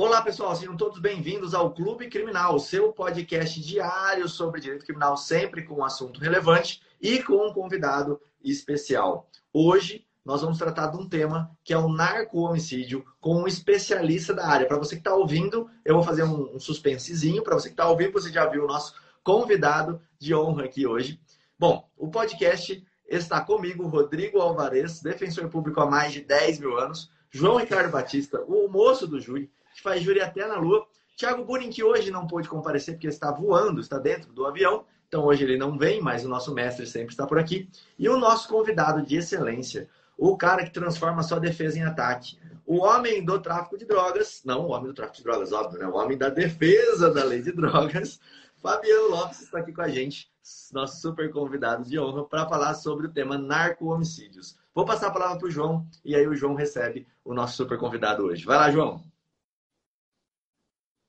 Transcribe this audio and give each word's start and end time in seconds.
Olá, 0.00 0.22
pessoal, 0.22 0.54
sejam 0.54 0.76
todos 0.76 1.00
bem-vindos 1.00 1.54
ao 1.54 1.74
Clube 1.74 2.08
Criminal, 2.08 2.56
seu 2.60 2.92
podcast 2.92 3.60
diário 3.60 4.28
sobre 4.28 4.60
direito 4.60 4.84
criminal, 4.84 5.16
sempre 5.16 5.64
com 5.64 5.74
um 5.74 5.84
assunto 5.84 6.20
relevante 6.20 6.80
e 7.02 7.20
com 7.20 7.48
um 7.48 7.52
convidado 7.52 8.20
especial. 8.40 9.28
Hoje 9.52 10.06
nós 10.24 10.40
vamos 10.40 10.56
tratar 10.56 10.86
de 10.86 10.96
um 10.96 11.08
tema 11.08 11.50
que 11.64 11.72
é 11.72 11.76
o 11.76 11.88
narco-homicídio 11.88 13.04
com 13.20 13.42
um 13.42 13.48
especialista 13.48 14.32
da 14.32 14.46
área. 14.46 14.68
Para 14.68 14.78
você 14.78 14.94
que 14.94 15.00
está 15.00 15.16
ouvindo, 15.16 15.68
eu 15.84 15.96
vou 15.96 16.04
fazer 16.04 16.22
um, 16.22 16.54
um 16.54 16.60
suspensezinho. 16.60 17.42
Para 17.42 17.56
você 17.56 17.68
que 17.68 17.72
está 17.72 17.88
ouvindo, 17.88 18.12
você 18.12 18.30
já 18.30 18.46
viu 18.46 18.62
o 18.62 18.68
nosso 18.68 18.94
convidado 19.24 20.00
de 20.16 20.32
honra 20.32 20.66
aqui 20.66 20.86
hoje. 20.86 21.20
Bom, 21.58 21.90
o 21.96 22.08
podcast 22.08 22.86
está 23.08 23.40
comigo, 23.40 23.88
Rodrigo 23.88 24.38
Alvarez, 24.38 25.02
defensor 25.02 25.48
público 25.48 25.80
há 25.80 25.86
mais 25.86 26.12
de 26.12 26.20
10 26.20 26.60
mil 26.60 26.78
anos, 26.78 27.10
João 27.30 27.56
Ricardo 27.56 27.90
Batista, 27.90 28.40
o 28.46 28.68
moço 28.68 29.04
do 29.04 29.20
júri, 29.20 29.50
que 29.78 29.82
faz 29.82 30.02
júri 30.02 30.20
até 30.20 30.46
na 30.46 30.58
lua. 30.58 30.86
Tiago 31.16 31.44
Burin, 31.44 31.70
que 31.70 31.82
hoje 31.82 32.10
não 32.10 32.26
pôde 32.26 32.48
comparecer 32.48 32.94
porque 32.94 33.06
está 33.06 33.30
voando, 33.30 33.80
está 33.80 33.98
dentro 33.98 34.32
do 34.32 34.44
avião. 34.44 34.84
Então 35.08 35.24
hoje 35.24 35.44
ele 35.44 35.56
não 35.56 35.78
vem, 35.78 36.00
mas 36.00 36.24
o 36.24 36.28
nosso 36.28 36.52
mestre 36.52 36.86
sempre 36.86 37.12
está 37.12 37.26
por 37.26 37.38
aqui. 37.38 37.68
E 37.98 38.08
o 38.08 38.18
nosso 38.18 38.48
convidado 38.48 39.02
de 39.02 39.16
excelência, 39.16 39.88
o 40.16 40.36
cara 40.36 40.64
que 40.64 40.70
transforma 40.70 41.22
sua 41.22 41.40
defesa 41.40 41.78
em 41.78 41.84
ataque. 41.84 42.38
O 42.66 42.84
homem 42.84 43.24
do 43.24 43.40
tráfico 43.40 43.78
de 43.78 43.86
drogas, 43.86 44.42
não 44.44 44.66
o 44.66 44.72
homem 44.72 44.88
do 44.88 44.94
tráfico 44.94 45.18
de 45.18 45.24
drogas, 45.24 45.52
óbvio, 45.52 45.78
né? 45.78 45.86
O 45.86 45.94
homem 45.94 46.18
da 46.18 46.28
defesa 46.28 47.10
da 47.10 47.24
lei 47.24 47.40
de 47.40 47.52
drogas, 47.52 48.20
Fabiano 48.60 49.10
Lopes 49.10 49.40
está 49.40 49.60
aqui 49.60 49.72
com 49.72 49.80
a 49.80 49.88
gente, 49.88 50.28
nosso 50.72 51.00
super 51.00 51.30
convidado 51.30 51.84
de 51.84 51.98
honra, 51.98 52.24
para 52.24 52.46
falar 52.46 52.74
sobre 52.74 53.06
o 53.06 53.10
tema 53.10 53.38
narco-homicídios. 53.38 54.58
Vou 54.74 54.84
passar 54.84 55.06
a 55.06 55.12
palavra 55.12 55.38
para 55.38 55.48
o 55.48 55.50
João 55.50 55.86
e 56.04 56.14
aí 56.14 56.26
o 56.26 56.34
João 56.34 56.54
recebe 56.54 57.06
o 57.24 57.32
nosso 57.32 57.56
super 57.56 57.78
convidado 57.78 58.24
hoje. 58.24 58.44
Vai 58.44 58.58
lá, 58.58 58.70
João. 58.70 59.02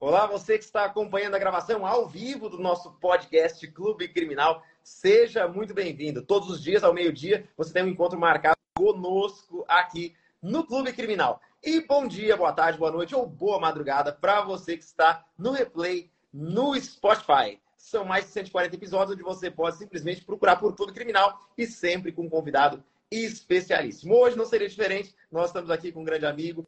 Olá, 0.01 0.25
você 0.25 0.57
que 0.57 0.63
está 0.63 0.85
acompanhando 0.85 1.35
a 1.35 1.39
gravação 1.39 1.85
ao 1.85 2.07
vivo 2.07 2.47
do 2.47 2.57
nosso 2.57 2.89
podcast 3.01 3.67
Clube 3.67 4.07
Criminal, 4.07 4.63
seja 4.81 5.45
muito 5.45 5.73
bem-vindo. 5.73 6.23
Todos 6.23 6.49
os 6.49 6.63
dias, 6.63 6.85
ao 6.85 6.93
meio-dia, 6.93 7.45
você 7.57 7.73
tem 7.73 7.83
um 7.83 7.89
encontro 7.89 8.17
marcado 8.17 8.55
conosco 8.77 9.65
aqui 9.67 10.15
no 10.41 10.65
Clube 10.65 10.93
Criminal. 10.93 11.41
E 11.61 11.81
bom 11.81 12.07
dia, 12.07 12.37
boa 12.37 12.53
tarde, 12.53 12.79
boa 12.79 12.93
noite 12.93 13.13
ou 13.13 13.27
boa 13.27 13.59
madrugada 13.59 14.13
para 14.13 14.39
você 14.39 14.77
que 14.77 14.85
está 14.85 15.25
no 15.37 15.51
replay 15.51 16.09
no 16.31 16.79
Spotify. 16.79 17.59
São 17.75 18.05
mais 18.05 18.23
de 18.23 18.31
140 18.31 18.73
episódios 18.77 19.15
onde 19.15 19.23
você 19.23 19.51
pode 19.51 19.75
simplesmente 19.75 20.23
procurar 20.23 20.55
por 20.55 20.73
Clube 20.77 20.93
Criminal 20.93 21.45
e 21.57 21.67
sempre 21.67 22.13
com 22.13 22.21
um 22.21 22.29
convidado 22.29 22.81
especialíssimo. 23.11 24.15
Hoje 24.15 24.37
não 24.37 24.45
seria 24.45 24.69
diferente, 24.69 25.13
nós 25.29 25.47
estamos 25.47 25.69
aqui 25.69 25.91
com 25.91 25.99
um 25.99 26.05
grande 26.05 26.25
amigo, 26.25 26.65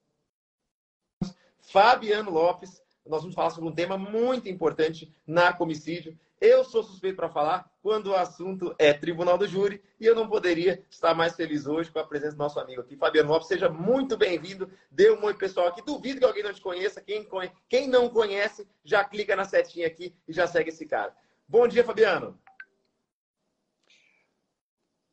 Fabiano 1.61 2.30
Lopes. 2.30 2.81
Nós 3.05 3.21
vamos 3.21 3.35
falar 3.35 3.49
sobre 3.49 3.69
um 3.69 3.75
tema 3.75 3.97
muito 3.97 4.47
importante 4.47 5.13
na 5.25 5.52
comicídio 5.52 6.17
eu 6.41 6.63
sou 6.63 6.81
suspeito 6.81 7.17
para 7.17 7.30
falar 7.30 7.71
quando 7.83 8.07
o 8.07 8.16
assunto 8.16 8.73
é 8.80 8.91
Tribunal 8.91 9.38
do 9.38 9.47
Júri 9.47 9.80
e 9.99 10.07
eu 10.07 10.16
não 10.16 10.27
poderia 10.27 10.83
estar 10.89 11.13
mais 11.13 11.35
feliz 11.35 11.67
hoje 11.67 11.91
com 11.91 11.99
a 11.99 12.03
presença 12.03 12.35
do 12.35 12.39
nosso 12.39 12.59
amigo 12.59 12.81
aqui, 12.81 12.97
Fabiano 12.97 13.29
Lopes. 13.29 13.47
Seja 13.47 13.69
muito 13.69 14.17
bem-vindo. 14.17 14.67
Dê 14.89 15.11
um 15.11 15.23
oi, 15.23 15.35
pessoal, 15.35 15.67
aqui. 15.67 15.83
Duvido 15.83 16.19
que 16.19 16.25
alguém 16.25 16.41
não 16.41 16.52
te 16.52 16.59
conheça. 16.59 16.99
Quem, 16.99 17.27
Quem 17.69 17.88
não 17.88 18.09
conhece, 18.09 18.67
já 18.83 19.03
clica 19.03 19.35
na 19.35 19.45
setinha 19.45 19.85
aqui 19.85 20.16
e 20.27 20.33
já 20.33 20.47
segue 20.47 20.69
esse 20.69 20.83
cara. 20.88 21.16
Bom 21.47 21.67
dia, 21.67 21.83
Fabiano. 21.83 22.41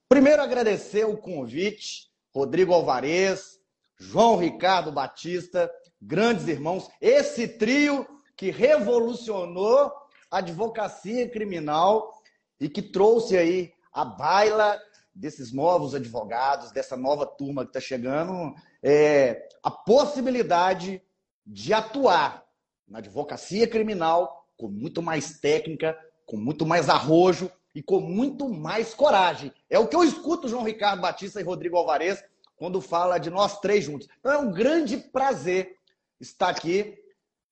Primeiro, 0.08 0.40
agradecer 0.40 1.04
o 1.04 1.18
convite, 1.18 2.10
Rodrigo 2.34 2.72
Alvarez, 2.72 3.60
João 3.98 4.38
Ricardo 4.38 4.90
Batista, 4.90 5.70
grandes 6.00 6.46
irmãos, 6.48 6.88
esse 7.00 7.46
trio 7.46 8.06
que 8.36 8.50
revolucionou 8.50 9.92
advocacia 10.30 11.28
criminal 11.28 12.12
e 12.60 12.68
que 12.68 12.82
trouxe 12.82 13.36
aí 13.36 13.72
a 13.92 14.04
baila 14.04 14.78
desses 15.14 15.52
novos 15.52 15.94
advogados, 15.94 16.70
dessa 16.70 16.96
nova 16.96 17.26
turma 17.26 17.64
que 17.64 17.70
está 17.70 17.80
chegando, 17.80 18.54
é, 18.82 19.48
a 19.62 19.70
possibilidade 19.70 21.02
de 21.44 21.72
atuar 21.72 22.44
na 22.86 22.98
advocacia 22.98 23.66
criminal 23.66 24.46
com 24.56 24.68
muito 24.68 25.02
mais 25.02 25.38
técnica, 25.40 25.98
com 26.24 26.36
muito 26.36 26.64
mais 26.66 26.88
arrojo 26.88 27.50
e 27.74 27.82
com 27.82 28.00
muito 28.00 28.48
mais 28.48 28.94
coragem. 28.94 29.52
É 29.68 29.78
o 29.78 29.88
que 29.88 29.96
eu 29.96 30.04
escuto 30.04 30.48
João 30.48 30.64
Ricardo 30.64 31.00
Batista 31.00 31.40
e 31.40 31.44
Rodrigo 31.44 31.76
Alvarez 31.76 32.22
quando 32.56 32.80
fala 32.80 33.18
de 33.18 33.30
nós 33.30 33.60
três 33.60 33.84
juntos. 33.84 34.08
Então 34.18 34.32
é 34.32 34.38
um 34.38 34.52
grande 34.52 34.96
prazer 34.96 35.77
estar 36.20 36.48
aqui 36.48 36.98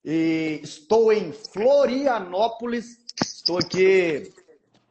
e 0.03 0.59
estou 0.63 1.11
em 1.11 1.31
Florianópolis. 1.31 2.97
Estou 3.21 3.57
aqui 3.57 4.33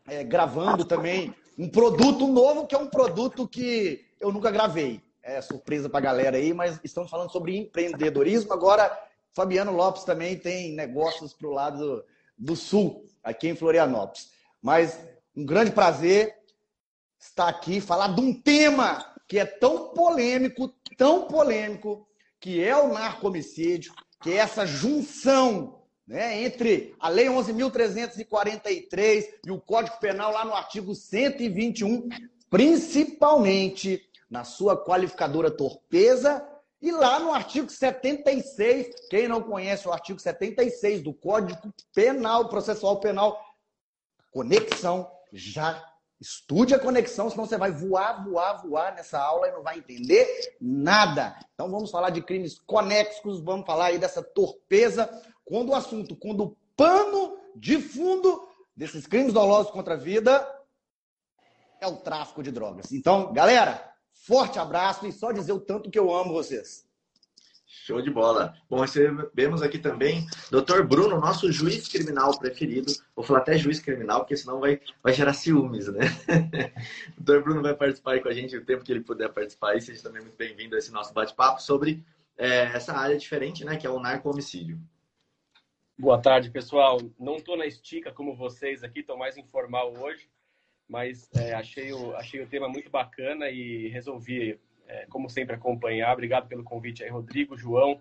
é, 0.06 0.24
gravando 0.24 0.84
também 0.84 1.34
um 1.58 1.68
produto 1.68 2.26
novo, 2.26 2.66
que 2.66 2.74
é 2.74 2.78
um 2.78 2.88
produto 2.88 3.46
que 3.48 4.04
eu 4.20 4.32
nunca 4.32 4.50
gravei. 4.50 5.00
É 5.22 5.40
surpresa 5.40 5.88
para 5.88 5.98
a 5.98 6.02
galera 6.02 6.36
aí, 6.36 6.52
mas 6.52 6.78
estamos 6.84 7.10
falando 7.10 7.32
sobre 7.32 7.56
empreendedorismo. 7.56 8.52
Agora, 8.52 8.96
Fabiano 9.32 9.72
Lopes 9.72 10.04
também 10.04 10.38
tem 10.38 10.72
negócios 10.72 11.32
para 11.32 11.48
o 11.48 11.52
lado 11.52 11.78
do, 11.78 12.04
do 12.38 12.56
sul, 12.56 13.04
aqui 13.22 13.48
em 13.48 13.56
Florianópolis. 13.56 14.30
Mas 14.62 14.98
um 15.36 15.44
grande 15.44 15.72
prazer 15.72 16.34
estar 17.18 17.48
aqui, 17.48 17.80
falar 17.80 18.14
de 18.14 18.20
um 18.20 18.32
tema 18.32 19.14
que 19.26 19.38
é 19.38 19.44
tão 19.44 19.88
polêmico, 19.88 20.72
tão 20.96 21.26
polêmico, 21.26 22.06
que 22.46 22.62
é 22.62 22.76
o 22.76 22.92
narcomicídio, 22.92 23.92
que 24.22 24.30
é 24.30 24.36
essa 24.36 24.64
junção 24.64 25.82
né, 26.06 26.44
entre 26.44 26.94
a 27.00 27.08
Lei 27.08 27.26
11.343 27.26 29.24
e 29.44 29.50
o 29.50 29.60
Código 29.60 29.98
Penal, 29.98 30.30
lá 30.30 30.44
no 30.44 30.54
artigo 30.54 30.94
121, 30.94 32.08
principalmente 32.48 34.08
na 34.30 34.44
sua 34.44 34.80
qualificadora 34.80 35.50
torpeza, 35.50 36.48
e 36.80 36.92
lá 36.92 37.18
no 37.18 37.32
artigo 37.32 37.68
76, 37.68 38.94
quem 39.10 39.26
não 39.26 39.42
conhece 39.42 39.88
o 39.88 39.92
artigo 39.92 40.20
76 40.20 41.02
do 41.02 41.12
Código 41.12 41.74
Penal, 41.92 42.48
Processual 42.48 43.00
Penal, 43.00 43.44
conexão 44.30 45.10
já 45.32 45.84
Estude 46.20 46.74
a 46.74 46.78
conexão, 46.78 47.28
senão 47.28 47.44
você 47.44 47.58
vai 47.58 47.70
voar, 47.70 48.24
voar, 48.24 48.62
voar 48.62 48.94
nessa 48.94 49.20
aula 49.20 49.48
e 49.48 49.52
não 49.52 49.62
vai 49.62 49.78
entender 49.78 50.56
nada. 50.60 51.38
Então 51.54 51.70
vamos 51.70 51.90
falar 51.90 52.10
de 52.10 52.22
crimes 52.22 52.58
conexos, 52.58 53.40
vamos 53.40 53.66
falar 53.66 53.86
aí 53.86 53.98
dessa 53.98 54.22
torpeza, 54.22 55.10
quando 55.44 55.70
o 55.70 55.74
assunto, 55.74 56.16
quando 56.16 56.44
o 56.44 56.56
pano 56.74 57.38
de 57.54 57.80
fundo 57.80 58.48
desses 58.74 59.06
crimes 59.06 59.32
dolosos 59.32 59.70
contra 59.70 59.94
a 59.94 59.98
vida 59.98 60.46
é 61.80 61.86
o 61.86 61.96
tráfico 61.96 62.42
de 62.42 62.50
drogas. 62.50 62.92
Então, 62.92 63.32
galera, 63.32 63.92
forte 64.12 64.58
abraço 64.58 65.06
e 65.06 65.12
só 65.12 65.32
dizer 65.32 65.52
o 65.52 65.60
tanto 65.60 65.90
que 65.90 65.98
eu 65.98 66.14
amo 66.14 66.32
vocês. 66.32 66.85
Show 67.84 68.00
de 68.00 68.10
bola. 68.10 68.54
Bom, 68.68 68.80
recebemos 68.80 69.62
aqui 69.62 69.78
também 69.78 70.26
Dr. 70.50 70.82
Bruno, 70.82 71.20
nosso 71.20 71.52
juiz 71.52 71.86
criminal 71.86 72.36
preferido. 72.38 72.90
Vou 73.14 73.24
falar 73.24 73.40
até 73.40 73.56
juiz 73.58 73.78
criminal, 73.78 74.20
porque 74.20 74.36
senão 74.36 74.58
vai, 74.58 74.80
vai 75.02 75.12
gerar 75.12 75.34
ciúmes, 75.34 75.86
né? 75.86 76.00
Dr. 77.18 77.42
Bruno 77.42 77.62
vai 77.62 77.74
participar 77.74 78.20
com 78.20 78.28
a 78.28 78.32
gente 78.32 78.56
o 78.56 78.64
tempo 78.64 78.82
que 78.82 78.90
ele 78.90 79.02
puder 79.02 79.28
participar. 79.28 79.76
E 79.76 79.80
seja 79.80 80.02
também 80.02 80.22
muito 80.22 80.36
bem-vindo 80.36 80.74
a 80.74 80.78
esse 80.78 80.90
nosso 80.90 81.12
bate-papo 81.12 81.62
sobre 81.62 82.02
é, 82.36 82.62
essa 82.62 82.94
área 82.94 83.16
diferente, 83.16 83.64
né? 83.64 83.76
Que 83.76 83.86
é 83.86 83.90
o 83.90 84.00
narco-homicídio. 84.00 84.80
Boa 85.98 86.20
tarde, 86.20 86.50
pessoal. 86.50 86.98
Não 87.20 87.36
estou 87.36 87.56
na 87.56 87.66
estica 87.66 88.10
como 88.10 88.34
vocês 88.34 88.82
aqui, 88.82 89.00
estou 89.00 89.18
mais 89.18 89.36
informal 89.36 89.94
hoje, 89.96 90.28
mas 90.88 91.28
é, 91.34 91.54
achei, 91.54 91.92
o, 91.92 92.16
achei 92.16 92.42
o 92.42 92.48
tema 92.48 92.68
muito 92.68 92.90
bacana 92.90 93.48
e 93.50 93.88
resolvi 93.88 94.58
é, 94.86 95.06
como 95.06 95.28
sempre, 95.28 95.54
acompanhar. 95.54 96.12
Obrigado 96.12 96.48
pelo 96.48 96.64
convite 96.64 97.02
aí, 97.02 97.10
Rodrigo, 97.10 97.56
João, 97.56 98.00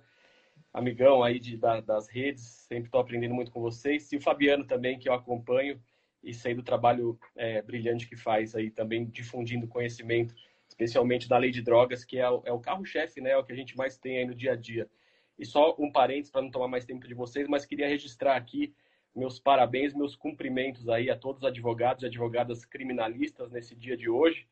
amigão 0.73 1.23
aí 1.23 1.40
de, 1.40 1.57
da, 1.57 1.81
das 1.81 2.07
redes. 2.07 2.43
Sempre 2.43 2.87
estou 2.87 3.02
aprendendo 3.02 3.34
muito 3.34 3.52
com 3.52 3.61
vocês. 3.61 4.11
E 4.11 4.17
o 4.17 4.22
Fabiano 4.22 4.66
também, 4.66 4.99
que 4.99 5.09
eu 5.09 5.14
acompanho 5.14 5.82
e 6.23 6.34
sei 6.34 6.53
do 6.55 6.64
trabalho 6.64 7.20
é, 7.35 7.61
brilhante 7.61 8.08
que 8.08 8.16
faz 8.16 8.55
aí 8.55 8.72
também 8.72 9.05
difundindo 9.05 9.67
conhecimento, 9.67 10.34
especialmente 10.67 11.29
da 11.29 11.37
lei 11.37 11.52
de 11.52 11.61
drogas, 11.61 12.03
que 12.03 12.17
é 12.17 12.23
é 12.23 12.52
o 12.52 12.59
carro-chefe, 12.59 13.22
né? 13.22 13.32
É 13.32 13.37
o 13.37 13.43
que 13.43 13.53
a 13.53 13.55
gente 13.55 13.78
mais 13.78 13.97
tem 13.97 14.17
aí 14.17 14.26
no 14.26 14.34
dia 14.34 14.53
a 14.53 14.55
dia. 14.55 14.90
E 15.37 15.46
só 15.46 15.76
um 15.78 15.91
parênteses 15.91 16.32
para 16.32 16.41
não 16.41 16.49
tomar 16.49 16.67
mais 16.67 16.85
tempo 16.85 17.08
de 17.08 17.14
vocês, 17.14 17.47
mas 17.47 17.66
queria 17.66 17.87
registrar 17.87 18.35
aqui 18.35 18.73
meus 19.16 19.40
parabéns, 19.40 19.93
meus 19.93 20.16
cumprimentos 20.16 20.90
aí 20.90 21.09
a 21.09 21.16
todos 21.16 21.41
os 21.41 21.47
advogados 21.47 22.03
e 22.03 22.08
advogadas 22.08 22.66
criminalistas 22.66 23.49
nesse 23.52 23.73
dia 23.76 23.96
de 23.96 24.09
hoje. 24.09 24.47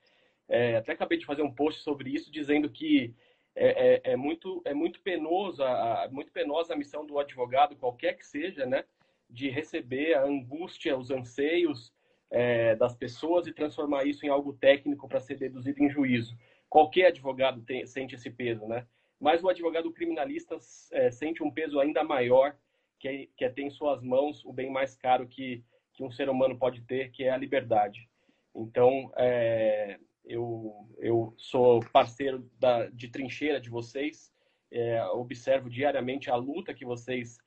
É, 0.53 0.75
até 0.75 0.91
acabei 0.91 1.17
de 1.17 1.25
fazer 1.25 1.41
um 1.41 1.51
post 1.51 1.81
sobre 1.81 2.11
isso, 2.11 2.31
dizendo 2.31 2.69
que 2.69 3.11
é, 3.55 3.95
é, 3.95 4.11
é 4.11 4.15
muito, 4.15 4.61
é 4.63 4.73
muito, 4.73 5.01
penosa, 5.01 5.65
muito 6.11 6.31
penosa 6.31 6.73
a 6.73 6.77
missão 6.77 7.03
do 7.03 7.17
advogado, 7.17 7.75
qualquer 7.75 8.13
que 8.13 8.25
seja, 8.25 8.63
né, 8.63 8.85
de 9.27 9.49
receber 9.49 10.13
a 10.13 10.23
angústia, 10.23 10.95
os 10.95 11.09
anseios 11.09 11.91
é, 12.29 12.75
das 12.75 12.95
pessoas 12.95 13.47
e 13.47 13.51
transformar 13.51 14.05
isso 14.05 14.27
em 14.27 14.29
algo 14.29 14.53
técnico 14.53 15.07
para 15.07 15.19
ser 15.19 15.39
deduzido 15.39 15.83
em 15.83 15.89
juízo. 15.89 16.37
Qualquer 16.69 17.07
advogado 17.07 17.63
tem, 17.63 17.83
sente 17.87 18.13
esse 18.13 18.29
peso, 18.29 18.67
né? 18.67 18.85
mas 19.19 19.43
o 19.43 19.49
advogado 19.49 19.91
criminalista 19.91 20.55
é, 20.91 21.09
sente 21.09 21.41
um 21.41 21.49
peso 21.49 21.79
ainda 21.79 22.03
maior, 22.03 22.55
que 22.99 23.07
é, 23.07 23.27
que 23.35 23.43
é 23.43 23.49
ter 23.49 23.63
em 23.63 23.71
suas 23.71 24.03
mãos 24.03 24.45
o 24.45 24.53
bem 24.53 24.69
mais 24.69 24.95
caro 24.95 25.25
que, 25.25 25.63
que 25.93 26.03
um 26.03 26.11
ser 26.11 26.29
humano 26.29 26.59
pode 26.59 26.81
ter, 26.81 27.09
que 27.09 27.23
é 27.23 27.31
a 27.31 27.37
liberdade. 27.37 28.07
Então, 28.53 29.11
é, 29.17 29.97
eu, 30.25 30.87
eu 30.97 31.33
sou 31.37 31.81
parceiro 31.91 32.49
da, 32.59 32.87
de 32.89 33.07
trincheira 33.07 33.59
de 33.59 33.69
vocês, 33.69 34.31
é, 34.71 35.03
observo 35.05 35.69
diariamente 35.69 36.29
a 36.29 36.35
luta 36.35 36.73
que 36.73 36.85
vocês 36.85 37.37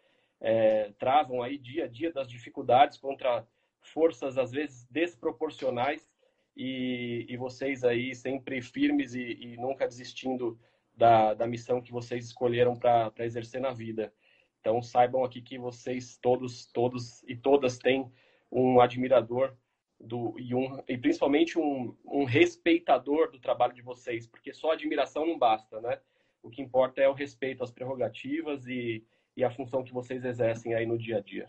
é, 0.40 0.92
travam 0.98 1.42
aí 1.42 1.58
dia 1.58 1.84
a 1.84 1.88
dia 1.88 2.12
das 2.12 2.28
dificuldades 2.28 2.98
contra 2.98 3.46
forças 3.80 4.36
às 4.36 4.52
vezes 4.52 4.86
desproporcionais 4.90 6.08
e, 6.56 7.26
e 7.28 7.36
vocês 7.36 7.84
aí 7.84 8.14
sempre 8.14 8.60
firmes 8.62 9.14
e, 9.14 9.20
e 9.20 9.56
nunca 9.56 9.86
desistindo 9.86 10.58
da, 10.94 11.34
da 11.34 11.46
missão 11.46 11.82
que 11.82 11.92
vocês 11.92 12.26
escolheram 12.26 12.74
para 12.74 13.12
exercer 13.20 13.60
na 13.60 13.72
vida. 13.72 14.12
Então 14.60 14.82
saibam 14.82 15.24
aqui 15.24 15.40
que 15.40 15.58
vocês 15.58 16.16
todos, 16.16 16.66
todos 16.66 17.22
e 17.24 17.36
todas 17.36 17.78
têm 17.78 18.10
um 18.50 18.80
admirador 18.80 19.56
do, 20.00 20.34
e, 20.38 20.54
um, 20.54 20.82
e 20.88 20.96
principalmente 20.98 21.58
um, 21.58 21.94
um 22.04 22.24
respeitador 22.24 23.30
do 23.30 23.38
trabalho 23.38 23.74
de 23.74 23.82
vocês, 23.82 24.26
porque 24.26 24.52
só 24.52 24.72
admiração 24.72 25.26
não 25.26 25.38
basta, 25.38 25.80
né? 25.80 25.98
O 26.42 26.50
que 26.50 26.62
importa 26.62 27.00
é 27.00 27.08
o 27.08 27.14
respeito 27.14 27.64
às 27.64 27.70
prerrogativas 27.70 28.66
e, 28.66 29.04
e 29.36 29.42
a 29.42 29.50
função 29.50 29.82
que 29.82 29.92
vocês 29.92 30.24
exercem 30.24 30.74
aí 30.74 30.86
no 30.86 30.98
dia 30.98 31.18
a 31.18 31.20
dia. 31.20 31.46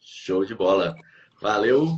Show 0.00 0.44
de 0.44 0.54
bola. 0.54 0.94
Valeu. 1.40 1.96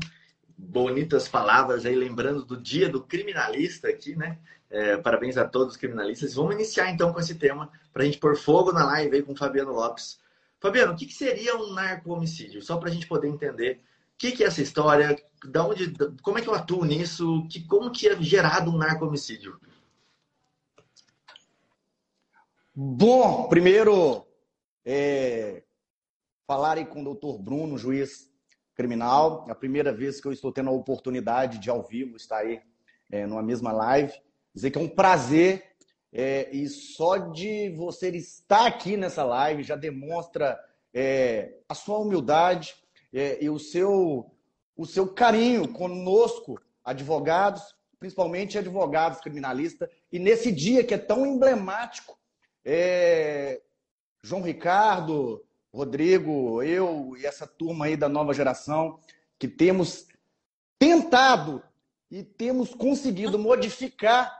Bonitas 0.58 1.28
palavras 1.28 1.84
aí, 1.84 1.94
lembrando 1.94 2.44
do 2.44 2.60
dia 2.60 2.88
do 2.88 3.02
criminalista 3.02 3.88
aqui, 3.88 4.14
né? 4.16 4.38
É, 4.68 4.96
parabéns 4.96 5.36
a 5.36 5.46
todos 5.46 5.74
os 5.74 5.76
criminalistas. 5.76 6.34
Vamos 6.34 6.54
iniciar 6.54 6.90
então 6.90 7.12
com 7.12 7.20
esse 7.20 7.36
tema 7.36 7.70
para 7.92 8.02
a 8.02 8.06
gente 8.06 8.18
pôr 8.18 8.36
fogo 8.36 8.72
na 8.72 8.84
live 8.84 9.16
aí 9.16 9.22
com 9.22 9.32
o 9.32 9.36
Fabiano 9.36 9.72
Lopes. 9.72 10.20
Fabiano, 10.58 10.92
o 10.92 10.96
que, 10.96 11.06
que 11.06 11.14
seria 11.14 11.56
um 11.56 11.72
narco-homicídio? 11.72 12.62
Só 12.62 12.76
para 12.76 12.88
a 12.88 12.92
gente 12.92 13.06
poder 13.06 13.28
entender 13.28 13.80
que, 14.18 14.32
que, 14.32 14.44
é 14.44 14.46
essa 14.46 14.62
história, 14.62 15.16
da 15.44 15.66
onde, 15.66 15.92
como 16.22 16.38
é 16.38 16.42
que 16.42 16.48
eu 16.48 16.54
atuo 16.54 16.84
nisso, 16.84 17.46
que, 17.50 17.64
como 17.66 17.90
que 17.90 18.08
é 18.08 18.22
gerado 18.22 18.70
um 18.70 18.78
narco-homicídio? 18.78 19.60
Bom, 22.74 23.48
primeiro, 23.48 24.26
é, 24.84 25.62
falarem 26.46 26.84
com 26.84 27.00
o 27.00 27.04
doutor 27.04 27.38
Bruno, 27.38 27.78
juiz 27.78 28.30
criminal. 28.74 29.44
É 29.48 29.52
a 29.52 29.54
primeira 29.54 29.92
vez 29.92 30.20
que 30.20 30.28
eu 30.28 30.32
estou 30.32 30.52
tendo 30.52 30.70
a 30.70 30.74
oportunidade 30.74 31.58
de, 31.58 31.70
ao 31.70 31.82
vivo, 31.82 32.16
estar 32.16 32.38
aí 32.38 32.60
é, 33.10 33.26
numa 33.26 33.42
mesma 33.42 33.72
live. 33.72 34.12
Dizer 34.54 34.70
que 34.70 34.78
é 34.78 34.80
um 34.80 34.88
prazer 34.88 35.64
é, 36.12 36.54
e 36.54 36.68
só 36.68 37.16
de 37.16 37.70
você 37.70 38.10
estar 38.10 38.66
aqui 38.66 38.96
nessa 38.96 39.24
live 39.24 39.62
já 39.62 39.76
demonstra 39.76 40.58
é, 40.92 41.58
a 41.68 41.74
sua 41.74 41.98
humildade 41.98 42.74
é, 43.16 43.42
e 43.42 43.48
o 43.48 43.58
seu, 43.58 44.30
o 44.76 44.84
seu 44.84 45.08
carinho 45.08 45.66
conosco, 45.72 46.60
advogados, 46.84 47.74
principalmente 47.98 48.58
advogados 48.58 49.20
criminalistas. 49.20 49.88
E 50.12 50.18
nesse 50.18 50.52
dia 50.52 50.84
que 50.84 50.92
é 50.92 50.98
tão 50.98 51.24
emblemático 51.24 52.18
é, 52.62 53.62
João 54.22 54.42
Ricardo, 54.42 55.42
Rodrigo, 55.72 56.62
eu 56.62 57.16
e 57.16 57.24
essa 57.24 57.46
turma 57.46 57.86
aí 57.86 57.96
da 57.96 58.08
nova 58.08 58.34
geração, 58.34 59.00
que 59.38 59.48
temos 59.48 60.06
tentado 60.78 61.62
e 62.10 62.22
temos 62.22 62.74
conseguido 62.74 63.38
modificar 63.38 64.30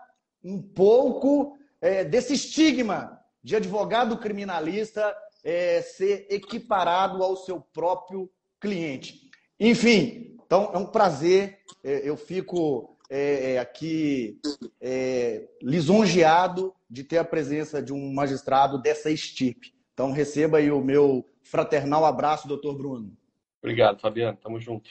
um 0.45 0.61
pouco 0.61 1.57
é, 1.81 2.05
desse 2.05 2.35
estigma 2.35 3.19
de 3.43 3.57
advogado 3.57 4.19
criminalista 4.19 5.17
é, 5.43 5.81
ser 5.81 6.27
equiparado 6.29 7.23
ao 7.23 7.37
seu 7.37 7.59
próprio 7.59 8.31
cliente. 8.67 9.31
Enfim, 9.61 10.37
então 10.45 10.73
é 10.75 10.79
um 10.79 10.87
prazer, 10.87 11.61
é, 11.85 12.09
eu 12.09 12.17
fico 12.17 12.97
é, 13.09 13.53
é, 13.53 13.59
aqui 13.61 14.41
é, 14.81 15.47
lisonjeado 15.63 16.75
de 16.91 17.05
ter 17.05 17.19
a 17.19 17.25
presença 17.25 17.81
de 17.81 17.93
um 17.93 18.13
magistrado 18.13 18.83
dessa 18.83 19.09
estirpe. 19.09 19.73
Então, 19.95 20.11
receba 20.11 20.59
aí 20.59 20.71
o 20.71 20.83
meu 20.83 21.25
fraternal 21.43 22.05
abraço, 22.05 22.49
doutor 22.49 22.77
Bruno. 22.77 23.17
Obrigado, 23.63 24.01
Fabiano. 24.01 24.37
Tamo 24.37 24.61
junto. 24.61 24.91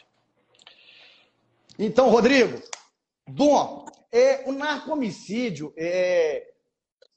Então, 1.77 2.09
Rodrigo, 2.09 2.61
bom, 3.27 3.85
é, 4.09 4.49
o 4.49 4.53
narcomicídio, 4.53 5.73
é, 5.75 6.53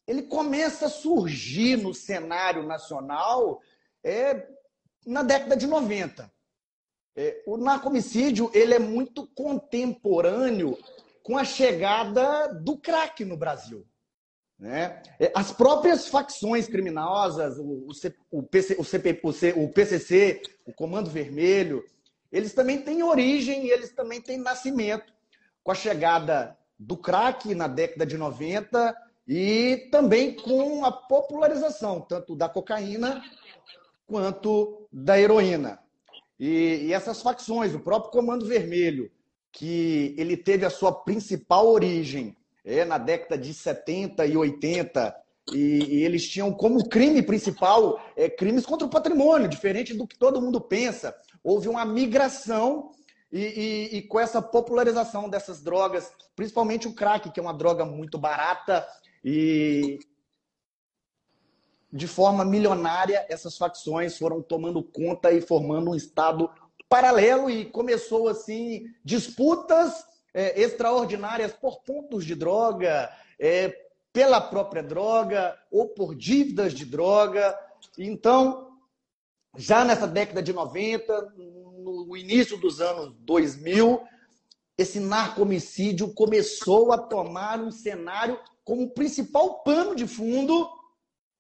ele 0.07 0.23
começa 0.23 0.87
a 0.87 0.91
surgir 0.91 1.77
no 1.77 1.95
cenário 1.95 2.65
nacional 2.65 3.63
é, 4.03 4.49
na 5.07 5.23
década 5.23 5.57
de 5.57 5.67
90. 5.67 6.31
É, 7.21 7.43
o 7.45 7.57
narcomicídio 7.57 8.49
ele 8.55 8.75
é 8.75 8.79
muito 8.79 9.27
contemporâneo 9.35 10.79
com 11.21 11.37
a 11.37 11.45
chegada 11.45 12.47
do 12.55 12.79
crack 12.79 13.25
no 13.25 13.37
Brasil. 13.37 13.85
Né? 14.57 15.03
É, 15.19 15.33
as 15.35 15.51
próprias 15.51 16.07
facções 16.07 16.69
criminosas, 16.69 17.59
o, 17.59 17.89
o, 18.31 18.43
PC, 18.45 18.77
o, 18.79 18.85
CP, 18.85 19.21
o, 19.57 19.69
PCC, 19.69 20.43
o 20.65 20.73
Comando 20.73 21.11
Vermelho, 21.11 21.85
eles 22.31 22.55
também 22.55 22.81
têm 22.83 23.03
origem 23.03 23.67
e 23.67 23.71
eles 23.71 23.91
também 23.91 24.23
têm 24.23 24.39
nascimento 24.39 25.13
com 25.65 25.73
a 25.73 25.75
chegada 25.75 26.57
do 26.79 26.97
crack 26.97 27.53
na 27.53 27.67
década 27.67 28.07
de 28.07 28.17
90 28.17 28.97
e 29.27 29.89
também 29.91 30.37
com 30.37 30.85
a 30.85 30.93
popularização 30.93 32.01
tanto 32.01 32.37
da 32.37 32.49
cocaína 32.49 33.21
quanto 34.07 34.87
da 34.93 35.19
heroína. 35.19 35.81
E, 36.39 36.87
e 36.87 36.93
essas 36.93 37.21
facções, 37.21 37.75
o 37.75 37.81
próprio 37.81 38.13
Comando 38.13 38.47
Vermelho, 38.47 39.11
que 39.51 40.15
ele 40.17 40.37
teve 40.37 40.65
a 40.65 40.71
sua 40.71 40.93
principal 40.93 41.67
origem 41.67 42.37
é, 42.65 42.85
na 42.85 42.99
década 42.99 43.37
de 43.37 43.53
70 43.53 44.27
e 44.27 44.37
80, 44.37 45.17
e, 45.53 45.57
e 45.57 46.05
eles 46.05 46.29
tinham 46.29 46.53
como 46.53 46.89
crime 46.89 47.23
principal 47.23 48.01
é, 48.15 48.29
crimes 48.29 48.67
contra 48.67 48.87
o 48.87 48.91
patrimônio, 48.91 49.49
diferente 49.49 49.95
do 49.95 50.07
que 50.07 50.19
todo 50.19 50.41
mundo 50.41 50.61
pensa. 50.61 51.15
Houve 51.43 51.69
uma 51.69 51.85
migração 51.85 52.91
e, 53.33 53.41
e, 53.41 53.99
e, 53.99 54.03
com 54.03 54.21
essa 54.21 54.41
popularização 54.41 55.29
dessas 55.29 55.63
drogas, 55.63 56.13
principalmente 56.37 56.87
o 56.87 56.95
crack, 56.95 57.31
que 57.31 57.41
é 57.41 57.43
uma 57.43 57.55
droga 57.55 57.85
muito 57.85 58.19
barata 58.19 58.87
e, 59.25 59.99
de 61.93 62.07
forma 62.07 62.45
milionária, 62.45 63.25
essas 63.29 63.57
facções 63.57 64.19
foram 64.19 64.43
tomando 64.43 64.83
conta 64.83 65.33
e 65.33 65.41
formando 65.41 65.91
um 65.91 65.95
Estado 65.95 66.51
paralelo 66.89 67.51
e 67.51 67.65
começou 67.65 68.29
assim 68.29 68.87
disputas 69.05 70.05
é, 70.35 70.61
extraordinárias 70.61 71.53
por 71.53 71.81
pontos 71.81 72.25
de 72.25 72.35
droga, 72.35 73.11
é, 73.39 73.75
pela 74.13 74.41
própria 74.41 74.83
droga 74.83 75.59
ou 75.71 75.89
por 75.89 76.15
dívidas 76.15 76.75
de 76.75 76.85
droga. 76.85 77.59
Então, 77.97 78.73
já 79.57 79.85
nessa 79.85 80.07
década 80.07 80.43
de 80.43 80.53
90, 80.53 81.35
no 81.37 82.17
início 82.17 82.59
dos 82.59 82.81
anos 82.81 83.15
2000, 83.21 84.03
esse 84.77 85.01
narcomicídio 85.01 86.13
começou 86.15 86.93
a 86.93 86.99
tomar 86.99 87.59
um 87.61 87.71
cenário 87.71 88.39
como 88.65 88.91
principal 88.91 89.63
pano 89.63 89.95
de 89.97 90.07
fundo 90.07 90.69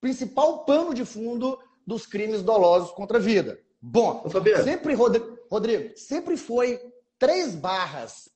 principal 0.00 0.64
pano 0.64 0.94
de 0.94 1.04
fundo 1.04 1.58
dos 1.86 2.06
crimes 2.06 2.42
dolosos 2.42 2.90
contra 2.92 3.18
a 3.18 3.20
vida. 3.20 3.58
Bom, 3.80 4.24
sempre, 4.64 4.94
Rodrigo, 4.94 5.96
sempre 5.96 6.36
foi 6.36 6.80
três 7.18 7.54
barras 7.54 8.30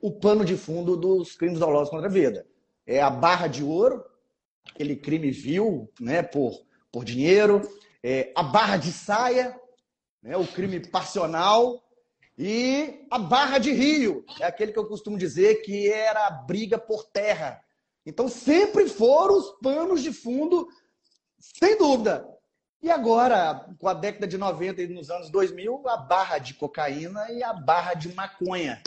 o 0.00 0.10
pano 0.12 0.44
de 0.44 0.56
fundo 0.56 0.96
dos 0.96 1.34
crimes 1.36 1.58
dolosos 1.58 1.90
contra 1.90 2.06
a 2.06 2.10
vida. 2.10 2.46
É 2.86 3.02
a 3.02 3.10
barra 3.10 3.48
de 3.48 3.62
ouro, 3.62 4.04
aquele 4.70 4.96
crime 4.96 5.30
vil, 5.30 5.90
né, 6.00 6.22
por, 6.22 6.64
por 6.92 7.04
dinheiro, 7.04 7.60
é 8.02 8.32
a 8.36 8.42
barra 8.42 8.76
de 8.76 8.92
saia, 8.92 9.58
né, 10.22 10.36
o 10.36 10.46
crime 10.46 10.80
passional, 10.80 11.82
e 12.36 13.04
a 13.10 13.18
barra 13.18 13.58
de 13.58 13.72
rio, 13.72 14.24
é 14.40 14.46
aquele 14.46 14.72
que 14.72 14.78
eu 14.78 14.86
costumo 14.86 15.18
dizer 15.18 15.56
que 15.62 15.90
era 15.90 16.28
a 16.28 16.30
briga 16.30 16.78
por 16.78 17.04
terra, 17.04 17.60
então 18.08 18.26
sempre 18.26 18.88
foram 18.88 19.36
os 19.36 19.50
panos 19.60 20.02
de 20.02 20.14
fundo, 20.14 20.66
sem 21.38 21.76
dúvida. 21.76 22.26
E 22.82 22.90
agora, 22.90 23.68
com 23.78 23.86
a 23.86 23.92
década 23.92 24.26
de 24.26 24.38
90 24.38 24.80
e 24.80 24.88
nos 24.88 25.10
anos 25.10 25.28
2000, 25.28 25.86
a 25.86 25.98
barra 25.98 26.38
de 26.38 26.54
cocaína 26.54 27.30
e 27.30 27.42
a 27.42 27.52
barra 27.52 27.92
de 27.92 28.14
maconha. 28.14 28.82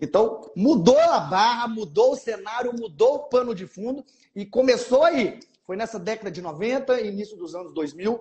Então, 0.00 0.50
mudou 0.56 0.98
a 0.98 1.20
barra, 1.20 1.68
mudou 1.68 2.14
o 2.14 2.16
cenário, 2.16 2.74
mudou 2.76 3.14
o 3.14 3.28
pano 3.28 3.54
de 3.54 3.64
fundo 3.64 4.04
e 4.34 4.44
começou 4.44 5.04
aí. 5.04 5.38
Foi 5.64 5.76
nessa 5.76 6.00
década 6.00 6.28
de 6.28 6.42
90 6.42 7.00
e 7.00 7.08
início 7.08 7.36
dos 7.36 7.54
anos 7.54 7.72
2000, 7.72 8.20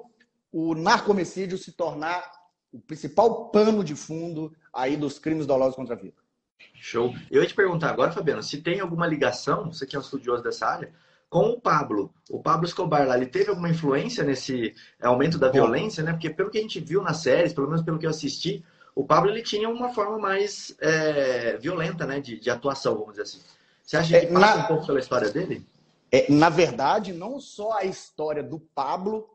o 0.51 0.75
narcomicídio 0.75 1.57
se 1.57 1.71
tornar 1.71 2.31
o 2.71 2.79
principal 2.79 3.49
pano 3.49 3.83
de 3.83 3.95
fundo 3.95 4.53
aí 4.71 4.95
dos 4.95 5.17
crimes 5.17 5.47
dolosos 5.47 5.75
contra 5.75 5.95
a 5.95 5.97
vida. 5.97 6.26
Show. 6.73 7.13
Eu 7.29 7.41
ia 7.41 7.47
te 7.47 7.53
perguntar 7.53 7.89
agora, 7.89 8.11
Fabiano, 8.11 8.43
se 8.43 8.61
tem 8.61 8.79
alguma 8.79 9.07
ligação, 9.07 9.71
você 9.71 9.85
que 9.85 9.95
é 9.95 9.99
um 9.99 10.01
estudioso 10.01 10.43
dessa 10.43 10.67
área, 10.67 10.91
com 11.29 11.49
o 11.49 11.59
Pablo. 11.59 12.13
O 12.29 12.41
Pablo 12.41 12.65
Escobar 12.65 13.07
lá, 13.07 13.17
ele 13.17 13.25
teve 13.25 13.49
alguma 13.49 13.69
influência 13.69 14.23
nesse 14.23 14.73
aumento 15.01 15.37
da 15.37 15.49
violência, 15.49 16.03
né? 16.03 16.13
Porque 16.13 16.29
pelo 16.29 16.49
que 16.49 16.57
a 16.57 16.61
gente 16.61 16.79
viu 16.79 17.01
nas 17.01 17.17
séries, 17.17 17.53
pelo 17.53 17.67
menos 17.67 17.83
pelo 17.83 17.99
que 17.99 18.05
eu 18.05 18.09
assisti, 18.09 18.63
o 18.95 19.05
Pablo 19.05 19.29
ele 19.29 19.43
tinha 19.43 19.69
uma 19.69 19.93
forma 19.93 20.17
mais 20.17 20.75
é, 20.79 21.57
violenta, 21.57 22.05
né, 22.05 22.19
de, 22.19 22.39
de, 22.39 22.49
atuação, 22.49 22.95
vamos 22.95 23.11
dizer 23.11 23.23
assim. 23.23 23.41
Você 23.83 23.97
acha 23.97 24.19
que 24.19 24.25
é, 24.25 24.31
passa 24.31 24.57
na... 24.57 24.63
um 24.63 24.67
pouco 24.67 24.87
pela 24.87 24.99
história 24.99 25.29
dele? 25.29 25.65
É, 26.11 26.31
na 26.31 26.49
verdade, 26.49 27.13
não 27.13 27.39
só 27.39 27.77
a 27.77 27.83
história 27.83 28.41
do 28.41 28.59
Pablo, 28.59 29.29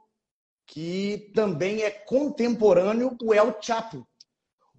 que 0.66 1.30
também 1.34 1.82
é 1.82 1.90
contemporâneo 1.90 3.16
o 3.22 3.34
El 3.34 3.56
Chapo. 3.60 4.06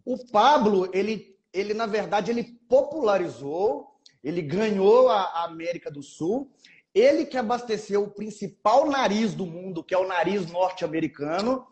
O 0.04 0.18
Pablo, 0.18 0.90
ele, 0.92 1.33
ele 1.53 1.74
na 1.74 1.86
verdade, 1.86 2.31
ele 2.31 2.60
popularizou, 2.67 3.93
ele 4.24 4.41
ganhou 4.41 5.10
a 5.10 5.43
América 5.43 5.91
do 5.91 6.01
Sul, 6.01 6.51
ele 6.93 7.25
que 7.25 7.38
abasteceu 7.38 8.03
o 8.03 8.12
principal 8.12 8.89
nariz 8.89 9.33
do 9.33 9.45
mundo, 9.45 9.83
que 9.83 9.93
é 9.93 9.98
o 9.98 10.07
nariz 10.07 10.50
norte-americano, 10.51 11.67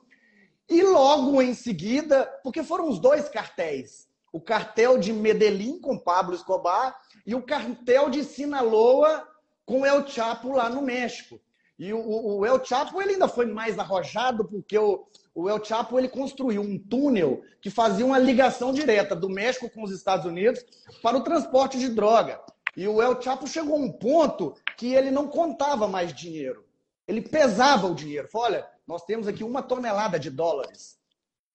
e 0.70 0.82
logo 0.84 1.42
em 1.42 1.54
seguida, 1.54 2.26
porque 2.44 2.64
foram 2.64 2.88
os 2.88 3.00
dois 3.00 3.28
cartéis, 3.28 4.08
o 4.32 4.40
cartel 4.40 4.98
de 4.98 5.12
Medellín 5.12 5.80
com 5.82 5.98
Pablo 5.98 6.36
Escobar 6.36 6.98
e 7.26 7.36
o 7.36 7.42
cartel 7.42 8.10
de 8.10 8.24
Sinaloa 8.24 9.28
com 9.66 9.86
El 9.86 10.08
Chapo 10.08 10.54
lá 10.54 10.70
no 10.70 10.82
México. 10.82 11.42
E 11.78 11.94
o, 11.94 12.00
o, 12.00 12.46
El 12.46 12.64
Chapo 12.64 13.02
ele 13.02 13.14
ainda 13.14 13.28
foi 13.28 13.46
mais 13.46 13.78
arrojado 13.78 14.48
porque 14.48 14.78
o, 14.78 15.06
o 15.34 15.50
El 15.50 15.64
Chapo 15.64 15.98
ele 15.98 16.10
construiu 16.10 16.62
um 16.62 16.78
túnel 16.78 17.42
que 17.62 17.70
fazia 17.70 18.06
uma 18.06 18.20
ligação 18.20 18.74
direta 18.74 19.16
do 19.16 19.30
México 19.30 19.70
com 19.70 19.84
os 19.84 19.92
Estados 19.92 20.26
Unidos 20.26 20.64
para 21.02 21.18
o 21.18 21.24
transporte 21.24 21.80
de 21.80 21.90
droga. 21.90 22.42
E 22.76 22.88
o 22.88 23.02
El 23.02 23.22
Chapo 23.22 23.48
chegou 23.48 23.76
a 23.76 23.80
um 23.80 23.92
ponto 23.92 24.56
que 24.78 24.94
ele 24.94 25.12
não 25.12 25.28
contava 25.28 25.88
mais 25.88 26.14
dinheiro. 26.14 26.66
Ele 27.08 27.22
pesava 27.22 27.88
o 27.88 27.96
dinheiro. 27.96 28.28
Falou, 28.28 28.48
olha, 28.48 28.68
nós 28.88 29.04
temos 29.04 29.28
aqui 29.28 29.44
uma 29.44 29.62
tonelada 29.62 30.20
de 30.20 30.30
dólares. 30.30 30.98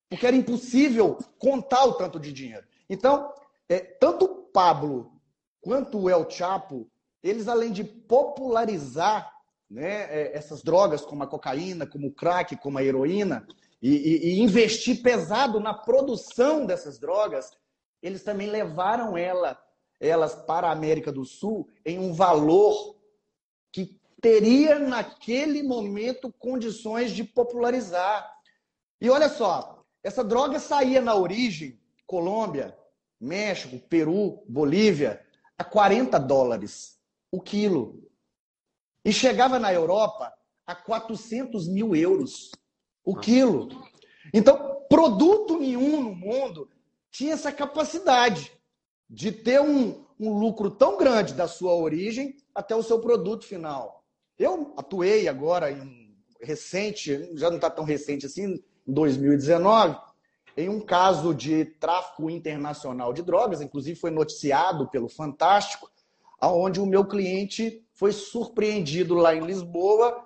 Porque 0.09 0.26
era 0.26 0.37
impossível 0.37 1.18
contar 1.38 1.85
o 1.85 1.95
tanto 1.95 2.18
de 2.21 2.33
dinheiro. 2.33 2.66
Então, 2.88 3.33
é, 3.68 3.80
tanto 3.80 4.25
o 4.25 4.28
Pablo 4.28 5.12
quanto 5.61 5.99
o 5.99 6.11
El 6.11 6.30
Chapo, 6.30 6.88
eles 7.23 7.49
além 7.49 7.73
de 7.73 7.83
popularizar 7.83 9.33
né, 9.68 10.04
é, 10.04 10.37
essas 10.37 10.62
drogas 10.62 11.04
como 11.04 11.23
a 11.25 11.26
cocaína, 11.26 11.87
como 11.87 12.06
o 12.09 12.12
crack, 12.12 12.56
como 12.56 12.78
a 12.78 12.85
heroína, 12.85 13.47
e, 13.80 13.90
e, 13.90 14.28
e 14.28 14.40
investir 14.40 15.02
pesado 15.02 15.61
na 15.61 15.75
produção 15.75 16.64
dessas 16.64 16.99
drogas, 16.99 17.50
eles 18.02 18.23
também 18.23 18.49
levaram 18.49 19.16
ela, 19.16 19.61
elas 20.00 20.35
para 20.35 20.68
a 20.68 20.73
América 20.73 21.12
do 21.12 21.25
Sul 21.25 21.68
em 21.85 21.99
um 21.99 22.12
valor 22.12 22.97
que 23.73 23.99
teria 24.21 24.78
naquele 24.78 25.62
momento 25.62 26.33
condições 26.33 27.12
de 27.12 27.23
popularizar. 27.23 28.30
E 29.00 29.11
olha 29.11 29.28
só, 29.28 29.85
essa 30.02 30.25
droga 30.25 30.59
saía 30.59 31.00
na 31.00 31.14
origem, 31.14 31.80
Colômbia, 32.06 32.76
México, 33.21 33.78
Peru, 33.88 34.42
Bolívia, 34.49 35.25
a 35.59 35.64
40 35.64 36.18
dólares 36.18 36.99
o 37.30 37.40
quilo. 37.40 38.02
E 39.04 39.12
chegava 39.12 39.59
na 39.59 39.73
Europa 39.73 40.33
a 40.66 40.75
400 40.75 41.68
mil 41.68 41.95
euros 41.95 42.50
o 43.07 43.15
quilo. 43.15 43.69
Então, 44.35 44.83
produto 44.91 45.59
nenhum 45.59 46.03
no 46.03 46.15
mundo 46.15 46.69
tinha 47.11 47.35
essa 47.35 47.53
capacidade 47.53 48.53
de 49.09 49.31
ter 49.31 49.61
um, 49.61 50.05
um 50.19 50.37
lucro 50.37 50.69
tão 50.69 50.99
grande 50.99 51.33
da 51.33 51.47
sua 51.47 51.75
origem 51.75 52.37
até 52.53 52.75
o 52.75 52.83
seu 52.83 52.99
produto 52.99 53.47
final. 53.47 54.05
Eu 54.37 54.75
atuei 54.77 55.29
agora 55.29 55.71
em 55.71 56.15
recente, 56.43 57.31
já 57.35 57.49
não 57.49 57.57
está 57.57 57.71
tão 57.71 57.85
recente 57.85 58.27
assim, 58.27 58.63
em 58.87 58.93
2019, 58.93 59.97
em 60.57 60.69
um 60.69 60.81
caso 60.81 61.33
de 61.33 61.65
tráfico 61.65 62.29
internacional 62.29 63.13
de 63.13 63.23
drogas, 63.23 63.61
inclusive 63.61 63.99
foi 63.99 64.11
noticiado 64.11 64.89
pelo 64.89 65.09
Fantástico, 65.09 65.89
onde 66.43 66.81
o 66.81 66.87
meu 66.87 67.05
cliente 67.05 67.87
foi 67.93 68.13
surpreendido 68.13 69.15
lá 69.15 69.35
em 69.35 69.47
Lisboa 69.47 70.25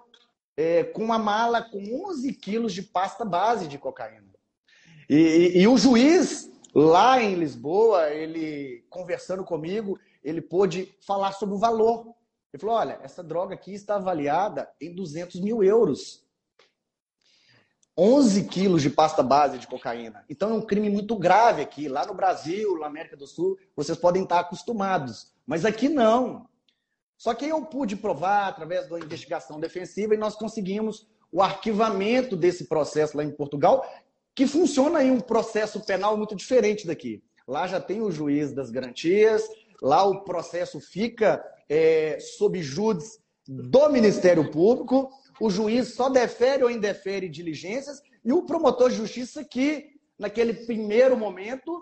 é, 0.61 0.85
com 0.85 1.03
uma 1.03 1.19
mala 1.19 1.63
com 1.63 1.79
11 2.11 2.35
quilos 2.35 2.75
de 2.75 2.83
pasta 2.83 3.25
base 3.25 3.67
de 3.67 3.79
cocaína. 3.79 4.29
E, 5.09 5.15
e, 5.17 5.63
e, 5.63 5.67
o 5.67 5.79
juiz 5.79 6.51
lá 6.75 7.21
em 7.23 7.35
Lisboa, 7.35 8.11
ele 8.11 8.85
conversando 8.91 9.43
comigo, 9.43 9.99
ele 10.23 10.43
pôde 10.43 10.95
falar 11.01 11.33
sobre 11.33 11.55
o 11.55 11.59
valor. 11.59 12.15
Ele 12.53 12.61
falou: 12.61 12.77
olha, 12.77 13.01
essa 13.03 13.23
droga 13.23 13.55
aqui 13.55 13.73
está 13.73 13.97
avaliada 13.97 14.69
em 14.79 14.95
200 14.95 15.41
mil 15.41 15.65
euros. 15.65 16.23
11 17.97 18.45
quilos 18.45 18.83
de 18.83 18.91
pasta 18.91 19.23
base 19.23 19.57
de 19.57 19.67
cocaína. 19.67 20.27
Então 20.29 20.51
é 20.51 20.55
um 20.55 20.67
crime 20.67 20.91
muito 20.91 21.17
grave 21.17 21.63
aqui. 21.63 21.89
Lá 21.89 22.05
no 22.05 22.13
Brasil, 22.13 22.79
na 22.79 22.87
América 22.87 23.17
do 23.17 23.27
Sul, 23.27 23.59
vocês 23.75 23.97
podem 23.97 24.25
estar 24.25 24.41
acostumados. 24.41 25.33
Mas 25.47 25.65
aqui 25.65 25.89
não. 25.89 26.50
Só 27.21 27.35
que 27.35 27.47
eu 27.47 27.63
pude 27.67 27.97
provar 27.97 28.49
através 28.49 28.89
da 28.89 28.99
investigação 28.99 29.61
defensiva 29.61 30.15
e 30.15 30.17
nós 30.17 30.35
conseguimos 30.37 31.07
o 31.31 31.43
arquivamento 31.43 32.35
desse 32.35 32.65
processo 32.65 33.15
lá 33.15 33.23
em 33.23 33.31
Portugal, 33.31 33.87
que 34.35 34.47
funciona 34.47 35.05
em 35.05 35.11
um 35.11 35.21
processo 35.21 35.85
penal 35.85 36.17
muito 36.17 36.35
diferente 36.35 36.87
daqui. 36.87 37.23
Lá 37.47 37.67
já 37.67 37.79
tem 37.79 38.01
o 38.01 38.11
juiz 38.11 38.55
das 38.55 38.71
garantias, 38.71 39.47
lá 39.83 40.03
o 40.03 40.25
processo 40.25 40.81
fica 40.81 41.45
é, 41.69 42.19
sob 42.19 42.63
júdice 42.63 43.21
do 43.47 43.91
Ministério 43.91 44.51
Público, 44.51 45.11
o 45.39 45.51
juiz 45.51 45.93
só 45.93 46.09
defere 46.09 46.65
ou 46.65 46.71
indefere 46.71 47.29
diligências 47.29 48.01
e 48.25 48.33
o 48.33 48.47
promotor 48.47 48.89
de 48.89 48.97
justiça 48.97 49.45
que, 49.45 49.91
naquele 50.19 50.55
primeiro 50.55 51.19
momento, 51.19 51.79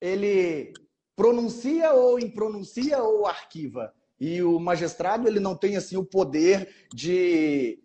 ele 0.00 0.72
pronuncia 1.14 1.92
ou 1.92 2.18
impronuncia 2.18 3.00
ou 3.00 3.28
arquiva 3.28 3.94
e 4.24 4.40
o 4.40 4.60
magistrado 4.60 5.26
ele 5.26 5.40
não 5.40 5.56
tem 5.56 5.76
assim 5.76 5.96
o 5.96 6.04
poder 6.04 6.72
de 6.94 7.82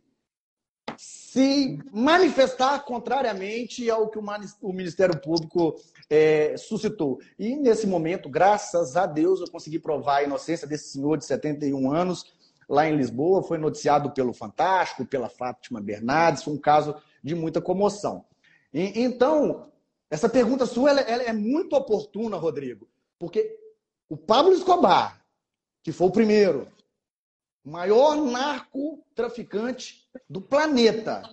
se 0.95 1.79
manifestar 1.91 2.85
contrariamente 2.85 3.89
ao 3.89 4.07
que 4.07 4.19
o 4.19 4.71
Ministério 4.71 5.19
Público 5.19 5.75
é, 6.07 6.55
suscitou. 6.55 7.19
E 7.39 7.55
nesse 7.55 7.87
momento, 7.87 8.29
graças 8.29 8.95
a 8.95 9.07
Deus, 9.07 9.41
eu 9.41 9.49
consegui 9.49 9.79
provar 9.79 10.17
a 10.17 10.23
inocência 10.25 10.67
desse 10.67 10.89
senhor 10.89 11.17
de 11.17 11.25
71 11.25 11.91
anos 11.91 12.23
lá 12.69 12.87
em 12.87 12.95
Lisboa. 12.95 13.41
Foi 13.41 13.57
noticiado 13.57 14.11
pelo 14.11 14.31
Fantástico, 14.31 15.07
pela 15.07 15.29
Fátima 15.29 15.81
Bernardes. 15.81 16.43
Foi 16.43 16.53
um 16.53 16.61
caso 16.61 16.95
de 17.23 17.33
muita 17.33 17.59
comoção. 17.59 18.23
E, 18.71 19.01
então, 19.01 19.71
essa 20.07 20.29
pergunta 20.29 20.67
sua 20.67 20.91
ela, 20.91 21.01
ela 21.01 21.23
é 21.23 21.33
muito 21.33 21.75
oportuna, 21.75 22.37
Rodrigo, 22.37 22.87
porque 23.17 23.57
o 24.07 24.15
Pablo 24.15 24.53
Escobar, 24.53 25.25
que 25.87 25.93
foi 25.93 26.07
o 26.07 26.11
primeiro, 26.11 26.67
maior 27.63 28.17
narcotraficante 28.17 30.05
do 30.29 30.41
planeta, 30.41 31.23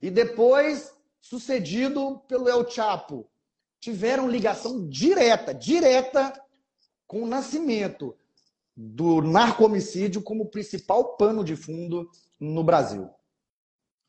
e 0.00 0.10
depois 0.10 0.94
sucedido 1.20 2.18
pelo 2.26 2.48
El 2.48 2.66
Chapo, 2.70 3.28
tiveram 3.78 4.30
ligação 4.30 4.88
direta, 4.88 5.52
direta 5.52 6.32
com 7.06 7.22
o 7.22 7.26
nascimento 7.26 8.16
do 8.74 9.20
narco-homicídio 9.20 10.22
como 10.22 10.48
principal 10.48 11.18
pano 11.18 11.44
de 11.44 11.54
fundo 11.54 12.10
no 12.40 12.64
Brasil. 12.64 13.10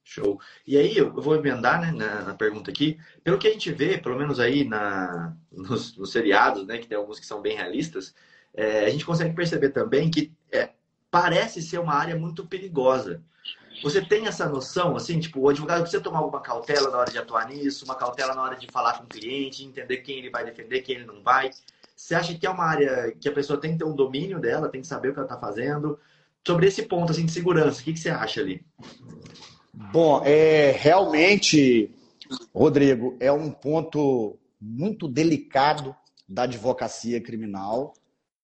Show. 0.01 0.39
E 0.65 0.77
aí, 0.77 0.95
eu 0.95 1.13
vou 1.13 1.35
emendar 1.35 1.81
né, 1.81 1.91
na, 1.91 2.21
na, 2.21 2.33
pergunta 2.33 2.71
aqui. 2.71 2.97
Pelo 3.21 3.37
que 3.37 3.49
a 3.49 3.51
gente 3.51 3.69
vê, 3.73 3.97
pelo 3.97 4.17
menos 4.17 4.39
aí 4.39 4.63
na, 4.63 5.35
nos, 5.51 5.97
nos 5.97 6.09
seriados, 6.09 6.65
né, 6.65 6.77
que 6.77 6.87
tem 6.87 6.97
alguns 6.97 7.19
que 7.19 7.25
são 7.25 7.41
bem 7.41 7.57
realistas, 7.57 8.15
é, 8.55 8.86
a 8.86 8.89
gente 8.89 9.05
consegue 9.05 9.36
perceber 9.36 9.69
também 9.69 10.10
que 10.10 10.31
é, 10.51 10.69
parece 11.10 11.62
ser 11.62 11.79
uma 11.79 11.93
área 11.93 12.15
muito 12.15 12.45
perigosa. 12.45 13.22
Você 13.81 14.01
tem 14.01 14.27
essa 14.27 14.48
noção, 14.48 14.95
assim, 14.95 15.19
tipo, 15.19 15.39
o 15.39 15.50
advogado 15.50 15.81
precisa 15.81 16.01
tomar 16.01 16.19
alguma 16.19 16.39
cautela 16.39 16.89
na 16.91 17.00
hora 17.00 17.12
de 17.12 17.17
atuar 17.17 17.48
nisso, 17.48 17.86
uma 17.86 17.95
cautela 17.95 18.36
na 18.36 18.41
hora 18.41 18.55
de 18.55 18.67
falar 18.72 18.98
com 18.98 19.05
o 19.05 19.07
cliente, 19.07 19.65
entender 19.65 19.98
quem 19.98 20.19
ele 20.19 20.29
vai 20.29 20.45
defender, 20.45 20.81
quem 20.81 20.98
ele 20.98 21.05
não 21.05 21.24
vai. 21.24 21.50
Você 21.95 22.15
acha 22.15 22.33
que 22.36 22.45
é 22.45 22.50
uma 22.50 22.65
área 22.65 23.12
que 23.19 23.27
a 23.27 23.31
pessoa 23.31 23.60
tem 23.60 23.74
que 23.74 23.79
ter 23.79 23.86
um 23.86 23.95
domínio 23.95 24.39
dela, 24.39 24.69
tem 24.69 24.81
que 24.81 24.88
saber 24.88 25.10
o 25.10 25.13
que 25.13 25.19
ela 25.19 25.25
está 25.25 25.39
fazendo? 25.39 26.00
Sobre 26.45 26.67
esse 26.67 26.83
ponto 26.83 27.12
assim, 27.12 27.25
de 27.25 27.31
segurança, 27.31 27.81
o 27.81 27.83
que, 27.83 27.93
que 27.93 28.00
você 28.00 28.10
acha 28.10 28.41
ali? 28.41 28.63
Bom, 29.74 30.22
é, 30.24 30.72
realmente, 30.72 31.89
Rodrigo, 32.53 33.17
é 33.19 33.31
um 33.31 33.50
ponto 33.50 34.38
muito 34.62 35.07
delicado 35.07 35.95
da 36.27 36.43
advocacia 36.43 37.22
criminal 37.22 37.93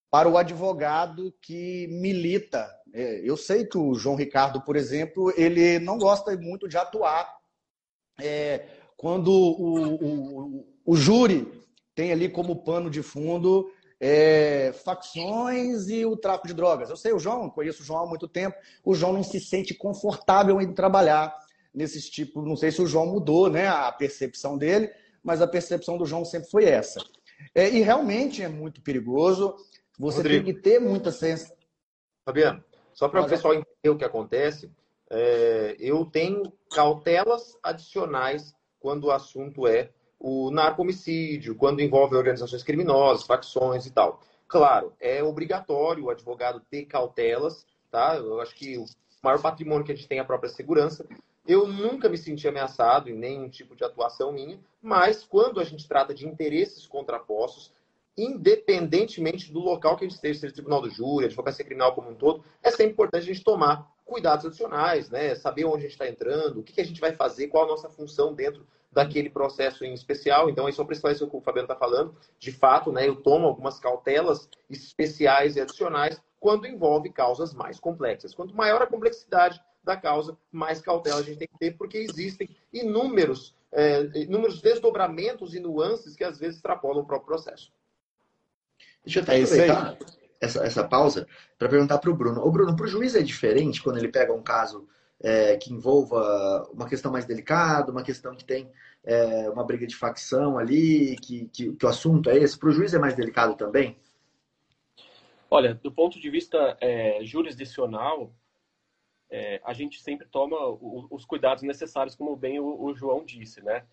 para 0.10 0.28
o 0.28 0.38
advogado 0.38 1.34
que 1.42 1.88
milita. 1.88 2.68
É, 2.94 3.22
eu 3.24 3.38
sei 3.38 3.66
que 3.66 3.78
o 3.78 3.94
João 3.94 4.16
Ricardo, 4.16 4.62
por 4.62 4.76
exemplo, 4.76 5.32
ele 5.38 5.80
não 5.80 5.98
gosta 5.98 6.36
muito 6.36 6.68
de 6.68 6.78
atuar 6.78 7.38
é, 8.20 8.66
quando 8.98 9.32
o, 9.32 9.96
o, 9.96 10.68
o, 10.86 10.96
júri 10.96 11.48
tem 11.96 12.12
ali 12.12 12.28
como 12.28 12.64
pano 12.64 12.90
de 12.90 13.02
fundo 13.02 13.72
é, 14.00 14.74
facções 14.84 15.88
e 15.90 16.06
o 16.06 16.18
tráfico 16.18 16.48
de 16.48 16.54
drogas. 16.54 16.90
Eu 16.90 16.98
sei, 16.98 17.14
o 17.14 17.20
João, 17.20 17.50
conheço 17.50 17.82
o 17.82 17.86
João 17.86 18.04
há 18.04 18.08
muito 18.08 18.28
tempo, 18.28 18.58
o 18.84 18.96
João 18.96 19.14
não 19.14 19.24
se 19.24 19.40
sente 19.40 19.74
confortável 19.74 20.60
em 20.60 20.74
trabalhar 20.74 21.34
nesses 21.74 22.10
tipos. 22.10 22.44
Não 22.44 22.56
sei 22.56 22.72
se 22.72 22.82
o 22.82 22.88
João 22.88 23.06
mudou 23.06 23.50
né, 23.50 23.68
a 23.68 23.92
percepção 23.92 24.58
dele, 24.58 24.90
mas 25.24 25.42
a 25.42 25.48
percepção 25.48 25.98
do 25.98 26.06
João 26.06 26.26
sempre 26.26 26.50
foi 26.50 26.66
essa. 26.66 27.00
É, 27.54 27.70
e 27.70 27.82
realmente 27.82 28.42
é 28.42 28.50
muito 28.50 28.82
perigoso. 28.82 29.56
Você 30.00 30.18
Rodrigo. 30.18 30.46
tem 30.46 30.54
que 30.54 30.62
ter 30.62 30.80
muita 30.80 31.12
sensação. 31.12 31.58
Fabiano, 32.26 32.64
só 32.94 33.10
para 33.10 33.22
o 33.22 33.28
pessoal 33.28 33.54
entender 33.54 33.90
o 33.90 33.98
que 33.98 34.06
acontece, 34.06 34.72
é, 35.10 35.76
eu 35.80 36.06
tenho 36.06 36.52
cautelas 36.72 37.58
adicionais 37.62 38.56
quando 38.80 39.06
o 39.06 39.12
assunto 39.12 39.68
é 39.68 39.90
o 40.20 40.52
narcomicídio, 40.52 41.56
quando 41.56 41.82
envolve 41.82 42.16
organizações 42.16 42.64
criminosas, 42.64 43.26
facções 43.26 43.86
e 43.86 43.92
tal. 43.92 44.22
Claro, 44.48 44.94
é 45.00 45.24
obrigatório 45.24 46.06
o 46.06 46.10
advogado 46.10 46.62
ter 46.70 46.86
cautelas, 46.86 47.66
tá? 47.92 48.16
Eu 48.16 48.42
acho 48.42 48.56
que 48.56 48.78
o 48.78 48.86
maior 49.24 49.42
patrimônio 49.42 49.86
que 49.86 49.92
a 49.92 49.96
gente 49.96 50.08
tem 50.08 50.18
é 50.18 50.22
a 50.22 50.26
própria 50.26 50.50
segurança. 50.50 51.06
Eu 51.48 51.68
nunca 51.68 52.10
me 52.10 52.18
senti 52.18 52.48
ameaçado 52.48 53.10
em 53.10 53.16
nenhum 53.16 53.50
tipo 53.50 53.76
de 53.76 53.84
atuação 53.84 54.32
minha, 54.32 54.60
mas 54.82 55.24
quando 55.24 55.60
a 55.60 55.64
gente 55.64 55.88
trata 55.88 56.14
de 56.14 56.28
interesses 56.28 56.86
contrapostos, 56.86 57.74
independentemente 58.24 59.52
do 59.52 59.60
local 59.60 59.96
que 59.96 60.06
a 60.06 60.08
gente 60.08 60.16
esteja, 60.16 60.42
seja 60.42 60.54
tribunal 60.54 60.82
do 60.82 60.90
júri, 60.90 61.26
advocacia 61.26 61.64
criminal 61.64 61.94
como 61.94 62.10
um 62.10 62.16
todo, 62.16 62.44
é 62.62 62.70
sempre 62.70 62.94
importante 62.94 63.24
a 63.24 63.34
gente 63.34 63.44
tomar 63.44 63.92
cuidados 64.06 64.46
adicionais, 64.46 65.10
né? 65.10 65.36
Saber 65.36 65.66
onde 65.66 65.78
a 65.78 65.82
gente 65.82 65.92
está 65.92 66.08
entrando, 66.08 66.60
o 66.60 66.64
que, 66.64 66.74
que, 66.74 66.82
a 66.82 66.86
gente 66.86 67.00
vai 67.00 67.14
fazer, 67.14 67.48
qual 67.48 67.66
a 67.66 67.68
nossa 67.68 67.90
função 67.90 68.34
dentro 68.34 68.66
daquele 68.92 69.30
processo 69.30 69.86
em 69.86 69.94
especial. 69.94 70.50
Então, 70.50 70.68
é 70.68 70.72
só 70.72 70.84
para 70.84 70.96
esclarecer 70.96 71.26
o 71.26 71.30
que 71.30 71.38
o 71.38 71.42
Fabiano 71.42 71.66
está 71.66 71.76
falando. 71.76 72.16
De 72.40 72.52
fato, 72.52 72.92
né, 72.92 73.08
eu 73.08 73.16
tomo 73.18 73.46
algumas 73.46 73.80
cautelas 73.80 74.50
especiais 74.70 75.56
e 75.56 75.62
adicionais 75.62 76.20
quando 76.40 76.66
envolve 76.66 77.12
causas 77.12 77.54
mais 77.54 77.80
complexas. 77.80 78.34
Quanto 78.34 78.56
maior 78.56 78.82
a 78.82 78.88
complexidade 78.88 79.62
da 79.84 79.96
causa, 79.96 80.38
mais 80.52 80.82
cautela 80.82 81.20
a 81.20 81.24
gente 81.24 81.38
tem 81.38 81.48
que 81.48 81.58
ter, 81.58 81.78
porque 81.78 81.98
existem 81.98 82.50
inúmeros, 82.74 83.56
é, 83.72 84.02
inúmeros 84.16 84.62
desdobramentos 84.62 85.54
e 85.54 85.60
nuances 85.60 86.16
que 86.16 86.24
às 86.24 86.40
vezes 86.40 86.58
extrapolam 86.58 87.04
o 87.04 87.06
próprio 87.06 87.28
processo. 87.28 87.72
Deixa 89.04 89.20
eu 89.20 89.24
até 89.24 89.40
é 89.40 89.44
aproveitar 89.44 89.98
essa, 90.40 90.66
essa 90.66 90.88
pausa 90.88 91.28
para 91.58 91.70
perguntar 91.70 91.98
para 91.98 92.10
o 92.10 92.16
Bruno. 92.16 92.42
O 92.46 92.52
Bruno, 92.52 92.76
para 92.76 92.86
o 92.86 92.90
juiz 92.90 93.16
é 93.16 93.22
diferente 93.22 93.82
quando 93.82 93.98
ele 93.98 94.08
pega 94.08 94.34
um 94.34 94.42
caso 94.42 94.88
é, 95.22 95.58
que 95.58 95.74
envolva 95.74 96.70
uma 96.74 96.88
questão 96.88 97.12
mais 97.12 97.26
delicada, 97.26 97.92
uma 97.92 98.04
questão 98.04 98.36
que 98.36 98.46
tem 98.46 98.70
é, 99.04 99.50
uma 99.50 99.64
briga 99.64 99.86
de 99.86 99.96
facção 99.96 100.58
ali, 100.58 101.18
que, 101.18 101.50
que, 101.50 101.74
que 101.76 101.86
o 101.86 101.90
assunto 101.90 102.30
é 102.30 102.38
esse. 102.38 102.58
Para 102.58 102.70
o 102.70 102.72
juiz 102.72 102.94
é 102.94 103.00
mais 103.00 103.16
delicado 103.16 103.56
também? 103.56 103.98
Olha, 105.52 105.74
do 105.74 105.92
ponto 105.92 106.20
de 106.20 106.30
vista 106.30 106.78
é, 106.80 107.20
jurisdicional, 107.24 108.32
é, 109.30 109.60
a 109.64 109.74
gente 109.74 110.02
sempre 110.02 110.28
toma 110.28 110.58
os 111.12 111.26
cuidados 111.26 111.64
necessários, 111.64 112.16
como 112.16 112.36
bem 112.36 112.60
o, 112.60 112.84
o 112.84 112.96
João 112.96 113.26
disse, 113.26 113.62
né? 113.62 113.84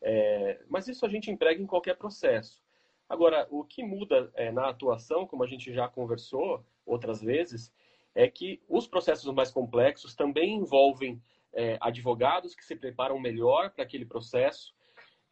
É, 0.00 0.60
mas 0.68 0.86
isso 0.86 1.04
a 1.04 1.08
gente 1.08 1.30
emprega 1.30 1.60
em 1.60 1.66
qualquer 1.66 1.96
processo. 1.96 2.62
Agora, 3.08 3.46
o 3.50 3.64
que 3.64 3.82
muda 3.82 4.30
é, 4.34 4.52
na 4.52 4.68
atuação, 4.68 5.26
como 5.26 5.42
a 5.42 5.46
gente 5.46 5.72
já 5.72 5.88
conversou 5.88 6.64
outras 6.84 7.22
vezes, 7.22 7.72
é 8.14 8.28
que 8.28 8.60
os 8.68 8.86
processos 8.86 9.32
mais 9.32 9.50
complexos 9.50 10.14
também 10.14 10.56
envolvem 10.56 11.22
é, 11.52 11.78
advogados 11.80 12.54
que 12.54 12.64
se 12.64 12.76
preparam 12.76 13.18
melhor 13.18 13.70
para 13.70 13.84
aquele 13.84 14.04
processo, 14.04 14.74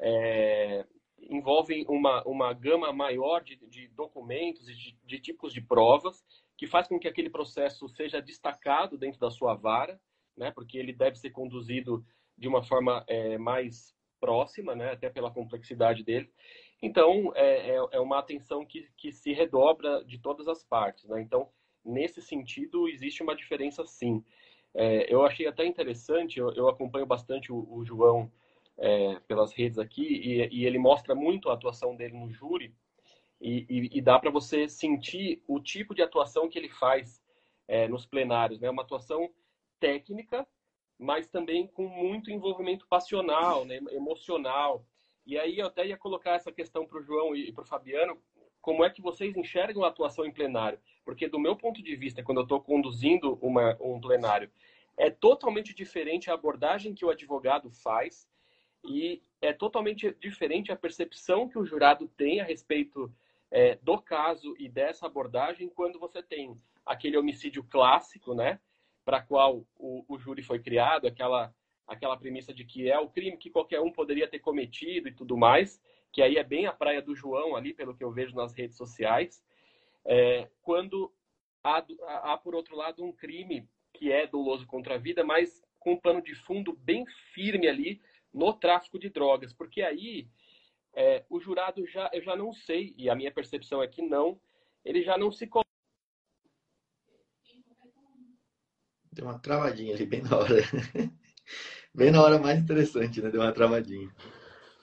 é, 0.01 0.87
envolvem 1.19 1.85
uma, 1.89 2.23
uma 2.25 2.53
gama 2.53 2.93
maior 2.93 3.43
de, 3.43 3.57
de 3.69 3.89
documentos 3.89 4.69
e 4.69 4.75
de, 4.75 4.99
de, 5.05 5.19
tipos 5.19 5.53
de 5.53 5.61
provas, 5.61 6.25
que 6.57 6.67
faz 6.67 6.89
com 6.89 6.99
que 6.99 7.09
aquele 7.09 7.31
processo 7.31 7.89
seja 7.89 8.21
destacado 8.21 8.97
dentro 8.97 9.21
da 9.21 9.31
sua 9.31 9.55
vara, 9.55 10.01
né, 10.37 10.51
porque 10.51 10.79
ele 10.79 10.93
deve 10.93 11.17
ser 11.17 11.31
conduzido 11.31 12.05
de 12.37 12.49
uma 12.49 12.63
forma 12.63 13.05
é, 13.07 13.39
mais 13.39 13.95
próxima, 14.21 14.75
né, 14.75 14.93
até 14.93 15.11
pela 15.11 15.31
complexidade 15.31 16.03
dele. 16.03 16.31
Então, 16.83 17.33
é, 17.35 17.71
é, 17.71 17.87
é 17.93 18.01
uma 18.01 18.19
atenção 18.19 18.65
que, 18.65 18.89
que 18.97 19.11
se 19.11 19.33
redobra 19.33 20.05
de 20.05 20.19
todas 20.19 20.47
as 20.47 20.63
partes. 20.63 21.05
Né? 21.05 21.21
Então, 21.21 21.49
nesse 21.85 22.21
sentido, 22.21 22.89
existe 22.89 23.23
uma 23.23 23.35
diferença 23.35 23.85
sim. 23.87 24.23
É, 24.75 25.13
eu 25.13 25.25
achei 25.25 25.47
até 25.47 25.65
interessante, 25.65 26.39
eu, 26.39 26.53
eu 26.53 26.69
acompanho 26.69 27.07
bastante 27.07 27.51
o, 27.51 27.67
o 27.71 27.85
João 27.85 28.31
é, 28.77 29.19
pelas 29.21 29.53
redes 29.53 29.79
aqui, 29.79 30.03
e, 30.03 30.49
e, 30.53 30.67
ele 30.67 30.79
mostra 30.79 31.15
muito 31.15 31.49
a 31.49 31.55
atuação 31.55 31.97
dele 31.97 32.13
no 32.13 32.31
júri, 32.31 32.75
e, 33.41 33.67
e, 33.69 33.99
e 33.99 34.03
dá 34.03 34.19
para 34.19 34.31
você 34.31 34.69
sentir 34.69 35.43
o 35.47 35.61
tipo 35.61 35.95
de 35.95 36.03
atuação 36.03 36.49
que 36.49 36.59
ele 36.59 36.69
faz 36.69 37.23
é, 37.67 37.89
nos 37.89 38.05
plenários. 38.07 38.61
Né? 38.61 38.69
Uma 38.69 38.83
atuação 38.83 39.31
técnica, 39.81 40.47
mas 40.99 41.29
também 41.29 41.67
com 41.67 41.87
muito 41.87 42.31
envolvimento 42.31 42.87
passional, 42.87 43.65
né? 43.65 43.81
emocional. 43.91 44.85
E 45.27 45.37
aí 45.37 45.59
eu 45.59 45.67
até 45.67 45.85
ia 45.85 45.97
colocar 45.97 46.35
essa 46.35 46.53
questão 46.53 46.87
para 46.87 46.99
o 46.99 47.03
João 47.03 47.35
e 47.35 47.53
para 47.53 47.65
o 47.65 47.67
Fabiano, 47.67 48.17
como 48.61 48.85
é 48.85 48.91
que 48.91 49.03
vocês 49.03 49.37
enxergam 49.37 49.85
a 49.85 49.89
atuação 49.89 50.25
em 50.25 50.33
plenário? 50.33 50.79
Porque 51.05 51.29
do 51.29 51.39
meu 51.39 51.57
ponto 51.57 51.83
de 51.83 51.97
vista, 51.97 52.23
quando 52.23 52.39
eu 52.39 52.45
estou 52.45 52.61
conduzindo 52.61 53.39
uma, 53.43 53.77
um 53.81 54.01
plenário, 54.01 54.51
é 54.97 55.11
totalmente 55.11 55.75
diferente 55.75 56.31
a 56.31 56.35
abordagem 56.35 56.95
que 56.95 57.05
o 57.05 57.11
advogado 57.11 57.71
faz 57.71 58.29
e 58.85 59.21
é 59.41 59.53
totalmente 59.53 60.15
diferente 60.21 60.71
a 60.73 60.77
percepção 60.77 61.49
que 61.49 61.59
o 61.59 61.67
jurado 61.67 62.09
tem 62.17 62.41
a 62.41 62.45
respeito 62.45 63.13
é, 63.51 63.77
do 63.83 64.01
caso 64.01 64.55
e 64.59 64.69
dessa 64.69 65.07
abordagem 65.07 65.69
quando 65.69 65.99
você 65.99 66.23
tem 66.23 66.57
aquele 66.85 67.17
homicídio 67.17 67.65
clássico, 67.65 68.35
né, 68.35 68.61
para 69.05 69.21
qual 69.21 69.65
o, 69.77 70.05
o 70.09 70.19
júri 70.19 70.43
foi 70.43 70.61
criado, 70.61 71.07
aquela 71.07 71.53
aquela 71.87 72.17
premissa 72.17 72.53
de 72.53 72.65
que 72.65 72.91
é 72.91 72.99
o 72.99 73.09
crime 73.09 73.37
que 73.37 73.51
qualquer 73.51 73.81
um 73.81 73.93
poderia 73.93 74.29
ter 74.29 74.41
cometido 74.41 75.09
e 75.09 75.15
tudo 75.15 75.37
mais, 75.37 75.81
que 76.13 76.23
aí 76.23 76.37
é 76.37 76.45
bem 76.45 76.67
a 76.67 76.73
praia 76.73 77.01
do 77.01 77.15
João 77.15 77.55
ali, 77.55 77.73
pelo 77.73 77.95
que 77.95 78.03
eu 78.03 78.11
vejo 78.11 78.35
nas 78.35 78.53
redes 78.53 78.77
sociais, 78.77 79.45
é, 80.05 80.49
quando 80.63 81.13
há, 81.63 81.85
há, 82.33 82.39
por 82.39 82.55
outro 82.55 82.77
lado, 82.77 83.05
um 83.05 83.13
crime 83.13 83.69
que 83.93 84.11
é 84.11 84.27
doloso 84.27 84.67
contra 84.67 84.95
a 84.95 84.99
vida, 84.99 85.25
mas 85.25 85.63
com 85.79 85.93
um 85.93 86.01
pano 86.01 86.23
de 86.23 86.35
fundo 86.35 86.73
bem 86.73 87.05
firme 87.33 87.69
ali 87.69 88.01
no 88.33 88.53
tráfico 88.53 88.99
de 88.99 89.09
drogas, 89.09 89.53
porque 89.53 89.83
aí 89.83 90.29
é, 90.95 91.25
o 91.29 91.41
jurado 91.41 91.87
já, 91.87 92.11
eu 92.13 92.23
já 92.23 92.35
não 92.35 92.53
sei, 92.53 92.95
e 92.97 93.09
a 93.09 93.15
minha 93.15 93.33
percepção 93.33 93.83
é 93.83 93.89
que 93.89 94.03
não, 94.03 94.41
ele 94.85 95.03
já 95.03 95.17
não 95.17 95.31
se 95.31 95.49
Deu 99.13 99.25
uma 99.25 99.39
travadinha 99.39 99.95
ali 99.95 100.05
bem 100.05 100.23
na 100.23 100.37
hora. 100.37 100.57
Bem 101.95 102.11
na 102.11 102.23
hora 102.23 102.39
mais 102.39 102.59
interessante, 102.59 103.23
né? 103.23 103.31
Deu 103.31 103.41
uma 103.41 103.53
travadinha. 103.53 104.11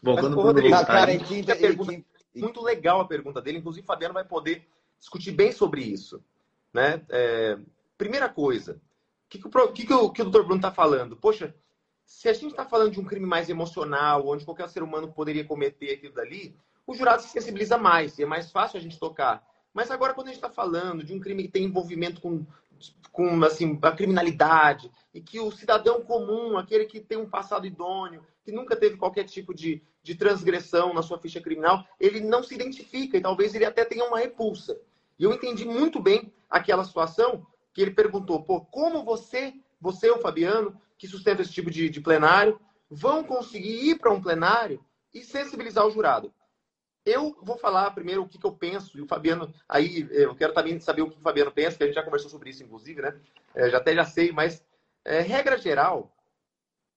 Bom, 0.01 0.13
Mas, 0.15 0.21
quando 0.21 0.37
o 0.37 0.41
Rodrigo, 0.41 0.75
voltar, 0.75 0.85
cara, 0.85 1.17
quinta, 1.17 1.55
pergunta, 1.55 2.03
muito 2.35 2.61
legal 2.61 2.99
a 2.99 3.07
pergunta 3.07 3.41
dele. 3.41 3.59
Inclusive, 3.59 3.83
o 3.83 3.87
Fabiano 3.87 4.13
vai 4.13 4.25
poder 4.25 4.67
discutir 4.99 5.31
bem 5.31 5.51
sobre 5.51 5.81
isso. 5.81 6.23
Né? 6.73 7.01
É, 7.09 7.57
primeira 7.97 8.27
coisa, 8.27 8.73
o 8.73 9.29
que, 9.29 9.39
que, 9.39 9.47
o, 9.47 9.71
que, 9.71 9.85
que, 9.85 9.93
o, 9.93 10.09
que 10.09 10.21
o 10.21 10.25
doutor 10.25 10.43
Bruno 10.43 10.57
está 10.59 10.71
falando? 10.71 11.15
Poxa, 11.15 11.55
se 12.05 12.27
a 12.27 12.33
gente 12.33 12.47
está 12.47 12.65
falando 12.65 12.91
de 12.91 12.99
um 12.99 13.05
crime 13.05 13.25
mais 13.25 13.49
emocional, 13.49 14.27
onde 14.27 14.45
qualquer 14.45 14.67
ser 14.69 14.83
humano 14.83 15.11
poderia 15.11 15.45
cometer 15.45 15.93
aquilo 15.93 16.13
dali, 16.13 16.55
o 16.85 16.93
jurado 16.93 17.21
se 17.21 17.29
sensibiliza 17.29 17.77
mais 17.77 18.17
e 18.17 18.23
é 18.23 18.25
mais 18.25 18.51
fácil 18.51 18.77
a 18.77 18.81
gente 18.81 18.99
tocar. 18.99 19.45
Mas 19.73 19.89
agora, 19.89 20.13
quando 20.13 20.27
a 20.27 20.29
gente 20.31 20.43
está 20.43 20.49
falando 20.49 21.03
de 21.03 21.13
um 21.13 21.19
crime 21.19 21.43
que 21.43 21.51
tem 21.51 21.63
envolvimento 21.63 22.21
com 22.21 22.45
com 23.11 23.43
assim, 23.43 23.77
a 23.81 23.91
criminalidade 23.91 24.91
e 25.13 25.21
que 25.21 25.39
o 25.39 25.51
cidadão 25.51 26.01
comum, 26.01 26.57
aquele 26.57 26.85
que 26.85 26.99
tem 26.99 27.17
um 27.17 27.29
passado 27.29 27.67
idôneo, 27.67 28.23
que 28.43 28.51
nunca 28.51 28.75
teve 28.75 28.97
qualquer 28.97 29.25
tipo 29.25 29.53
de, 29.53 29.81
de 30.01 30.15
transgressão 30.15 30.93
na 30.93 31.03
sua 31.03 31.19
ficha 31.19 31.39
criminal, 31.39 31.85
ele 31.99 32.19
não 32.19 32.43
se 32.43 32.55
identifica 32.55 33.17
e 33.17 33.21
talvez 33.21 33.53
ele 33.53 33.65
até 33.65 33.85
tenha 33.85 34.05
uma 34.05 34.19
repulsa. 34.19 34.79
E 35.17 35.23
eu 35.23 35.31
entendi 35.31 35.63
muito 35.63 35.99
bem 35.99 36.33
aquela 36.49 36.83
situação 36.83 37.45
que 37.73 37.81
ele 37.81 37.91
perguntou, 37.91 38.43
pô, 38.43 38.61
como 38.61 39.03
você, 39.03 39.53
você, 39.79 40.09
o 40.09 40.19
Fabiano, 40.19 40.79
que 40.97 41.07
sustenta 41.07 41.41
esse 41.41 41.51
tipo 41.51 41.69
de, 41.69 41.89
de 41.89 42.01
plenário, 42.01 42.59
vão 42.89 43.23
conseguir 43.23 43.89
ir 43.89 43.99
para 43.99 44.11
um 44.11 44.21
plenário 44.21 44.83
e 45.13 45.23
sensibilizar 45.23 45.85
o 45.85 45.91
jurado? 45.91 46.33
Eu 47.05 47.37
vou 47.41 47.57
falar 47.57 47.91
primeiro 47.91 48.23
o 48.23 48.27
que, 48.27 48.37
que, 48.37 48.45
eu 48.45 48.53
penso, 48.53 48.97
e 48.97 49.01
o 49.01 49.07
Fabiano, 49.07 49.53
aí 49.67 50.07
eu 50.11 50.33
quero 50.35 50.53
também 50.53 50.79
saber 50.79 51.01
o 51.01 51.09
que 51.09 51.17
o 51.17 51.21
Fabiano 51.21 51.51
pensa, 51.51 51.77
que 51.77 51.83
a 51.83 51.85
gente 51.85 51.95
já 51.95 52.03
conversou 52.03 52.29
sobre 52.29 52.49
isso, 52.49 52.63
inclusive, 52.63 53.01
né? 53.01 53.19
É, 53.53 53.69
já 53.69 53.77
até 53.77 53.93
já 53.93 54.05
sei, 54.05 54.31
mas, 54.31 54.65
é, 55.03 55.19
regra 55.19 55.57
geral, 55.57 56.15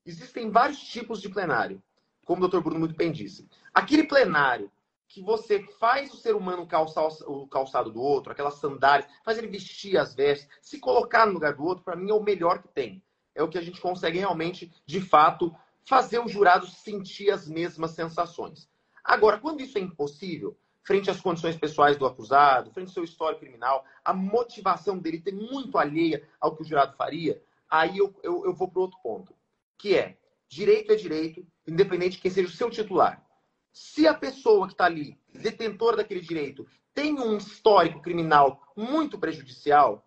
existem 0.04 0.48
vários 0.48 0.78
tipos 0.78 1.20
de 1.20 1.28
plenário, 1.28 1.82
como 2.24 2.38
o 2.38 2.48
doutor 2.48 2.62
Bruno 2.62 2.80
muito 2.80 2.94
bem 2.94 3.10
disse. 3.10 3.48
Aquele 3.74 4.04
plenário 4.04 4.70
que 5.08 5.20
você 5.22 5.62
faz 5.78 6.12
o 6.12 6.16
ser 6.16 6.34
humano 6.34 6.66
calçar 6.66 7.06
o 7.26 7.46
calçado 7.48 7.90
do 7.90 8.00
outro, 8.00 8.32
aquelas 8.32 8.54
sandálias, 8.54 9.10
faz 9.24 9.38
ele 9.38 9.48
vestir 9.48 9.96
as 9.96 10.14
vestes, 10.14 10.48
se 10.60 10.78
colocar 10.78 11.26
no 11.26 11.32
lugar 11.32 11.54
do 11.54 11.64
outro, 11.64 11.84
para 11.84 11.96
mim 11.96 12.10
é 12.10 12.14
o 12.14 12.22
melhor 12.22 12.62
que 12.62 12.68
tem. 12.68 13.02
É 13.34 13.42
o 13.42 13.48
que 13.48 13.58
a 13.58 13.62
gente 13.62 13.80
consegue 13.80 14.18
realmente, 14.18 14.72
de 14.84 15.00
fato, 15.00 15.54
fazer 15.84 16.18
o 16.18 16.28
jurado 16.28 16.66
sentir 16.66 17.30
as 17.30 17.48
mesmas 17.48 17.92
sensações. 17.92 18.68
Agora, 19.06 19.38
quando 19.38 19.60
isso 19.60 19.78
é 19.78 19.80
impossível, 19.80 20.58
frente 20.82 21.08
às 21.08 21.20
condições 21.20 21.56
pessoais 21.56 21.96
do 21.96 22.04
acusado, 22.04 22.72
frente 22.72 22.88
ao 22.88 22.94
seu 22.94 23.04
histórico 23.04 23.40
criminal, 23.40 23.84
a 24.04 24.12
motivação 24.12 24.98
dele 24.98 25.20
tem 25.20 25.32
muito 25.32 25.78
alheia 25.78 26.28
ao 26.40 26.56
que 26.56 26.62
o 26.62 26.64
jurado 26.64 26.96
faria, 26.96 27.40
aí 27.70 27.98
eu, 27.98 28.12
eu, 28.24 28.44
eu 28.44 28.52
vou 28.52 28.68
para 28.68 28.80
outro 28.80 28.98
ponto, 29.00 29.32
que 29.78 29.96
é 29.96 30.18
direito 30.48 30.92
é 30.92 30.96
direito, 30.96 31.46
independente 31.66 32.16
de 32.16 32.22
quem 32.22 32.30
seja 32.30 32.48
o 32.48 32.52
seu 32.52 32.68
titular. 32.68 33.24
Se 33.72 34.08
a 34.08 34.14
pessoa 34.14 34.66
que 34.66 34.74
está 34.74 34.86
ali, 34.86 35.16
detentora 35.32 35.98
daquele 35.98 36.20
direito, 36.20 36.66
tem 36.92 37.14
um 37.14 37.36
histórico 37.36 38.02
criminal 38.02 38.60
muito 38.76 39.18
prejudicial, 39.18 40.04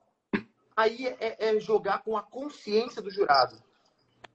aí 0.75 1.07
é, 1.07 1.49
é 1.49 1.59
jogar 1.59 2.03
com 2.03 2.17
a 2.17 2.23
consciência 2.23 3.01
do 3.01 3.11
jurado. 3.11 3.61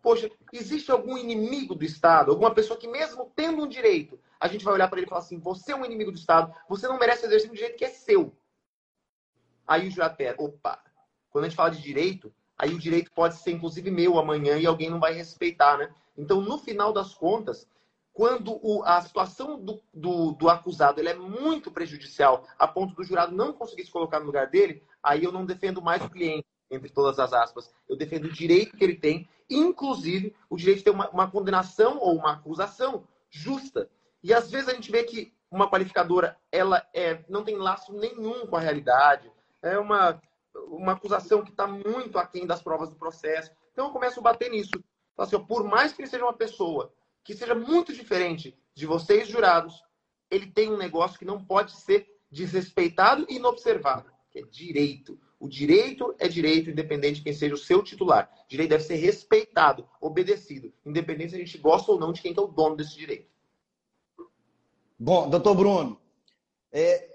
Poxa, 0.05 0.31
existe 0.53 0.90
algum 0.90 1.17
inimigo 1.17 1.75
do 1.75 1.83
Estado, 1.83 2.31
alguma 2.31 2.53
pessoa 2.53 2.79
que, 2.79 2.87
mesmo 2.87 3.33
tendo 3.35 3.62
um 3.62 3.67
direito, 3.67 4.21
a 4.38 4.47
gente 4.47 4.62
vai 4.62 4.75
olhar 4.75 4.87
para 4.87 4.99
ele 4.99 5.07
e 5.07 5.09
falar 5.09 5.23
assim: 5.23 5.38
você 5.38 5.73
é 5.73 5.77
um 5.77 5.83
inimigo 5.83 6.12
do 6.12 6.19
Estado, 6.19 6.55
você 6.69 6.87
não 6.87 6.99
merece 6.99 7.25
exercer 7.25 7.51
um 7.51 7.55
direito 7.55 7.79
que 7.79 7.87
é 7.87 7.88
seu. 7.88 8.37
Aí 9.67 9.88
o 9.88 9.90
jurado 9.90 10.14
pega, 10.14 10.43
opa, 10.43 10.79
quando 11.31 11.47
a 11.47 11.49
gente 11.49 11.57
fala 11.57 11.71
de 11.71 11.81
direito, 11.81 12.31
aí 12.59 12.75
o 12.75 12.79
direito 12.79 13.11
pode 13.12 13.37
ser 13.37 13.53
inclusive 13.53 13.90
meu 13.90 14.19
amanhã 14.19 14.59
e 14.59 14.67
alguém 14.67 14.90
não 14.90 15.01
vai 15.01 15.14
respeitar, 15.14 15.79
né? 15.79 15.90
Então, 16.19 16.43
no 16.43 16.59
final 16.59 16.93
das 16.93 17.14
contas, 17.14 17.67
quando 18.12 18.61
o, 18.62 18.85
a 18.85 19.01
situação 19.01 19.59
do, 19.59 19.83
do, 19.90 20.33
do 20.33 20.51
acusado 20.51 21.01
é 21.01 21.14
muito 21.14 21.71
prejudicial, 21.71 22.47
a 22.59 22.69
ponto 22.69 22.95
do 22.95 23.05
jurado 23.05 23.35
não 23.35 23.55
conseguir 23.55 23.87
se 23.87 23.90
colocar 23.90 24.21
no 24.21 24.27
lugar 24.27 24.49
dele, 24.49 24.83
aí 25.03 25.25
eu 25.25 25.33
não 25.33 25.47
defendo 25.47 25.81
mais 25.81 26.05
o 26.05 26.11
cliente, 26.11 26.47
entre 26.70 26.88
todas 26.88 27.18
as 27.18 27.33
aspas. 27.33 27.72
Eu 27.88 27.96
defendo 27.96 28.24
o 28.24 28.33
direito 28.33 28.77
que 28.77 28.85
ele 28.85 28.96
tem, 28.96 29.29
inclusive 29.48 30.35
o 30.48 30.57
direito 30.57 30.79
de 30.79 30.85
ter 30.85 30.90
uma, 30.90 31.09
uma 31.11 31.31
condenação 31.31 31.98
ou 31.98 32.16
uma 32.16 32.33
acusação 32.33 33.07
justa. 33.31 33.90
E 34.22 34.33
às 34.33 34.50
vezes 34.50 34.68
a 34.68 34.74
gente 34.74 34.90
vê 34.90 35.05
que 35.05 35.33
uma 35.50 35.70
qualificadora 35.70 36.37
ela 36.50 36.85
é, 36.92 37.24
não 37.29 37.44
tem 37.44 37.57
laço 37.57 37.92
nenhum 37.92 38.46
com 38.46 38.57
a 38.57 38.61
realidade, 38.61 39.31
é 39.62 39.79
uma, 39.79 40.20
uma 40.68 40.92
acusação 40.92 41.42
que 41.42 41.50
está 41.50 41.66
muito 41.66 42.18
aquém 42.18 42.46
das 42.46 42.62
provas 42.62 42.90
do 42.90 42.96
processo. 42.96 43.50
Então 43.72 43.87
eu 43.87 43.92
começo 43.92 44.20
a 44.20 44.22
bater 44.22 44.50
nisso. 44.50 44.72
Assim, 45.16 45.38
por 45.44 45.64
mais 45.64 45.92
que 45.92 46.03
ele 46.03 46.09
seja 46.09 46.24
uma 46.24 46.33
pessoa 46.33 46.92
que 47.22 47.35
seja 47.35 47.55
muito 47.55 47.92
diferente 47.92 48.59
de 48.74 48.87
vocês, 48.87 49.29
jurados, 49.29 49.83
ele 50.31 50.46
tem 50.46 50.70
um 50.72 50.77
negócio 50.77 51.18
que 51.18 51.24
não 51.24 51.42
pode 51.42 51.72
ser 51.72 52.07
desrespeitado 52.31 53.24
e 53.29 53.37
inobservado, 53.37 54.11
que 54.31 54.40
é 54.40 54.42
direito. 54.42 55.18
O 55.38 55.49
direito 55.49 56.14
é 56.18 56.29
direito, 56.29 56.70
independente 56.70 57.16
de 57.16 57.23
quem 57.23 57.33
seja 57.33 57.55
o 57.55 57.59
seu 57.59 57.83
titular. 57.83 58.31
O 58.44 58.49
direito 58.49 58.70
deve 58.70 58.85
ser 58.85 58.97
respeitado, 58.97 59.88
obedecido, 60.01 60.73
independente 60.85 61.31
se 61.31 61.37
a 61.37 61.38
gente 61.38 61.59
gosta 61.59 61.92
ou 61.92 61.99
não 61.99 62.12
de 62.12 62.23
quem 62.23 62.35
é 62.37 62.40
o 62.40 62.47
dono 62.47 62.77
desse 62.77 62.97
direito. 62.97 63.29
Bom, 64.99 65.29
doutor 65.29 65.55
Bruno, 65.55 66.01
é, 66.73 67.09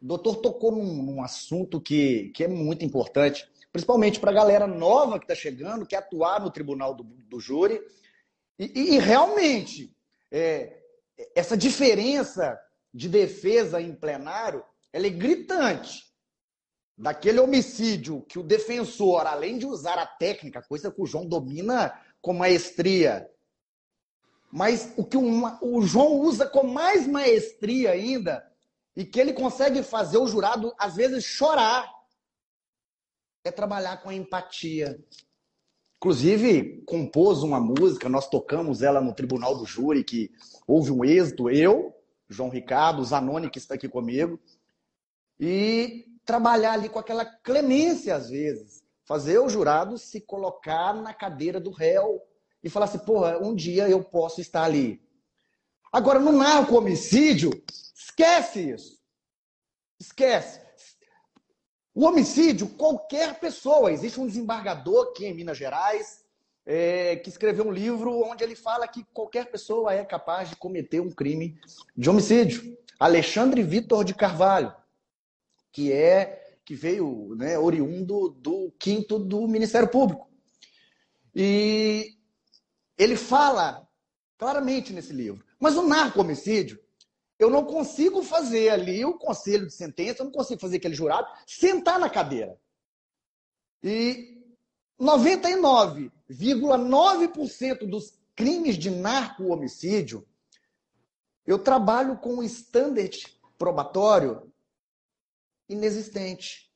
doutor 0.00 0.36
tocou 0.36 0.72
num, 0.72 1.02
num, 1.02 1.22
assunto 1.22 1.80
que, 1.80 2.30
que 2.30 2.44
é 2.44 2.48
muito 2.48 2.84
importante, 2.84 3.48
principalmente 3.72 4.18
para 4.20 4.30
a 4.30 4.34
galera 4.34 4.66
nova 4.66 5.18
que 5.18 5.24
está 5.24 5.34
chegando, 5.34 5.86
que 5.86 5.96
atuar 5.96 6.40
no 6.40 6.50
tribunal 6.50 6.94
do, 6.94 7.04
do 7.04 7.40
júri. 7.40 7.80
E, 8.58 8.94
e, 8.94 8.98
realmente, 8.98 9.96
é, 10.30 10.82
essa 11.34 11.56
diferença 11.56 12.60
de 12.92 13.08
defesa 13.08 13.80
em 13.80 13.94
plenário 13.94 14.64
é 14.92 15.00
gritante. 15.08 16.11
Daquele 16.96 17.40
homicídio 17.40 18.22
que 18.28 18.38
o 18.38 18.42
defensor, 18.42 19.26
além 19.26 19.58
de 19.58 19.66
usar 19.66 19.98
a 19.98 20.06
técnica, 20.06 20.62
coisa 20.62 20.90
que 20.90 21.00
o 21.00 21.06
João 21.06 21.26
domina 21.26 21.98
com 22.20 22.32
maestria, 22.32 23.28
mas 24.52 24.92
o 24.98 25.04
que 25.04 25.16
o 25.16 25.82
João 25.82 26.20
usa 26.20 26.46
com 26.46 26.62
mais 26.62 27.06
maestria 27.06 27.92
ainda, 27.92 28.46
e 28.94 29.04
que 29.04 29.18
ele 29.18 29.32
consegue 29.32 29.82
fazer 29.82 30.18
o 30.18 30.26
jurado, 30.26 30.74
às 30.78 30.94
vezes, 30.94 31.24
chorar, 31.24 31.90
é 33.42 33.50
trabalhar 33.50 34.02
com 34.02 34.10
a 34.10 34.14
empatia. 34.14 35.02
Inclusive, 35.96 36.82
compôs 36.84 37.42
uma 37.42 37.58
música, 37.58 38.08
nós 38.08 38.28
tocamos 38.28 38.82
ela 38.82 39.00
no 39.00 39.14
Tribunal 39.14 39.56
do 39.56 39.64
Júri, 39.64 40.04
que 40.04 40.30
houve 40.66 40.90
um 40.90 41.04
êxito, 41.04 41.48
eu, 41.48 41.94
João 42.28 42.50
Ricardo, 42.50 43.04
Zanoni, 43.04 43.48
que 43.48 43.58
está 43.58 43.74
aqui 43.74 43.88
comigo, 43.88 44.38
e 45.40 46.11
trabalhar 46.24 46.72
ali 46.72 46.88
com 46.88 46.98
aquela 46.98 47.24
clemência, 47.24 48.14
às 48.14 48.30
vezes. 48.30 48.82
Fazer 49.04 49.38
o 49.38 49.48
jurado 49.48 49.98
se 49.98 50.20
colocar 50.20 50.94
na 50.94 51.12
cadeira 51.12 51.60
do 51.60 51.70
réu 51.70 52.20
e 52.62 52.70
falar 52.70 52.86
assim, 52.86 52.98
porra, 53.00 53.38
um 53.38 53.54
dia 53.54 53.88
eu 53.88 54.02
posso 54.02 54.40
estar 54.40 54.64
ali. 54.64 55.02
Agora, 55.92 56.18
no 56.18 56.32
narco 56.32 56.76
homicídio, 56.76 57.50
esquece 57.94 58.70
isso. 58.70 58.98
Esquece. 60.00 60.60
O 61.94 62.04
homicídio, 62.04 62.68
qualquer 62.68 63.38
pessoa. 63.38 63.92
Existe 63.92 64.18
um 64.18 64.26
desembargador 64.26 65.08
aqui 65.08 65.26
em 65.26 65.34
Minas 65.34 65.58
Gerais 65.58 66.22
é, 66.64 67.16
que 67.16 67.28
escreveu 67.28 67.66
um 67.66 67.72
livro 67.72 68.22
onde 68.22 68.42
ele 68.42 68.54
fala 68.54 68.86
que 68.86 69.04
qualquer 69.12 69.50
pessoa 69.50 69.92
é 69.92 70.04
capaz 70.04 70.48
de 70.48 70.56
cometer 70.56 71.00
um 71.00 71.10
crime 71.10 71.58
de 71.96 72.08
homicídio. 72.08 72.76
Alexandre 72.98 73.62
Vitor 73.62 74.04
de 74.04 74.14
Carvalho, 74.14 74.72
que 75.72 75.90
é 75.90 76.58
que 76.64 76.76
veio 76.76 77.34
né, 77.34 77.58
oriundo 77.58 78.28
do 78.28 78.70
quinto 78.78 79.18
do 79.18 79.48
Ministério 79.48 79.90
Público. 79.90 80.30
E 81.34 82.16
ele 82.96 83.16
fala 83.16 83.84
claramente 84.38 84.92
nesse 84.92 85.12
livro. 85.12 85.44
Mas 85.58 85.76
o 85.76 85.82
narco-homicídio, 85.82 86.80
eu 87.38 87.50
não 87.50 87.64
consigo 87.64 88.22
fazer 88.22 88.68
ali 88.68 89.02
o 89.04 89.18
conselho 89.18 89.66
de 89.66 89.74
sentença, 89.74 90.20
eu 90.20 90.26
não 90.26 90.32
consigo 90.32 90.60
fazer 90.60 90.76
aquele 90.76 90.94
jurado 90.94 91.26
sentar 91.46 91.98
na 91.98 92.10
cadeira. 92.10 92.56
E 93.82 94.40
99,9% 95.00 97.88
dos 97.88 98.12
crimes 98.36 98.76
de 98.76 98.90
narco-homicídio, 98.90 100.28
eu 101.46 101.58
trabalho 101.58 102.18
com 102.18 102.34
um 102.34 102.42
standard 102.42 103.40
probatório 103.58 104.51
inexistente. 105.68 106.70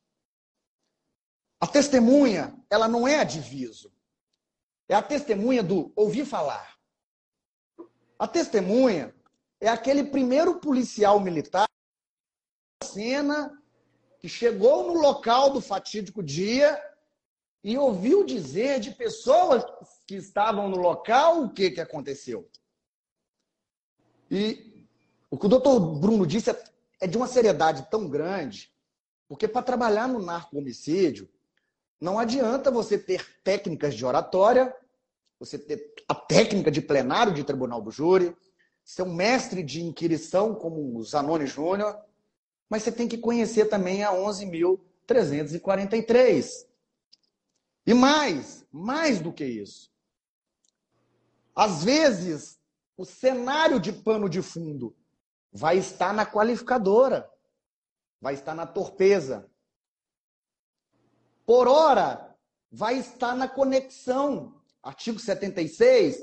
A 1.61 1.67
testemunha, 1.67 2.55
ela 2.71 2.87
não 2.87 3.07
é 3.07 3.19
a 3.19 3.25
diviso. 3.25 3.93
É 4.89 4.95
a 4.95 5.03
testemunha 5.03 5.63
do 5.63 5.93
ouvir 5.97 6.25
falar. 6.25 6.77
A 8.19 8.29
testemunha 8.29 9.15
é 9.61 9.69
aquele 9.69 10.05
primeiro 10.05 10.61
policial 10.61 11.19
militar 11.21 11.67
cena 12.83 13.63
que 14.19 14.29
chegou 14.29 14.87
no 14.87 15.01
local 15.01 15.51
do 15.51 15.61
fatídico 15.61 16.23
dia 16.23 16.81
e 17.63 17.77
ouviu 17.77 18.25
dizer 18.25 18.81
de 18.81 18.93
pessoas 18.93 19.65
que 20.07 20.15
estavam 20.15 20.69
no 20.69 20.77
local 20.77 21.43
o 21.43 21.51
que, 21.53 21.71
que 21.71 21.81
aconteceu. 21.81 22.49
E 24.31 24.87
o 25.31 25.39
que 25.39 25.47
o 25.47 25.49
doutor 25.49 25.81
Bruno 25.99 26.27
disse 26.27 26.51
é, 26.51 26.65
é 27.01 27.07
de 27.07 27.17
uma 27.17 27.27
seriedade 27.27 27.89
tão 27.91 28.09
grande, 28.09 28.73
porque 29.29 29.49
para 29.49 29.63
trabalhar 29.63 30.09
no 30.09 30.21
narco-homicídio, 30.21 31.29
não 32.01 32.19
adianta 32.19 32.71
você 32.71 32.99
ter 32.99 33.41
técnicas 33.43 33.95
de 33.95 34.05
oratória, 34.05 34.75
você 35.39 35.59
ter 35.59 35.95
a 36.09 36.15
técnica 36.15 36.71
de 36.71 36.81
plenário 36.81 37.35
de 37.35 37.45
tribunal 37.45 37.83
do 37.83 37.91
júri, 37.91 38.35
ser 38.85 39.03
um 39.03 39.15
mestre 39.15 39.63
de 39.63 39.83
inquirição 39.83 40.55
como 40.55 40.97
o 40.97 41.03
Zanoni 41.03 41.47
Júnior, 41.47 41.99
mas 42.69 42.83
você 42.83 42.91
tem 42.93 43.09
que 43.09 43.17
conhecer 43.19 43.67
também 43.67 44.05
a 44.05 44.13
11.343. 44.13 46.67
E 47.87 47.95
mais, 47.95 48.67
mais 48.71 49.21
do 49.21 49.33
que 49.33 49.45
isso. 49.45 49.91
Às 51.55 51.85
vezes, 51.85 52.59
o 52.97 53.05
cenário 53.05 53.79
de 53.81 53.93
pano 53.93 54.29
de 54.29 54.43
fundo 54.43 54.95
vai 55.53 55.79
estar 55.79 56.13
na 56.13 56.27
qualificadora, 56.27 57.31
vai 58.21 58.35
estar 58.35 58.55
na 58.55 58.67
torpeza, 58.67 59.51
por 61.47 61.69
hora, 61.69 62.37
vai 62.71 62.99
estar 62.99 63.37
na 63.37 63.49
conexão. 63.49 64.61
Artigo 64.83 65.19
76 65.19 66.21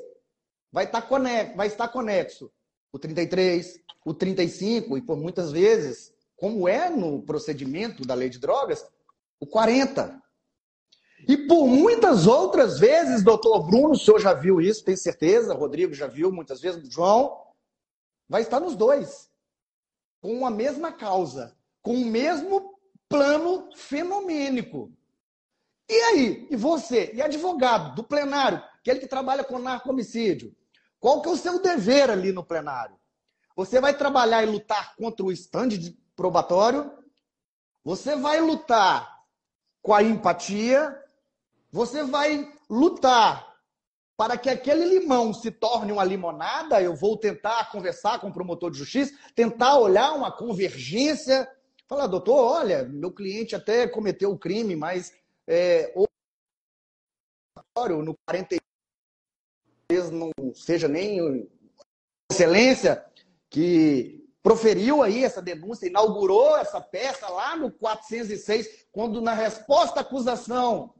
vai 0.70 0.84
estar, 0.84 1.02
conexo, 1.04 1.56
vai 1.56 1.68
estar 1.68 1.88
conexo 1.88 2.52
o 2.92 3.00
33, 3.00 3.80
o 4.06 4.14
35 4.14 4.98
e 4.98 5.02
por 5.02 5.18
muitas 5.18 5.52
vezes, 5.52 6.14
como 6.36 6.68
é 6.68 6.90
no 6.90 7.24
procedimento 7.24 8.06
da 8.06 8.14
lei 8.14 8.30
de 8.30 8.38
drogas, 8.38 8.86
o 9.40 9.48
40. 9.48 10.22
E 11.28 11.38
por 11.48 11.68
muitas 11.68 12.28
outras 12.28 12.80
vezes, 12.80 13.24
doutor 13.24 13.66
Bruno, 13.66 13.92
o 13.92 13.98
senhor 13.98 14.20
já 14.20 14.34
viu 14.34 14.60
isso, 14.60 14.84
tem 14.84 14.98
certeza, 14.98 15.54
Rodrigo 15.54 15.94
já 15.94 16.08
viu 16.08 16.32
muitas 16.32 16.60
vezes, 16.60 16.88
João, 16.90 17.48
vai 18.28 18.42
estar 18.42 18.60
nos 18.60 18.76
dois, 18.76 19.32
com 20.22 20.46
a 20.46 20.50
mesma 20.50 20.92
causa, 20.92 21.56
com 21.84 21.94
o 21.94 22.06
mesmo 22.06 22.80
plano 23.08 23.70
fenomênico. 23.76 24.92
E 25.88 25.94
aí? 25.94 26.48
E 26.50 26.56
você? 26.56 27.12
E 27.14 27.22
advogado 27.22 27.94
do 27.94 28.04
plenário, 28.04 28.64
aquele 28.80 29.00
que 29.00 29.08
trabalha 29.08 29.44
com 29.44 29.60
narco-homicídio? 29.60 30.56
Qual 31.00 31.22
que 31.22 31.28
é 31.28 31.32
o 31.32 31.38
seu 31.38 31.62
dever 31.62 32.10
ali 32.10 32.32
no 32.32 32.44
plenário? 32.44 32.96
Você 33.56 33.80
vai 33.80 33.96
trabalhar 33.96 34.42
e 34.42 34.48
lutar 34.48 34.96
contra 34.96 35.24
o 35.24 35.32
stand 35.32 35.68
de 35.68 35.92
probatório, 36.16 36.92
você 37.84 38.16
vai 38.16 38.40
lutar 38.40 39.20
com 39.82 39.94
a 39.94 40.02
empatia, 40.02 40.98
você 41.70 42.04
vai 42.04 42.52
lutar 42.70 43.54
para 44.16 44.38
que 44.38 44.50
aquele 44.50 44.86
limão 44.86 45.34
se 45.34 45.52
torne 45.52 45.92
uma 45.92 46.04
limonada. 46.04 46.82
Eu 46.82 46.96
vou 46.96 47.18
tentar 47.18 47.70
conversar 47.72 48.20
com 48.20 48.30
o 48.30 48.34
promotor 48.34 48.72
de 48.72 48.78
justiça, 48.78 49.14
tentar 49.36 49.78
olhar 49.78 50.14
uma 50.14 50.32
convergência. 50.32 51.50
Falar, 51.88 52.08
doutor, 52.08 52.36
olha, 52.36 52.84
meu 52.84 53.12
cliente 53.12 53.56
até 53.56 53.88
cometeu 53.88 54.32
o 54.32 54.40
crime, 54.40 54.76
mas 54.76 55.14
é, 55.48 55.94
no 58.04 58.16
40 58.26 58.56
não 60.12 60.32
seja 60.54 60.88
nem 60.88 61.48
excelência 62.32 63.06
que 63.50 64.24
proferiu 64.42 65.02
aí 65.02 65.24
essa 65.24 65.42
denúncia, 65.42 65.88
inaugurou 65.88 66.58
essa 66.58 66.82
peça 66.82 67.30
lá 67.30 67.56
no 67.56 67.72
406, 67.72 68.88
quando 68.92 69.22
na 69.22 69.34
resposta 69.34 70.00
à 70.00 70.02
acusação 70.02 70.94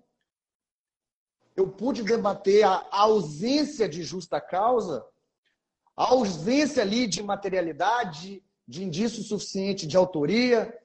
eu 1.56 1.70
pude 1.70 2.04
debater 2.04 2.64
a 2.64 2.88
ausência 2.92 3.88
de 3.88 4.04
justa 4.04 4.40
causa, 4.40 5.06
a 5.96 6.06
ausência 6.06 6.82
ali 6.82 7.06
de 7.06 7.22
materialidade, 7.22 8.44
de 8.74 8.84
indício 8.84 9.22
suficiente 9.22 9.86
de 9.86 9.96
autoria. 9.96 10.76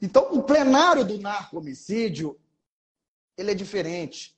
Então, 0.00 0.32
o 0.32 0.42
plenário 0.42 1.04
do 1.04 1.18
narco-homicídio, 1.18 2.40
ele 3.36 3.50
é 3.50 3.54
diferente. 3.54 4.34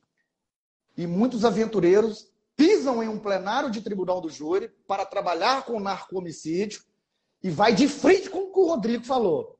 E 0.96 1.06
muitos 1.06 1.44
aventureiros 1.44 2.28
pisam 2.56 3.04
em 3.04 3.08
um 3.08 3.20
plenário 3.20 3.70
de 3.70 3.80
tribunal 3.80 4.20
do 4.20 4.28
júri 4.28 4.68
para 4.84 5.06
trabalhar 5.06 5.64
com 5.64 5.78
narco-homicídio 5.78 6.82
e 7.40 7.50
vai 7.50 7.72
de 7.72 7.86
frente 7.86 8.28
com 8.28 8.40
o 8.40 8.52
que 8.52 8.58
o 8.58 8.66
Rodrigo 8.66 9.04
falou. 9.04 9.56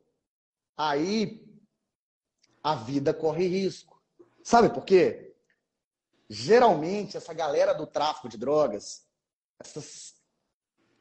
Aí 0.77 1.47
a 2.61 2.75
vida 2.75 3.15
corre 3.15 3.47
risco. 3.47 4.03
Sabe 4.43 4.69
por 4.69 4.85
quê? 4.85 5.33
Geralmente, 6.29 7.17
essa 7.17 7.33
galera 7.33 7.73
do 7.73 7.87
tráfico 7.87 8.29
de 8.29 8.37
drogas, 8.37 9.07
essas, 9.61 10.17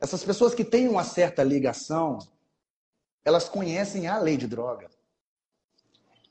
essas 0.02 0.24
pessoas 0.24 0.56
que 0.56 0.66
têm 0.66 0.90
uma 0.90 1.04
certa 1.04 1.44
ligação, 1.44 2.18
elas 3.24 3.48
conhecem 3.48 4.08
a 4.08 4.18
lei 4.18 4.36
de 4.36 4.48
droga. 4.48 4.90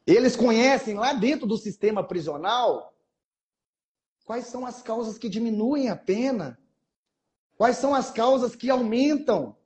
Eles 0.05 0.35
conhecem 0.35 0.95
lá 0.95 1.13
dentro 1.13 1.47
do 1.47 1.57
sistema 1.57 2.03
prisional 2.03 2.93
quais 4.25 4.47
são 4.47 4.67
as 4.67 4.83
causas 4.83 5.17
que 5.17 5.29
diminuem 5.29 5.89
a 5.89 5.95
pena, 5.95 6.59
quais 7.57 7.77
são 7.77 7.95
as 7.95 8.11
causas 8.11 8.57
que 8.57 8.69
aumentam. 8.69 9.57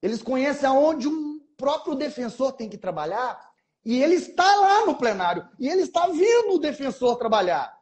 Eles 0.00 0.22
conhecem 0.22 0.66
aonde 0.66 1.06
um 1.06 1.38
próprio 1.54 1.94
defensor 1.94 2.52
tem 2.52 2.68
que 2.68 2.78
trabalhar 2.78 3.52
e 3.84 4.02
ele 4.02 4.14
está 4.14 4.56
lá 4.56 4.86
no 4.86 4.96
plenário 4.96 5.46
e 5.58 5.68
ele 5.68 5.82
está 5.82 6.06
vendo 6.06 6.54
o 6.54 6.58
defensor 6.58 7.16
trabalhar. 7.16 7.78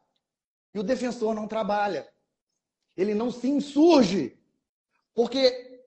E 0.74 0.80
o 0.80 0.82
defensor 0.82 1.34
não 1.36 1.46
trabalha. 1.46 2.08
Ele 2.96 3.14
não 3.14 3.30
se 3.30 3.48
insurge. 3.48 4.41
Porque 5.14 5.80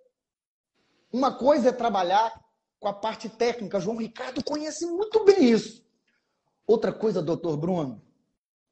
uma 1.11 1.33
coisa 1.33 1.69
é 1.69 1.71
trabalhar 1.71 2.43
com 2.79 2.87
a 2.87 2.93
parte 2.93 3.29
técnica. 3.29 3.79
João 3.79 3.97
Ricardo 3.97 4.43
conhece 4.43 4.85
muito 4.85 5.23
bem 5.23 5.51
isso. 5.51 5.83
Outra 6.67 6.91
coisa, 6.91 7.21
doutor 7.21 7.57
Bruno, 7.57 8.01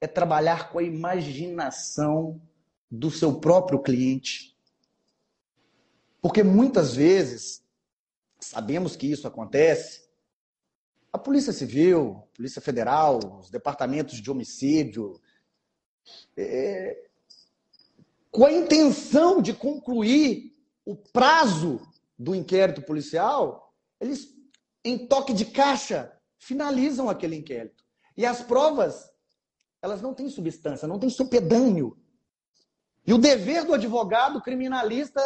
é 0.01 0.07
trabalhar 0.07 0.69
com 0.69 0.79
a 0.79 0.83
imaginação 0.83 2.41
do 2.89 3.09
seu 3.09 3.39
próprio 3.39 3.81
cliente. 3.81 4.57
Porque 6.21 6.43
muitas 6.43 6.95
vezes, 6.95 7.63
sabemos 8.39 8.95
que 8.95 9.07
isso 9.11 9.27
acontece, 9.27 10.03
a 11.11 11.17
Polícia 11.17 11.53
Civil, 11.53 12.27
Polícia 12.33 12.61
Federal, 12.61 13.19
os 13.39 13.49
departamentos 13.49 14.21
de 14.21 14.31
homicídio, 14.31 15.21
é, 16.35 17.09
com 18.33 18.45
a 18.45 18.51
intenção 18.51 19.41
de 19.41 19.53
concluir 19.53 20.53
o 20.85 20.95
prazo 20.95 21.79
do 22.17 22.35
inquérito 22.35 22.81
policial, 22.81 23.73
eles, 24.01 24.27
em 24.83 25.07
toque 25.07 25.33
de 25.33 25.45
caixa, 25.45 26.11
finalizam 26.37 27.09
aquele 27.09 27.37
inquérito. 27.37 27.85
E 28.17 28.25
as 28.25 28.41
provas, 28.41 29.09
elas 29.81 30.01
não 30.01 30.13
têm 30.13 30.27
substância, 30.29 30.87
não 30.87 30.99
têm 30.99 31.09
supedâneo. 31.09 31.97
E 33.07 33.13
o 33.13 33.17
dever 33.17 33.63
do 33.65 33.73
advogado 33.73 34.41
criminalista 34.41 35.21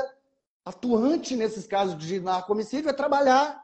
atuante 0.63 1.35
nesses 1.35 1.65
casos 1.65 1.97
de 1.97 2.19
narcomicídio 2.19 2.89
é 2.89 2.93
trabalhar 2.93 3.63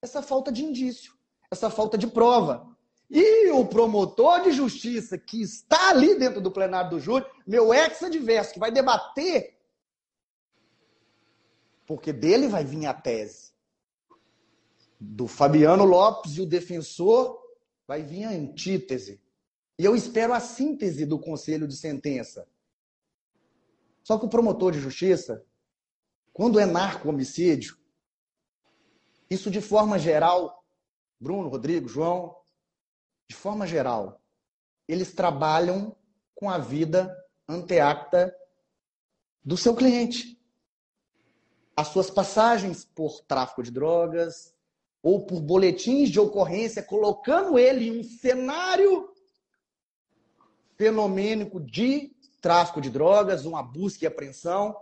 essa 0.00 0.22
falta 0.22 0.50
de 0.50 0.64
indício 0.64 1.20
essa 1.50 1.68
falta 1.68 1.98
de 1.98 2.06
prova. 2.06 2.69
E 3.10 3.50
o 3.50 3.66
promotor 3.66 4.42
de 4.42 4.52
justiça 4.52 5.18
que 5.18 5.42
está 5.42 5.90
ali 5.90 6.16
dentro 6.16 6.40
do 6.40 6.50
plenário 6.50 6.90
do 6.90 7.00
júri, 7.00 7.26
meu 7.44 7.74
ex-adverso, 7.74 8.52
que 8.52 8.60
vai 8.60 8.70
debater, 8.70 9.58
porque 11.84 12.12
dele 12.12 12.46
vai 12.46 12.64
vir 12.64 12.86
a 12.86 12.94
tese. 12.94 13.50
Do 15.00 15.26
Fabiano 15.26 15.84
Lopes 15.84 16.36
e 16.36 16.40
o 16.40 16.46
defensor 16.46 17.42
vai 17.84 18.02
vir 18.02 18.24
a 18.24 18.30
antítese. 18.30 19.20
E 19.76 19.84
eu 19.84 19.96
espero 19.96 20.32
a 20.32 20.38
síntese 20.38 21.04
do 21.04 21.18
conselho 21.18 21.66
de 21.66 21.74
sentença. 21.74 22.46
Só 24.04 24.18
que 24.18 24.26
o 24.26 24.28
promotor 24.28 24.70
de 24.70 24.78
justiça, 24.78 25.44
quando 26.32 26.60
é 26.60 26.66
narco-homicídio, 26.66 27.76
isso 29.28 29.50
de 29.50 29.60
forma 29.60 29.98
geral 29.98 30.60
Bruno, 31.18 31.48
Rodrigo, 31.48 31.88
João, 31.88 32.39
de 33.30 33.36
forma 33.36 33.64
geral, 33.64 34.20
eles 34.88 35.12
trabalham 35.12 35.94
com 36.34 36.50
a 36.50 36.58
vida 36.58 37.16
anteacta 37.48 38.34
do 39.44 39.56
seu 39.56 39.72
cliente. 39.72 40.36
As 41.76 41.86
suas 41.86 42.10
passagens 42.10 42.84
por 42.84 43.20
tráfico 43.20 43.62
de 43.62 43.70
drogas 43.70 44.52
ou 45.00 45.26
por 45.26 45.40
boletins 45.40 46.10
de 46.10 46.18
ocorrência, 46.18 46.82
colocando 46.82 47.56
ele 47.56 47.86
em 47.86 48.00
um 48.00 48.02
cenário 48.02 49.14
fenomênico 50.76 51.60
de 51.60 52.12
tráfico 52.40 52.80
de 52.80 52.90
drogas, 52.90 53.44
uma 53.44 53.62
busca 53.62 54.04
e 54.04 54.08
apreensão, 54.08 54.76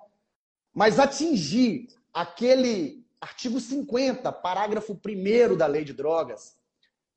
mas 0.73 0.99
atingir 0.99 1.89
aquele 2.15 3.07
artigo 3.21 3.61
50, 3.61 4.33
parágrafo 4.33 4.95
1 4.95 5.55
da 5.55 5.67
Lei 5.67 5.85
de 5.85 5.93
Drogas, 5.93 6.57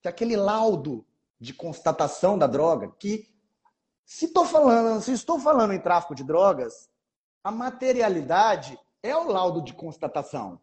que 0.01 0.09
aquele 0.09 0.35
laudo 0.35 1.05
de 1.41 1.55
constatação 1.55 2.37
da 2.37 2.45
droga, 2.45 2.87
que 2.99 3.27
se 4.05 4.25
estou 4.25 4.45
falando, 4.45 5.01
se 5.01 5.11
estou 5.11 5.39
falando 5.39 5.73
em 5.73 5.81
tráfico 5.81 6.13
de 6.13 6.23
drogas, 6.23 6.87
a 7.43 7.49
materialidade 7.49 8.79
é 9.01 9.17
o 9.17 9.23
laudo 9.27 9.59
de 9.59 9.73
constatação. 9.73 10.61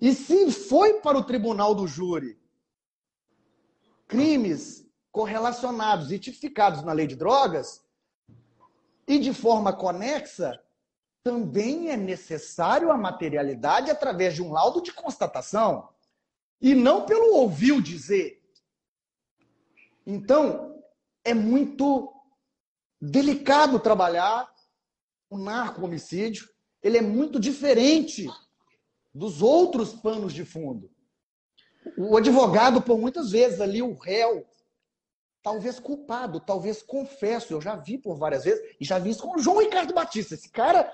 E 0.00 0.14
se 0.14 0.50
foi 0.50 0.94
para 1.00 1.18
o 1.18 1.24
tribunal 1.24 1.74
do 1.74 1.86
júri 1.86 2.40
crimes 4.06 4.88
correlacionados 5.12 6.10
e 6.10 6.18
tipificados 6.18 6.82
na 6.82 6.94
lei 6.94 7.06
de 7.06 7.14
drogas, 7.14 7.84
e 9.06 9.18
de 9.18 9.34
forma 9.34 9.70
conexa, 9.70 10.58
também 11.22 11.90
é 11.90 11.96
necessário 11.96 12.90
a 12.90 12.96
materialidade 12.96 13.90
através 13.90 14.34
de 14.34 14.42
um 14.42 14.50
laudo 14.50 14.80
de 14.80 14.92
constatação 14.92 15.90
e 16.58 16.74
não 16.74 17.04
pelo 17.04 17.34
ouviu 17.34 17.82
dizer. 17.82 18.37
Então, 20.10 20.82
é 21.22 21.34
muito 21.34 22.10
delicado 22.98 23.78
trabalhar 23.78 24.50
o 25.28 25.36
narco-homicídio, 25.36 26.48
ele 26.82 26.96
é 26.96 27.02
muito 27.02 27.38
diferente 27.38 28.26
dos 29.12 29.42
outros 29.42 29.92
panos 29.92 30.32
de 30.32 30.46
fundo. 30.46 30.90
O 31.98 32.16
advogado, 32.16 32.80
por 32.80 32.98
muitas 32.98 33.32
vezes, 33.32 33.60
ali, 33.60 33.82
o 33.82 33.92
réu, 33.98 34.48
talvez 35.42 35.78
culpado, 35.78 36.40
talvez 36.40 36.82
confesso, 36.82 37.52
eu 37.52 37.60
já 37.60 37.76
vi 37.76 37.98
por 37.98 38.16
várias 38.16 38.44
vezes, 38.44 38.76
e 38.80 38.86
já 38.86 38.98
vi 38.98 39.10
isso 39.10 39.20
com 39.22 39.36
o 39.36 39.42
João 39.42 39.58
Ricardo 39.58 39.92
Batista. 39.92 40.32
Esse 40.32 40.48
cara 40.48 40.90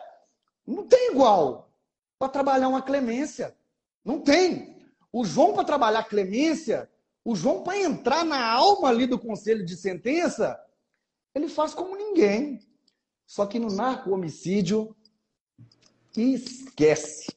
não 0.66 0.88
tem 0.88 1.12
igual 1.12 1.70
para 2.18 2.29
trabalhar 2.29 2.66
uma 2.66 2.83
clemência. 2.83 3.57
Não 4.05 4.20
tem. 4.20 4.77
O 5.12 5.24
João 5.24 5.55
para 5.55 5.62
trabalhar 5.62 6.03
clemência, 6.03 6.90
o 7.24 7.34
João 7.34 7.62
para 7.62 7.78
entrar 7.78 8.24
na 8.24 8.44
alma 8.46 8.88
ali 8.88 9.06
do 9.06 9.18
conselho 9.18 9.64
de 9.64 9.76
sentença, 9.76 10.58
ele 11.34 11.48
faz 11.48 11.72
como 11.74 11.96
ninguém. 11.96 12.60
Só 13.26 13.46
que 13.46 13.58
no 13.58 13.68
narco-homicídio, 13.68 14.94
esquece. 16.16 17.34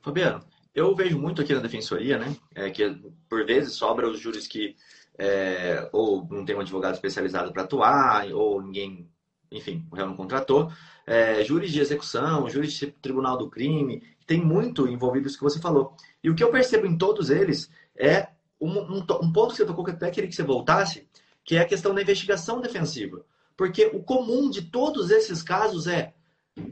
Fabiano, 0.00 0.42
eu 0.74 0.94
vejo 0.96 1.18
muito 1.18 1.42
aqui 1.42 1.54
na 1.54 1.60
defensoria, 1.60 2.18
né? 2.18 2.34
É 2.54 2.70
que 2.70 2.88
por 3.28 3.44
vezes 3.44 3.74
sobra 3.74 4.08
os 4.08 4.18
júris 4.18 4.48
que 4.48 4.74
é, 5.18 5.88
ou 5.92 6.26
não 6.30 6.44
tem 6.44 6.56
um 6.56 6.60
advogado 6.60 6.94
especializado 6.94 7.52
para 7.52 7.62
atuar, 7.62 8.26
ou 8.32 8.62
ninguém 8.62 9.12
enfim, 9.52 9.86
o 9.90 9.94
réu 9.94 10.06
não 10.06 10.16
contratou, 10.16 10.72
é, 11.06 11.44
júris 11.44 11.70
de 11.70 11.80
execução, 11.80 12.48
júris 12.48 12.72
de 12.72 12.86
tribunal 12.90 13.36
do 13.36 13.50
crime, 13.50 14.02
tem 14.26 14.42
muito 14.42 14.88
envolvido 14.88 15.26
isso 15.26 15.36
que 15.36 15.44
você 15.44 15.60
falou. 15.60 15.94
E 16.22 16.30
o 16.30 16.34
que 16.34 16.42
eu 16.42 16.50
percebo 16.50 16.86
em 16.86 16.96
todos 16.96 17.30
eles 17.30 17.70
é 17.94 18.28
um, 18.66 18.98
um, 18.98 18.98
um 18.98 19.32
ponto 19.32 19.50
que 19.50 19.56
você 19.56 19.66
tocou 19.66 19.84
que 19.84 19.90
eu 19.90 19.94
até 19.94 20.10
queria 20.10 20.30
que 20.30 20.36
você 20.36 20.42
voltasse, 20.42 21.08
que 21.44 21.56
é 21.56 21.60
a 21.60 21.66
questão 21.66 21.94
da 21.94 22.02
investigação 22.02 22.60
defensiva. 22.60 23.24
Porque 23.56 23.86
o 23.92 24.02
comum 24.02 24.48
de 24.48 24.62
todos 24.62 25.10
esses 25.10 25.42
casos 25.42 25.86
é 25.86 26.14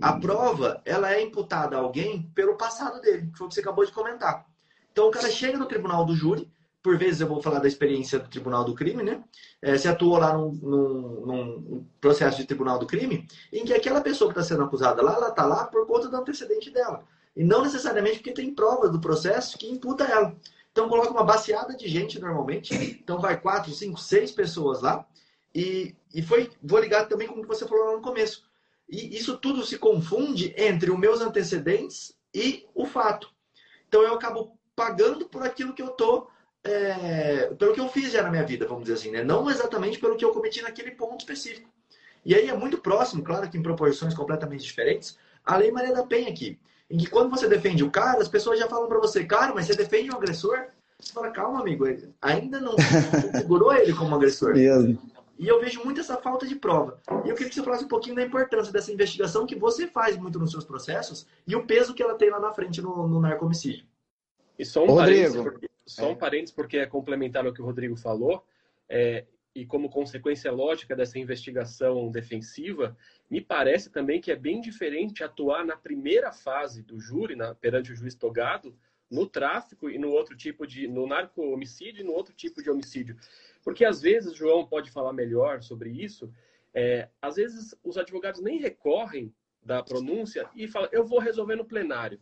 a 0.01 0.13
prova 0.13 0.81
ela 0.85 1.13
é 1.13 1.23
imputada 1.23 1.77
a 1.77 1.81
alguém 1.81 2.23
pelo 2.35 2.57
passado 2.57 3.01
dele, 3.01 3.29
que 3.33 3.39
foi 3.39 3.47
o 3.47 3.49
que 3.49 3.55
você 3.55 3.61
acabou 3.61 3.85
de 3.85 3.93
comentar. 3.93 4.47
Então 4.93 5.09
o 5.09 5.11
cara 5.11 5.31
chega 5.31 5.59
no 5.59 5.67
tribunal 5.67 6.05
do 6.05 6.15
júri, 6.15 6.51
por 6.83 6.97
vezes 6.97 7.21
eu 7.21 7.27
vou 7.27 7.43
falar 7.43 7.59
da 7.59 7.69
experiência 7.69 8.19
do 8.19 8.29
tribunal 8.29 8.65
do 8.65 8.75
crime, 8.75 9.03
né? 9.03 9.23
É, 9.61 9.77
você 9.77 9.89
atuou 9.89 10.19
lá 10.19 10.37
num, 10.37 10.53
num, 10.53 11.27
num, 11.27 11.87
processo 12.01 12.39
de 12.39 12.47
tribunal 12.47 12.79
do 12.79 12.87
crime, 12.87 13.27
em 13.53 13.65
que 13.65 13.75
aquela 13.75 14.01
pessoa 14.01 14.33
que 14.33 14.39
está 14.39 14.55
sendo 14.55 14.65
acusada 14.65 15.03
lá, 15.03 15.15
ela 15.15 15.29
está 15.29 15.45
lá 15.45 15.65
por 15.65 15.87
conta 15.87 16.09
do 16.09 16.17
antecedente 16.17 16.71
dela. 16.71 17.05
E 17.37 17.45
não 17.45 17.63
necessariamente 17.63 18.17
porque 18.19 18.33
tem 18.33 18.55
provas 18.55 18.91
do 18.91 19.01
processo 19.01 19.59
que 19.59 19.71
imputa 19.71 20.05
ela. 20.05 20.35
Então 20.73 20.89
coloca 20.89 21.11
uma 21.11 21.25
baseada 21.25 21.75
de 21.75 21.89
gente 21.89 22.19
normalmente. 22.21 22.75
Então 22.75 23.19
vai 23.19 23.41
quatro, 23.41 23.73
cinco, 23.73 23.99
seis 23.99 24.31
pessoas 24.31 24.83
lá. 24.83 25.07
E, 25.55 25.95
e 26.15 26.23
foi, 26.23 26.51
vou 26.63 26.79
ligar 26.79 27.09
também 27.09 27.27
com 27.27 27.39
o 27.39 27.43
que 27.43 27.49
você 27.49 27.67
falou 27.67 27.87
lá 27.87 27.93
no 27.93 28.03
começo. 28.03 28.49
E 28.89 29.17
isso 29.17 29.37
tudo 29.39 29.65
se 29.65 29.79
confunde 29.79 30.55
entre 30.57 30.91
os 30.91 30.99
meus 30.99 31.21
antecedentes 31.21 32.15
e 32.35 32.67
o 32.75 32.87
fato. 32.87 33.33
Então 33.89 34.03
eu 34.03 34.15
acabo 34.15 34.57
pagando 34.75 35.29
por 35.29 35.43
aquilo 35.43 35.75
que 35.75 35.83
eu 35.83 35.91
tô, 35.91 36.29
é, 36.65 37.53
pelo 37.55 37.75
que 37.75 37.81
eu 37.81 37.89
fiz 37.89 38.13
já 38.13 38.23
na 38.23 38.31
minha 38.31 38.45
vida, 38.45 38.67
vamos 38.67 38.85
dizer 38.85 38.95
assim, 38.95 39.11
né? 39.11 39.23
Não 39.23 39.51
exatamente 39.51 39.99
pelo 39.99 40.17
que 40.17 40.25
eu 40.25 40.33
cometi 40.33 40.63
naquele 40.63 40.93
ponto 40.93 41.21
específico. 41.21 41.69
E 42.25 42.35
aí 42.35 42.49
é 42.49 42.57
muito 42.57 42.79
próximo, 42.79 43.23
claro 43.23 43.49
que 43.51 43.59
em 43.59 43.63
proporções 43.63 44.15
completamente 44.15 44.65
diferentes, 44.65 45.19
a 45.45 45.57
Lei 45.57 45.71
Maria 45.71 45.95
da 45.95 46.05
Penha 46.05 46.31
aqui 46.31 46.59
em 46.91 46.99
que 46.99 47.07
quando 47.09 47.31
você 47.31 47.49
defende 47.49 47.85
o 47.85 47.91
cara, 47.91 48.21
as 48.21 48.29
pessoas 48.29 48.59
já 48.59 48.67
falam 48.67 48.89
para 48.89 48.99
você, 48.99 49.25
cara, 49.25 49.55
mas 49.55 49.67
você 49.67 49.75
defende 49.75 50.11
um 50.11 50.17
agressor? 50.17 50.67
Você 50.99 51.13
fala, 51.13 51.31
calma, 51.31 51.61
amigo, 51.61 51.85
ainda 52.21 52.61
não 52.61 52.75
configurou 53.33 53.73
ele 53.73 53.95
como 53.95 54.15
agressor. 54.17 54.55
Mesmo. 54.55 54.99
E 55.39 55.49
eu 55.49 55.59
vejo 55.59 55.83
muito 55.83 56.01
essa 56.01 56.19
falta 56.19 56.47
de 56.47 56.57
prova. 56.57 57.01
E 57.25 57.31
eu 57.31 57.35
queria 57.35 57.49
que 57.49 57.55
você 57.55 57.63
falasse 57.63 57.85
um 57.85 57.89
pouquinho 57.89 58.17
da 58.17 58.23
importância 58.23 58.71
dessa 58.71 58.93
investigação 58.93 59.47
que 59.47 59.55
você 59.55 59.87
faz 59.87 60.17
muito 60.17 60.39
nos 60.39 60.51
seus 60.51 60.65
processos 60.65 61.27
e 61.47 61.57
o 61.57 61.65
peso 61.65 61.95
que 61.95 62.03
ela 62.03 62.15
tem 62.15 62.29
lá 62.29 62.39
na 62.39 62.53
frente 62.53 62.83
no, 62.83 63.09
no 63.09 63.21
narcomicídio. 63.21 63.87
E 64.59 64.67
só 64.67 64.85
um, 64.85 64.95
parênteses, 64.95 65.41
porque, 65.41 65.71
só 65.87 66.09
um 66.09 66.13
é. 66.13 66.15
parênteses, 66.17 66.55
porque 66.55 66.77
é 66.77 66.87
complementar 66.87 67.47
o 67.47 67.55
que 67.55 67.63
o 67.63 67.65
Rodrigo 67.65 67.97
falou. 67.97 68.45
É, 68.87 69.25
e 69.55 69.67
como 69.67 69.91
consequência 69.91 70.51
lógica 70.53 70.95
dessa 70.95 71.19
investigação 71.19 72.11
defensiva, 72.11 72.97
me 73.29 73.41
parece 73.41 73.91
também 73.91 74.21
que 74.21 74.31
é 74.31 74.37
bem 74.37 74.61
diferente 74.61 75.25
atuar 75.25 75.65
na 75.65 75.77
primeira 75.77 76.33
fase 76.33 76.83
do 76.83 77.01
júri, 77.01 77.35
na, 77.35 77.55
perante 77.55 77.93
o 77.93 77.97
juiz 77.97 78.15
togado, 78.15 78.77
no 79.11 79.27
tráfico 79.27 79.91
e 79.91 79.99
no 79.99 80.11
outro 80.11 80.37
tipo 80.37 80.65
de. 80.65 80.87
no 80.87 81.07
narco-homicídio 81.07 82.03
e 82.03 82.05
no 82.05 82.13
outro 82.13 82.33
tipo 82.33 82.63
de 82.63 82.71
homicídio. 82.71 83.17
Porque 83.63 83.85
às 83.85 84.01
vezes, 84.01 84.37
João 84.37 84.65
pode 84.65 84.91
falar 84.91 85.13
melhor 85.13 85.63
sobre 85.63 85.91
isso, 85.91 86.33
é, 86.73 87.09
às 87.21 87.35
vezes 87.35 87.75
os 87.83 87.99
advogados 87.99 88.41
nem 88.41 88.59
recorrem 88.59 89.35
da 89.63 89.83
pronúncia 89.83 90.49
e 90.55 90.69
falam, 90.69 90.89
eu 90.93 91.05
vou 91.05 91.19
resolver 91.19 91.57
no 91.57 91.65
plenário. 91.65 92.19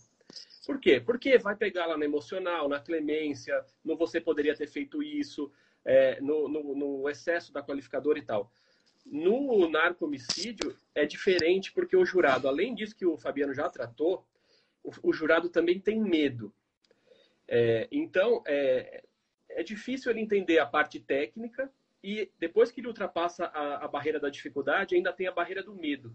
Por 0.67 0.81
quê? 0.81 1.01
Porque 1.01 1.39
vai 1.39 1.55
pegar 1.55 1.87
lá 1.87 1.97
no 1.97 2.05
emocional, 2.05 2.69
na 2.69 2.81
clemência, 2.81 3.65
não 3.85 3.97
você 3.97 4.21
poderia 4.21 4.57
ter 4.57 4.67
feito 4.67 5.03
isso 5.03 5.51
é, 5.89 6.21
no, 6.21 6.47
no, 6.49 6.75
no, 6.75 7.09
excesso 7.09 7.51
da 7.51 7.63
qualificadora 7.63 8.19
e 8.19 8.23
tal. 8.23 8.53
No 9.07 9.67
narco-homicídio 9.71 10.77
é 10.95 11.07
diferente 11.07 11.73
porque 11.73 11.97
o 11.97 12.05
jurado, 12.05 12.47
além 12.47 12.75
disso 12.75 12.95
que 12.95 13.07
o 13.07 13.17
Fabiano 13.17 13.55
já 13.55 13.71
tratou, 13.71 14.23
o, 14.85 14.91
o 15.03 15.13
jurado 15.15 15.49
também 15.49 15.81
tem 15.81 15.99
medo. 15.99 16.53
É, 17.49 17.89
então, 17.91 18.43
é, 18.47 19.03
é 19.49 19.63
difícil 19.63 20.11
ele 20.11 20.21
entender 20.21 20.59
a 20.59 20.67
parte 20.67 21.01
técnica 21.01 21.73
e 22.05 22.31
depois 22.39 22.71
que 22.71 22.83
ele 22.83 22.89
ultrapassa 22.89 23.47
a, 23.47 23.87
a 23.87 23.89
barreira 23.89 24.21
da 24.21 24.29
dificuldade, 24.29 24.95
ainda 24.95 25.11
tem 25.11 25.27
a 25.27 25.33
barreira 25.33 25.63
do 25.63 25.75
medo. 25.75 26.15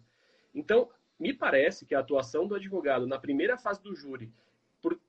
Então, 0.54 0.88
me 1.20 1.34
parece 1.34 1.84
que 1.84 1.96
a 1.96 2.00
atuação 2.00 2.46
do 2.46 2.54
advogado 2.54 3.08
na 3.08 3.18
primeira 3.18 3.58
fase 3.58 3.82
do 3.82 3.96
júri, 3.96 4.32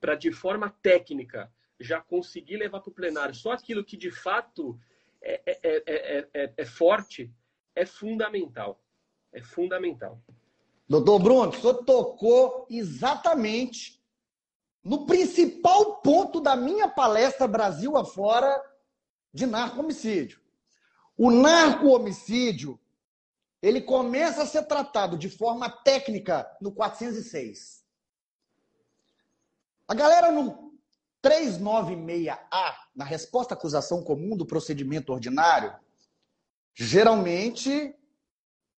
para 0.01 0.15
de 0.15 0.33
forma 0.33 0.71
técnica 0.83 1.53
já 1.85 2.01
conseguir 2.01 2.57
levar 2.57 2.81
para 2.81 2.91
o 2.91 2.95
plenário 2.95 3.35
só 3.35 3.53
aquilo 3.53 3.85
que 3.85 3.97
de 3.97 4.11
fato 4.11 4.79
é, 5.23 5.41
é, 5.47 6.29
é, 6.35 6.53
é, 6.57 6.65
forte, 6.65 7.33
é 7.75 7.87
fundamental. 7.87 8.81
É 9.33 9.43
fundamental. 9.43 10.21
Doutor 10.89 11.19
Bruno, 11.19 11.51
o 11.51 11.55
senhor 11.55 11.85
tocou 11.85 12.67
exatamente 12.71 14.03
no 14.83 15.07
principal 15.07 15.97
ponto 16.03 16.41
da 16.41 16.55
minha 16.55 16.89
palestra 16.89 17.49
Brasil 17.49 17.97
afora 17.97 18.63
de 19.33 19.47
narco-homicídio. 19.47 20.41
O 21.17 21.31
narco-homicídio, 21.31 22.79
ele 23.63 23.81
começa 23.81 24.43
a 24.43 24.47
ser 24.47 24.65
tratado 24.65 25.17
de 25.17 25.31
forma 25.31 25.71
técnica 25.71 26.47
no 26.61 26.71
406. 26.71 27.83
A 29.89 29.95
galera 29.95 30.31
no 30.31 30.64
396A, 31.25 32.75
na 32.95 33.05
resposta 33.05 33.55
à 33.55 33.57
acusação 33.57 34.05
comum 34.05 34.37
do 34.37 34.45
procedimento 34.45 35.11
ordinário, 35.11 35.75
geralmente 36.75 37.97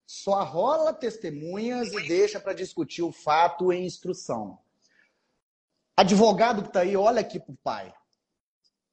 só 0.06 0.44
rola 0.44 0.94
testemunhas 0.94 1.92
e 1.92 2.06
deixa 2.06 2.38
para 2.38 2.52
discutir 2.52 3.02
o 3.02 3.10
fato 3.10 3.72
em 3.72 3.84
instrução. 3.84 4.60
Advogado 5.96 6.62
que 6.62 6.68
está 6.68 6.80
aí, 6.80 6.96
olha 6.96 7.20
aqui 7.20 7.40
para 7.40 7.52
o 7.52 7.56
pai. 7.56 7.92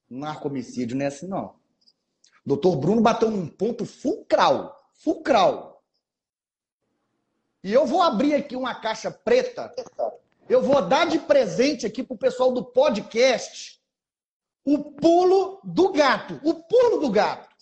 Narcomicídio 0.10 0.98
não 0.98 1.06
é 1.06 1.10
assim, 1.10 1.28
não. 1.28 1.56
Doutor 2.44 2.76
Bruno 2.78 3.02
bateu 3.02 3.30
num 3.30 3.48
ponto 3.48 3.86
fulcral. 3.86 4.90
Fulcral. 4.94 5.84
E 7.64 7.72
eu 7.72 7.86
vou 7.86 8.02
abrir 8.02 8.34
aqui 8.34 8.56
uma 8.56 8.76
caixa 8.76 9.12
preta 9.12 9.74
eu 10.50 10.62
vou 10.62 10.82
dar 10.82 11.06
de 11.06 11.20
presente 11.20 11.86
aqui 11.86 12.04
para 12.04 12.16
o 12.16 12.18
pessoal 12.18 12.52
do 12.52 12.64
podcast 12.64 13.82
o 14.66 14.92
pulo 14.92 15.60
do 15.64 15.92
gato. 15.92 16.40
O 16.44 16.56
pulo 16.64 17.00
do 17.00 17.10
gato. 17.10 17.54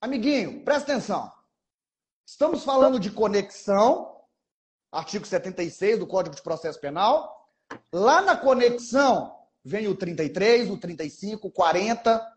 Amiguinho, 0.00 0.64
presta 0.64 0.92
atenção. 0.92 1.32
Estamos 2.26 2.64
falando 2.64 2.98
de 2.98 3.10
conexão, 3.10 4.20
artigo 4.90 5.26
76 5.26 5.98
do 5.98 6.06
Código 6.06 6.34
de 6.34 6.42
Processo 6.42 6.80
Penal. 6.80 7.50
Lá 7.92 8.20
na 8.20 8.36
conexão 8.36 9.36
vem 9.64 9.88
o 9.88 9.96
33, 9.96 10.70
o 10.70 10.78
35, 10.78 11.48
o 11.48 11.50
40, 11.50 12.36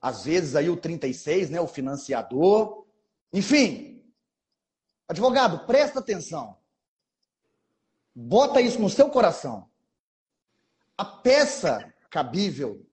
às 0.00 0.24
vezes 0.24 0.56
aí 0.56 0.68
o 0.68 0.76
36, 0.76 1.50
né, 1.50 1.60
o 1.60 1.66
financiador. 1.66 2.86
Enfim, 3.32 4.04
advogado, 5.08 5.66
presta 5.66 6.00
atenção. 6.00 6.56
Bota 8.14 8.60
isso 8.60 8.80
no 8.80 8.90
seu 8.90 9.08
coração. 9.10 9.68
A 10.96 11.04
peça 11.04 11.92
cabível 12.10 12.86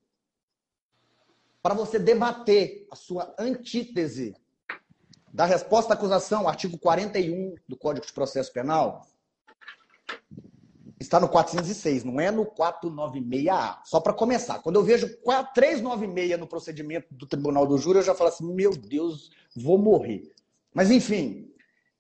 para 1.62 1.74
você 1.74 2.00
debater 2.00 2.88
a 2.90 2.96
sua 2.96 3.36
antítese 3.38 4.34
da 5.34 5.46
resposta 5.46 5.94
à 5.94 5.96
acusação, 5.96 6.48
artigo 6.48 6.78
41 6.78 7.56
do 7.68 7.78
Código 7.78 8.06
de 8.06 8.14
Processo 8.14 8.52
Penal, 8.52 9.06
está 11.00 11.20
no 11.20 11.30
406, 11.30 12.04
não 12.04 12.20
é 12.20 12.32
no 12.32 12.46
496A. 12.46 13.80
Só 13.86 14.00
para 14.00 14.14
começar. 14.14 14.60
Quando 14.60 14.78
eu 14.78 14.84
vejo 14.84 15.08
396 15.54 16.40
no 16.40 16.48
procedimento 16.48 17.08
do 17.12 17.26
Tribunal 17.26 17.66
do 17.66 17.78
Júri, 17.78 18.00
eu 18.00 18.04
já 18.04 18.16
falo 18.16 18.30
assim: 18.30 18.52
meu 18.54 18.72
Deus, 18.72 19.32
vou 19.56 19.78
morrer. 19.78 20.32
Mas, 20.74 20.92
enfim, 20.92 21.52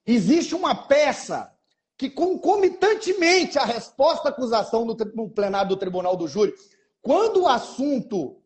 existe 0.05 0.53
uma 0.55 0.75
peça 0.75 1.53
que 1.99 2.09
concomitantemente 2.09 3.59
à 3.59 3.65
resposta 3.65 4.29
à 4.29 4.31
acusação 4.31 4.85
no 4.85 5.29
plenário 5.29 5.67
do 5.67 5.75
Tribunal 5.75 6.15
do 6.15 6.29
Júri, 6.29 6.53
quando 7.01 7.41
o 7.41 7.47
assunto 7.47 8.41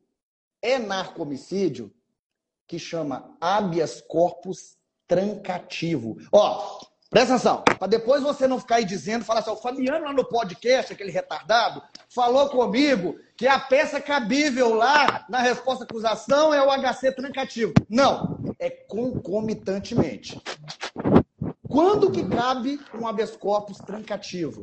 é 0.60 0.80
narcomicídio, 0.80 1.94
que 2.68 2.80
chama 2.80 3.38
habeas 3.40 4.02
corpus 4.02 4.76
trancativo. 5.08 6.18
Ó, 6.32 6.80
presta 7.12 7.36
atenção, 7.36 7.64
para 7.78 7.88
depois 7.88 8.24
você 8.24 8.48
não 8.48 8.60
ficar 8.60 8.78
aí 8.78 8.86
dizendo, 8.86 9.24
falar 9.24 9.42
assim, 9.42 9.52
o 9.52 9.56
Fabiano 9.56 10.06
lá 10.06 10.14
no 10.14 10.26
podcast, 10.26 10.92
aquele 10.92 11.12
retardado, 11.12 11.84
falou 12.10 12.50
comigo 12.50 13.20
que 13.38 13.48
a 13.48 13.60
peça 13.60 14.02
cabível 14.02 14.74
lá 14.74 15.28
na 15.30 15.42
resposta 15.42 15.84
à 15.84 15.86
acusação 15.86 16.52
é 16.52 16.66
o 16.66 16.72
HC 16.72 17.12
trancativo. 17.12 17.72
Não, 17.88 18.40
é 18.58 18.72
concomitantemente. 18.72 20.42
Quando 21.74 22.12
que 22.12 22.24
cabe 22.30 22.80
um 22.94 23.08
habeas 23.08 23.36
corpus 23.36 23.80
trancativo? 23.80 24.62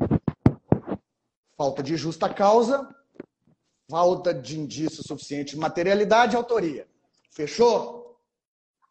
Falta 1.57 1.83
de 1.83 1.97
justa 1.97 2.33
causa, 2.33 2.89
falta 3.91 4.33
de 4.33 4.61
indício 4.61 5.03
suficiente 5.03 5.57
de 5.57 5.61
materialidade 5.61 6.35
e 6.35 6.37
autoria. 6.37 6.87
Fechou? 7.33 8.17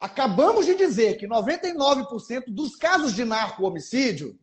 Acabamos 0.02 0.66
de 0.66 0.76
dizer 0.76 1.16
que 1.16 1.30
99% 1.30 2.44
dos 2.50 2.76
casos 2.76 3.14
de 3.14 3.24
narco-homicídio 3.24 4.38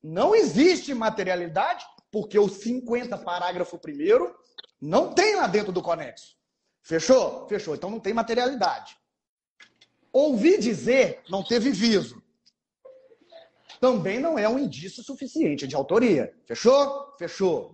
não 0.00 0.32
existe 0.32 0.94
materialidade, 0.94 1.84
porque 2.12 2.38
o 2.38 2.48
50, 2.48 3.18
parágrafo 3.18 3.74
1 3.74 4.34
não 4.80 5.12
tem 5.12 5.34
lá 5.34 5.48
dentro 5.48 5.72
do 5.72 5.82
conexo. 5.82 6.36
Fechou? 6.80 7.48
Fechou. 7.48 7.74
Então 7.74 7.90
não 7.90 7.98
tem 7.98 8.14
materialidade. 8.14 8.96
Ouvi 10.12 10.58
dizer, 10.58 11.24
não 11.28 11.42
teve 11.42 11.72
viso. 11.72 12.19
Também 13.80 14.20
não 14.20 14.38
é 14.38 14.46
um 14.46 14.58
indício 14.58 15.02
suficiente 15.02 15.66
de 15.66 15.74
autoria. 15.74 16.32
Fechou? 16.44 17.14
Fechou. 17.18 17.72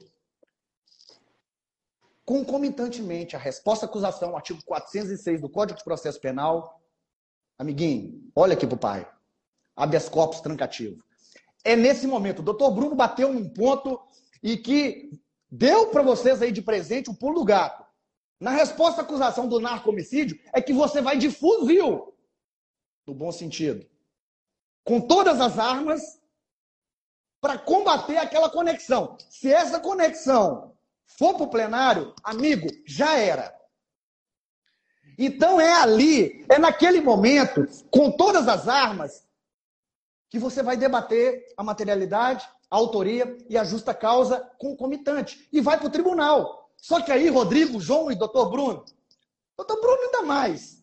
Concomitantemente, 2.24 3.34
a 3.34 3.38
resposta 3.38 3.86
à 3.86 3.88
acusação, 3.88 4.36
artigo 4.36 4.60
406 4.64 5.40
do 5.40 5.48
Código 5.48 5.78
de 5.78 5.84
Processo 5.84 6.20
Penal, 6.20 6.80
amiguinho, 7.58 8.30
olha 8.34 8.54
aqui 8.54 8.66
pro 8.66 8.76
pai. 8.76 9.08
Habeas 9.74 10.08
corpus 10.08 10.40
trancativo. 10.40 11.04
É 11.64 11.74
nesse 11.74 12.06
momento, 12.06 12.38
o 12.38 12.44
doutor 12.44 12.70
Bruno 12.70 12.94
bateu 12.94 13.32
num 13.32 13.48
ponto 13.48 14.00
e 14.42 14.56
que 14.56 15.10
deu 15.50 15.88
para 15.88 16.02
vocês 16.02 16.40
aí 16.40 16.52
de 16.52 16.62
presente 16.62 17.10
o 17.10 17.14
pulo 17.14 17.40
do 17.40 17.44
gato. 17.44 17.84
Na 18.40 18.50
resposta 18.50 19.00
à 19.00 19.04
acusação 19.04 19.48
do 19.48 19.58
narco-homicídio 19.58 20.38
é 20.52 20.60
que 20.60 20.72
você 20.72 21.00
vai 21.00 21.18
de 21.18 21.30
fuzil, 21.30 22.14
no 23.06 23.14
bom 23.14 23.32
sentido, 23.32 23.86
com 24.86 25.00
todas 25.00 25.40
as 25.40 25.58
armas 25.58 26.22
para 27.40 27.58
combater 27.58 28.16
aquela 28.16 28.48
conexão. 28.48 29.18
Se 29.28 29.52
essa 29.52 29.80
conexão 29.80 30.76
for 31.04 31.34
para 31.34 31.42
o 31.42 31.50
plenário, 31.50 32.14
amigo, 32.22 32.68
já 32.86 33.18
era. 33.18 33.52
Então 35.18 35.60
é 35.60 35.72
ali, 35.72 36.46
é 36.48 36.56
naquele 36.58 37.00
momento, 37.00 37.66
com 37.90 38.12
todas 38.12 38.46
as 38.46 38.68
armas, 38.68 39.26
que 40.30 40.38
você 40.38 40.62
vai 40.62 40.76
debater 40.76 41.44
a 41.56 41.64
materialidade, 41.64 42.48
a 42.70 42.76
autoria 42.76 43.36
e 43.48 43.58
a 43.58 43.64
justa 43.64 43.92
causa 43.92 44.40
concomitante. 44.56 45.48
E 45.52 45.60
vai 45.60 45.78
para 45.78 45.88
o 45.88 45.92
tribunal. 45.92 46.70
Só 46.76 47.02
que 47.02 47.10
aí, 47.10 47.28
Rodrigo, 47.28 47.80
João 47.80 48.10
e 48.10 48.14
doutor 48.14 48.50
Bruno, 48.50 48.84
doutor 49.56 49.80
Bruno 49.80 50.02
ainda 50.02 50.22
mais. 50.22 50.80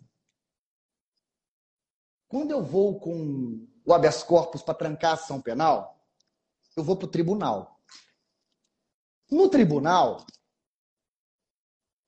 Quando 2.28 2.52
eu 2.52 2.62
vou 2.62 3.00
com 3.00 3.66
o 3.86 3.94
habeas 3.94 4.24
corpus 4.24 4.62
para 4.62 4.74
trancar 4.74 5.12
a 5.12 5.14
ação 5.16 5.42
penal, 5.42 6.00
eu 6.76 6.84
vou 6.84 6.96
para 6.96 7.06
o 7.06 7.12
tribunal. 7.12 7.80
No 9.30 9.50
tribunal, 9.50 10.26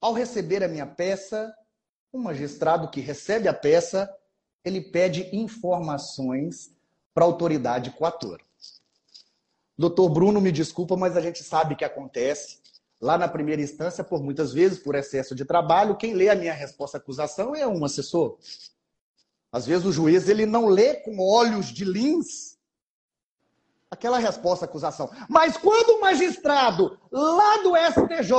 ao 0.01 0.13
receber 0.13 0.63
a 0.63 0.67
minha 0.67 0.85
peça, 0.85 1.55
o 2.11 2.17
magistrado 2.17 2.89
que 2.89 2.99
recebe 2.99 3.47
a 3.47 3.53
peça, 3.53 4.13
ele 4.63 4.81
pede 4.81 5.35
informações 5.35 6.73
para 7.13 7.23
a 7.23 7.27
autoridade 7.27 7.91
coatora. 7.91 8.43
Doutor 9.77 10.09
Bruno, 10.09 10.39
me 10.39 10.51
desculpa, 10.51 10.95
mas 10.95 11.17
a 11.17 11.21
gente 11.21 11.43
sabe 11.43 11.75
que 11.75 11.83
acontece. 11.83 12.59
Lá 13.01 13.17
na 13.17 13.27
primeira 13.27 13.61
instância, 13.61 14.03
por 14.03 14.23
muitas 14.23 14.53
vezes, 14.53 14.79
por 14.79 14.95
excesso 14.95 15.35
de 15.35 15.43
trabalho, 15.43 15.97
quem 15.97 16.13
lê 16.13 16.29
a 16.29 16.35
minha 16.35 16.53
resposta 16.53 16.97
à 16.97 16.99
acusação 16.99 17.53
é 17.55 17.67
um 17.67 17.83
assessor. 17.83 18.37
Às 19.51 19.65
vezes 19.65 19.85
o 19.85 19.91
juiz 19.91 20.27
ele 20.27 20.45
não 20.45 20.67
lê 20.67 20.95
com 20.95 21.19
olhos 21.19 21.67
de 21.67 21.85
lins 21.85 22.55
aquela 23.89 24.17
resposta 24.17 24.65
à 24.65 24.67
acusação. 24.67 25.09
Mas 25.29 25.57
quando 25.57 25.97
o 25.97 26.01
magistrado 26.01 26.99
lá 27.11 27.57
do 27.57 27.75
STJ, 27.75 28.31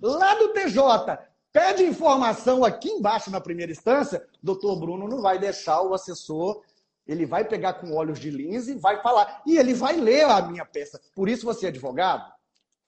lá 0.00 0.34
do 0.36 0.48
TJ, 0.52 1.18
pede 1.52 1.84
informação 1.84 2.64
aqui 2.64 2.88
embaixo 2.88 3.30
na 3.30 3.40
primeira 3.40 3.72
instância, 3.72 4.26
doutor 4.42 4.76
Bruno 4.78 5.08
não 5.08 5.20
vai 5.20 5.38
deixar 5.38 5.82
o 5.82 5.94
assessor, 5.94 6.62
ele 7.06 7.26
vai 7.26 7.44
pegar 7.44 7.74
com 7.74 7.94
olhos 7.94 8.18
de 8.18 8.30
lince 8.30 8.72
e 8.72 8.78
vai 8.78 9.02
falar. 9.02 9.42
E 9.44 9.58
ele 9.58 9.74
vai 9.74 9.96
ler 9.96 10.24
a 10.24 10.42
minha 10.42 10.64
peça. 10.64 11.00
Por 11.14 11.28
isso, 11.28 11.44
você 11.44 11.66
é 11.66 11.68
advogado, 11.68 12.32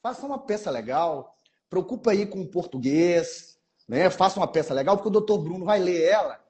faça 0.03 0.25
uma 0.25 0.39
peça 0.39 0.71
legal, 0.71 1.37
preocupa 1.69 2.13
aí 2.13 2.27
com 2.27 2.41
o 2.41 2.49
português, 2.49 3.59
né? 3.89 4.09
faça 4.09 4.39
uma 4.39 4.47
peça 4.47 4.73
legal, 4.73 4.97
porque 4.97 5.09
o 5.09 5.13
doutor 5.13 5.39
Bruno 5.39 5.65
vai 5.65 5.81
ler 5.81 6.05
ela. 6.05 6.44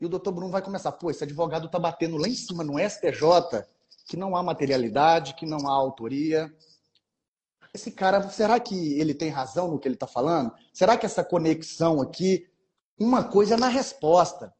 E 0.00 0.06
o 0.06 0.08
doutor 0.08 0.32
Bruno 0.32 0.50
vai 0.50 0.62
começar, 0.62 0.92
pô, 0.92 1.10
esse 1.10 1.24
advogado 1.24 1.66
está 1.66 1.78
batendo 1.78 2.16
lá 2.16 2.26
em 2.26 2.34
cima 2.34 2.64
no 2.64 2.78
STJ, 2.78 3.64
que 4.06 4.16
não 4.16 4.34
há 4.34 4.42
materialidade, 4.42 5.34
que 5.34 5.44
não 5.44 5.68
há 5.68 5.72
autoria. 5.72 6.52
Esse 7.74 7.90
cara, 7.90 8.28
será 8.30 8.58
que 8.58 8.98
ele 8.98 9.14
tem 9.14 9.28
razão 9.28 9.68
no 9.68 9.78
que 9.78 9.86
ele 9.86 9.94
está 9.94 10.06
falando? 10.06 10.52
Será 10.72 10.96
que 10.96 11.04
essa 11.04 11.22
conexão 11.22 12.00
aqui, 12.00 12.48
uma 12.98 13.24
coisa 13.24 13.54
é 13.54 13.58
na 13.58 13.68
resposta. 13.68 14.52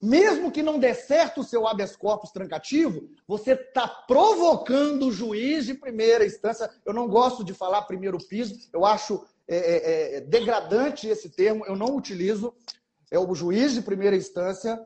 Mesmo 0.00 0.50
que 0.50 0.64
não 0.64 0.80
dê 0.80 0.94
certo 0.94 1.42
o 1.42 1.44
seu 1.44 1.64
habeas 1.68 1.94
corpus 1.94 2.32
trancativo, 2.32 3.08
você 3.28 3.52
está 3.52 3.86
provocando 3.86 5.06
o 5.06 5.12
juiz 5.12 5.66
de 5.66 5.74
primeira 5.74 6.26
instância. 6.26 6.68
Eu 6.84 6.92
não 6.92 7.06
gosto 7.06 7.44
de 7.44 7.54
falar 7.54 7.82
primeiro 7.82 8.18
piso, 8.18 8.68
eu 8.72 8.84
acho 8.84 9.24
é, 9.46 9.56
é, 9.56 10.16
é, 10.16 10.20
degradante 10.22 11.06
esse 11.06 11.30
termo, 11.30 11.64
eu 11.66 11.76
não 11.76 11.94
utilizo. 11.94 12.52
É 13.12 13.18
o 13.18 13.34
juiz 13.34 13.74
de 13.74 13.82
primeira 13.82 14.16
instância 14.16 14.82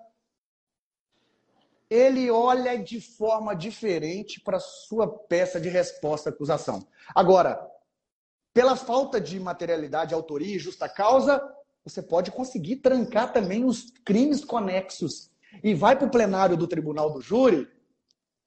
ele 1.89 2.29
olha 2.29 2.77
de 2.77 3.01
forma 3.01 3.55
diferente 3.55 4.41
para 4.41 4.59
sua 4.59 5.07
peça 5.07 5.61
de 5.61 5.69
resposta 5.69 6.29
à 6.29 6.33
acusação. 6.33 6.85
Agora, 7.15 7.65
pela 8.53 8.75
falta 8.75 9.21
de 9.21 9.39
materialidade, 9.39 10.13
autoria 10.13 10.57
e 10.57 10.59
justa 10.59 10.89
causa, 10.89 11.41
você 11.85 12.03
pode 12.03 12.33
conseguir 12.33 12.79
trancar 12.79 13.33
também 13.33 13.65
os 13.65 13.93
crimes 14.05 14.45
conexos 14.45 15.31
e 15.63 15.73
vai 15.73 15.97
para 15.97 16.09
o 16.09 16.11
plenário 16.11 16.57
do 16.57 16.67
tribunal 16.67 17.13
do 17.13 17.21
júri 17.21 17.69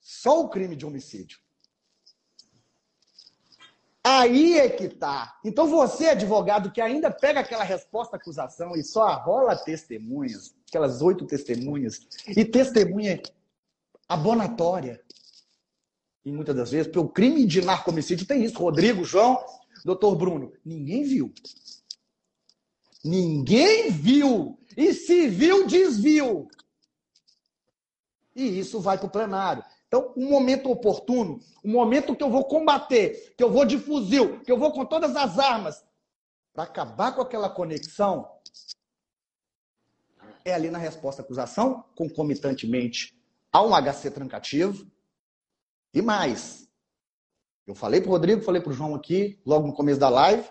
só 0.01 0.41
o 0.41 0.49
crime 0.49 0.75
de 0.75 0.85
homicídio. 0.85 1.39
Aí 4.03 4.57
é 4.57 4.69
que 4.69 4.87
tá. 4.87 5.37
Então 5.43 5.67
você, 5.67 6.07
advogado, 6.07 6.71
que 6.71 6.79
ainda 6.79 7.11
pega 7.11 7.41
aquela 7.41 7.63
resposta 7.63 8.15
à 8.15 8.19
acusação 8.19 8.75
e 8.75 8.83
só 8.83 9.03
arrola 9.03 9.55
testemunhas, 9.55 10.55
aquelas 10.67 11.01
oito 11.01 11.25
testemunhas, 11.25 12.07
e 12.27 12.45
testemunha 12.45 13.21
abonatória. 14.07 15.03
E 16.23 16.31
muitas 16.31 16.55
das 16.55 16.71
vezes, 16.71 16.87
porque 16.87 16.99
o 16.99 17.09
crime 17.09 17.45
de 17.45 17.61
narcomicídio 17.61 18.25
tem 18.25 18.43
isso. 18.43 18.57
Rodrigo, 18.57 19.03
João, 19.03 19.43
doutor 19.83 20.15
Bruno, 20.15 20.53
ninguém 20.63 21.03
viu. 21.03 21.33
Ninguém 23.03 23.91
viu. 23.91 24.59
E 24.77 24.93
se 24.93 25.27
viu, 25.27 25.67
desviu. 25.67 26.47
E 28.35 28.59
isso 28.59 28.79
vai 28.79 28.97
para 28.97 29.07
o 29.07 29.11
plenário. 29.11 29.63
Então, 29.89 30.13
um 30.15 30.29
momento 30.29 30.69
oportuno, 30.69 31.39
um 31.65 31.71
momento 31.71 32.15
que 32.15 32.23
eu 32.23 32.29
vou 32.29 32.45
combater, 32.45 33.33
que 33.35 33.43
eu 33.43 33.51
vou 33.51 33.65
de 33.65 33.79
fuzil, 33.79 34.39
que 34.41 34.51
eu 34.51 34.57
vou 34.57 34.71
com 34.71 34.85
todas 34.85 35.15
as 35.15 35.39
armas, 35.39 35.83
para 36.53 36.63
acabar 36.63 37.11
com 37.15 37.23
aquela 37.23 37.49
conexão, 37.49 38.29
é 40.45 40.53
ali 40.53 40.69
na 40.69 40.77
resposta 40.77 41.23
à 41.23 41.25
acusação, 41.25 41.83
concomitantemente 41.95 43.19
há 43.51 43.63
um 43.63 43.71
HC 43.73 44.11
trancativo. 44.11 44.85
E 45.91 46.03
mais, 46.03 46.69
eu 47.65 47.73
falei 47.73 47.99
para 47.99 48.09
o 48.09 48.11
Rodrigo, 48.11 48.43
falei 48.43 48.61
para 48.61 48.69
o 48.69 48.75
João 48.75 48.93
aqui, 48.93 49.41
logo 49.43 49.65
no 49.65 49.73
começo 49.73 49.99
da 49.99 50.09
live, 50.09 50.47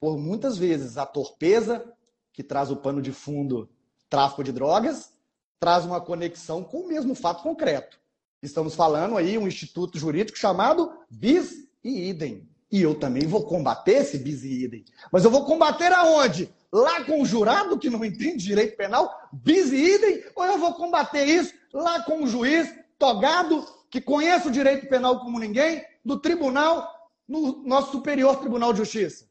por 0.00 0.18
muitas 0.18 0.58
vezes 0.58 0.96
a 0.98 1.06
torpeza, 1.06 1.96
que 2.32 2.42
traz 2.42 2.72
o 2.72 2.76
pano 2.76 3.00
de 3.00 3.12
fundo 3.12 3.70
tráfico 4.08 4.42
de 4.42 4.50
drogas, 4.50 5.12
traz 5.60 5.84
uma 5.84 6.00
conexão 6.00 6.64
com 6.64 6.78
o 6.78 6.88
mesmo 6.88 7.14
fato 7.14 7.44
concreto. 7.44 8.00
Estamos 8.42 8.74
falando 8.74 9.18
aí 9.18 9.36
um 9.36 9.46
instituto 9.46 9.98
jurídico 9.98 10.38
chamado 10.38 10.90
bis 11.10 11.68
e 11.84 12.08
idem. 12.08 12.48
E 12.72 12.80
eu 12.80 12.94
também 12.94 13.26
vou 13.26 13.44
combater 13.44 13.96
esse 13.96 14.16
bis 14.16 14.44
e 14.44 14.64
idem. 14.64 14.84
Mas 15.12 15.24
eu 15.24 15.30
vou 15.30 15.44
combater 15.44 15.92
aonde? 15.92 16.48
Lá 16.72 17.04
com 17.04 17.20
o 17.20 17.26
jurado 17.26 17.78
que 17.78 17.90
não 17.90 18.02
entende 18.04 18.44
direito 18.44 18.76
penal, 18.76 19.12
bis 19.32 19.70
e 19.72 19.76
idem? 19.76 20.24
Ou 20.34 20.44
eu 20.44 20.58
vou 20.58 20.74
combater 20.74 21.24
isso 21.24 21.52
lá 21.72 22.02
com 22.02 22.22
o 22.22 22.26
juiz 22.26 22.72
togado, 22.98 23.66
que 23.90 24.00
conhece 24.00 24.48
o 24.48 24.52
direito 24.52 24.88
penal 24.88 25.20
como 25.20 25.38
ninguém, 25.38 25.84
do 26.04 26.18
tribunal, 26.18 26.88
no 27.28 27.62
nosso 27.64 27.92
Superior 27.92 28.36
Tribunal 28.36 28.72
de 28.72 28.78
Justiça? 28.78 29.28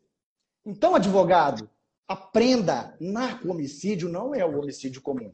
Então, 0.66 0.94
advogado, 0.94 1.70
aprenda, 2.08 2.96
narco-homicídio 3.00 4.10
não 4.10 4.36
é 4.36 4.46
o 4.46 4.60
homicídio 4.60 5.02
comum. 5.02 5.34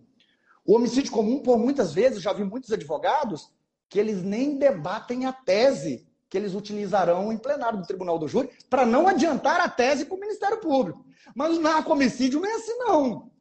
O 0.63 0.75
homicídio 0.75 1.11
comum, 1.11 1.39
por 1.39 1.57
muitas 1.57 1.93
vezes, 1.93 2.21
já 2.21 2.31
vi 2.31 2.43
muitos 2.43 2.71
advogados 2.71 3.51
que 3.95 3.99
eles 4.01 4.21
nem 4.21 4.57
debatem 4.57 5.25
a 5.25 5.31
tese 5.31 6.05
que 6.29 6.37
eles 6.37 6.53
utilizarão 6.53 7.31
em 7.31 7.37
plenário 7.37 7.79
do 7.79 7.87
Tribunal 7.87 8.19
do 8.19 8.27
Júri 8.27 8.49
para 8.69 8.85
não 8.85 9.07
adiantar 9.07 9.61
a 9.61 9.69
tese 9.69 10.03
para 10.03 10.15
o 10.15 10.19
Ministério 10.19 10.59
Público. 10.59 11.05
Mas 11.33 11.55
o 11.55 11.61
narco-homicídio 11.61 12.41
não 12.41 12.49
é 12.49 12.55
assim, 12.55 12.77
não. 12.79 13.31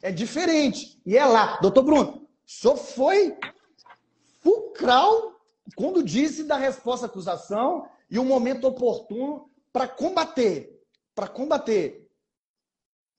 É 0.00 0.10
diferente. 0.10 0.98
E 1.04 1.18
é 1.18 1.26
lá. 1.26 1.58
Doutor 1.60 1.82
Bruno, 1.82 2.26
só 2.46 2.74
foi 2.78 3.36
fulcral 4.38 5.38
quando 5.76 6.02
disse 6.02 6.44
da 6.44 6.56
resposta 6.56 7.04
à 7.04 7.08
acusação 7.10 7.86
e 8.10 8.18
o 8.18 8.24
momento 8.24 8.66
oportuno 8.66 9.50
para 9.70 9.86
combater. 9.86 10.82
Para 11.14 11.28
combater. 11.28 12.08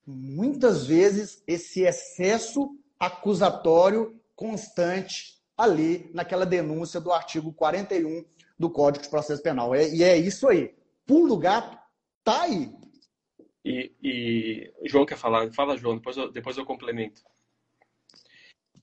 muitas 0.08 0.84
vezes 0.88 1.44
esse 1.46 1.82
excesso 1.82 2.76
acusatório 3.00 4.20
constante 4.36 5.40
ali 5.62 6.10
naquela 6.14 6.46
denúncia 6.46 7.00
do 7.00 7.12
artigo 7.12 7.54
41 7.54 8.26
do 8.58 8.70
Código 8.70 9.04
de 9.04 9.10
Processo 9.10 9.44
Penal. 9.44 9.76
É, 9.76 9.88
e 9.88 10.04
é 10.04 10.18
isso 10.18 10.48
aí. 10.48 10.74
Pulo 11.06 11.38
gato 11.38 11.78
tá 12.24 12.44
aí. 12.44 12.72
E, 13.64 13.92
e 14.02 14.74
João 14.86 15.06
quer 15.06 15.18
falar? 15.18 15.52
Fala, 15.54 15.78
João, 15.78 15.96
depois 15.96 16.18
eu, 16.18 16.32
depois 16.32 16.58
eu 16.58 16.66
complemento. 16.66 17.22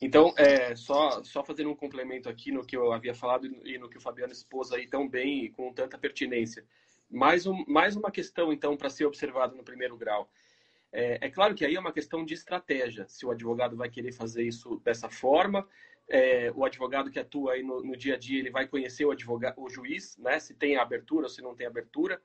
Então, 0.00 0.32
é, 0.36 0.76
só, 0.76 1.22
só 1.24 1.42
fazendo 1.42 1.70
um 1.70 1.74
complemento 1.74 2.28
aqui 2.28 2.52
no 2.52 2.64
que 2.64 2.76
eu 2.76 2.92
havia 2.92 3.14
falado 3.14 3.46
e 3.66 3.76
no 3.78 3.88
que 3.88 3.98
o 3.98 4.00
Fabiano 4.00 4.32
expôs 4.32 4.70
aí 4.70 4.86
tão 4.86 5.08
bem 5.08 5.44
e 5.44 5.50
com 5.50 5.72
tanta 5.72 5.98
pertinência. 5.98 6.64
Mais, 7.10 7.46
um, 7.46 7.64
mais 7.66 7.96
uma 7.96 8.10
questão, 8.10 8.52
então, 8.52 8.76
para 8.76 8.90
ser 8.90 9.06
observado 9.06 9.56
no 9.56 9.64
primeiro 9.64 9.96
grau. 9.96 10.30
É, 10.92 11.26
é, 11.26 11.30
claro 11.30 11.54
que 11.54 11.64
aí 11.64 11.74
é 11.74 11.80
uma 11.80 11.92
questão 11.92 12.24
de 12.24 12.34
estratégia. 12.34 13.06
Se 13.08 13.26
o 13.26 13.30
advogado 13.32 13.76
vai 13.76 13.90
querer 13.90 14.12
fazer 14.12 14.44
isso 14.44 14.80
dessa 14.84 15.10
forma, 15.10 15.66
é, 16.08 16.50
o 16.54 16.64
advogado 16.64 17.10
que 17.10 17.18
atua 17.18 17.52
aí 17.52 17.62
no, 17.62 17.82
no, 17.82 17.96
dia 17.96 18.14
a 18.14 18.18
dia, 18.18 18.38
ele 18.38 18.50
vai 18.50 18.66
conhecer 18.66 19.04
o, 19.04 19.10
advogado, 19.10 19.60
o 19.60 19.68
juiz, 19.68 20.16
né? 20.16 20.38
Se 20.40 20.54
tem 20.54 20.76
abertura 20.76 21.26
ou 21.26 21.28
se 21.28 21.42
não 21.42 21.54
tem 21.54 21.66
abertura. 21.66 22.20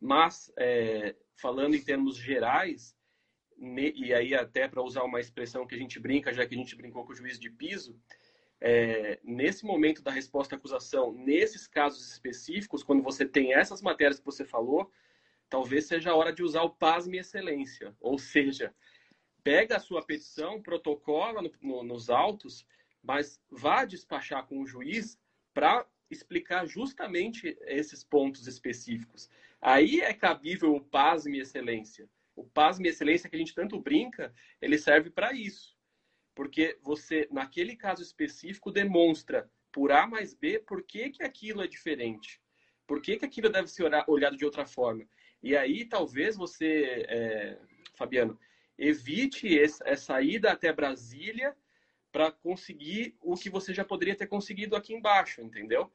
Mas, 0.00 0.50
é, 0.56 1.14
falando 1.36 1.74
em 1.74 1.82
termos 1.82 2.16
gerais, 2.16 2.96
e 3.58 4.14
aí 4.14 4.34
até 4.34 4.66
para 4.66 4.82
usar 4.82 5.02
uma 5.04 5.20
expressão 5.20 5.66
que 5.66 5.74
a 5.74 5.78
gente 5.78 6.00
brinca, 6.00 6.32
já 6.32 6.46
que 6.46 6.54
a 6.54 6.58
gente 6.58 6.74
brincou 6.74 7.04
com 7.04 7.12
o 7.12 7.16
juiz 7.16 7.38
de 7.38 7.50
piso, 7.50 7.94
é, 8.58 9.18
nesse 9.22 9.64
momento 9.64 10.02
da 10.02 10.10
resposta 10.10 10.54
à 10.54 10.58
acusação, 10.58 11.12
nesses 11.12 11.66
casos 11.66 12.10
específicos, 12.10 12.82
quando 12.82 13.02
você 13.02 13.26
tem 13.26 13.52
essas 13.52 13.82
matérias 13.82 14.18
que 14.18 14.24
você 14.24 14.44
falou, 14.44 14.90
talvez 15.48 15.86
seja 15.86 16.10
a 16.10 16.14
hora 16.14 16.32
de 16.32 16.42
usar 16.42 16.62
o 16.62 16.70
pasme 16.70 17.18
excelência. 17.18 17.94
Ou 18.00 18.18
seja, 18.18 18.74
pega 19.42 19.76
a 19.76 19.80
sua 19.80 20.02
petição, 20.02 20.62
protocola 20.62 21.42
no, 21.42 21.50
no, 21.60 21.82
nos 21.82 22.08
autos, 22.08 22.66
mas 23.02 23.40
vá 23.50 23.84
despachar 23.84 24.46
com 24.46 24.60
o 24.60 24.66
juiz 24.66 25.18
para 25.52 25.86
explicar 26.10 26.66
justamente 26.66 27.56
esses 27.62 28.02
pontos 28.02 28.46
específicos. 28.46 29.30
Aí 29.60 30.00
é 30.00 30.12
cabível 30.12 30.74
o 30.74 30.80
pasme 30.80 31.38
excelência. 31.38 32.08
O 32.34 32.44
pasme 32.44 32.88
excelência 32.88 33.28
que 33.28 33.36
a 33.36 33.38
gente 33.38 33.54
tanto 33.54 33.78
brinca, 33.78 34.32
ele 34.60 34.78
serve 34.78 35.10
para 35.10 35.32
isso. 35.32 35.76
Porque 36.34 36.78
você, 36.82 37.28
naquele 37.30 37.76
caso 37.76 38.02
específico, 38.02 38.70
demonstra 38.70 39.50
por 39.70 39.92
A 39.92 40.06
mais 40.06 40.34
B 40.34 40.58
por 40.58 40.82
que, 40.82 41.10
que 41.10 41.22
aquilo 41.22 41.62
é 41.62 41.66
diferente. 41.66 42.40
Por 42.86 43.00
que, 43.00 43.18
que 43.18 43.24
aquilo 43.24 43.48
deve 43.48 43.68
ser 43.68 43.84
olhado 44.08 44.36
de 44.36 44.44
outra 44.44 44.66
forma. 44.66 45.06
E 45.42 45.56
aí, 45.56 45.84
talvez 45.84 46.36
você, 46.36 47.04
é, 47.08 47.58
Fabiano, 47.94 48.38
evite 48.76 49.58
essa 49.58 50.20
ida 50.22 50.50
até 50.50 50.72
Brasília 50.72 51.56
para 52.12 52.30
conseguir 52.30 53.16
o 53.20 53.36
que 53.36 53.50
você 53.50 53.72
já 53.72 53.84
poderia 53.84 54.16
ter 54.16 54.26
conseguido 54.26 54.76
aqui 54.76 54.92
embaixo, 54.94 55.40
entendeu? 55.40 55.90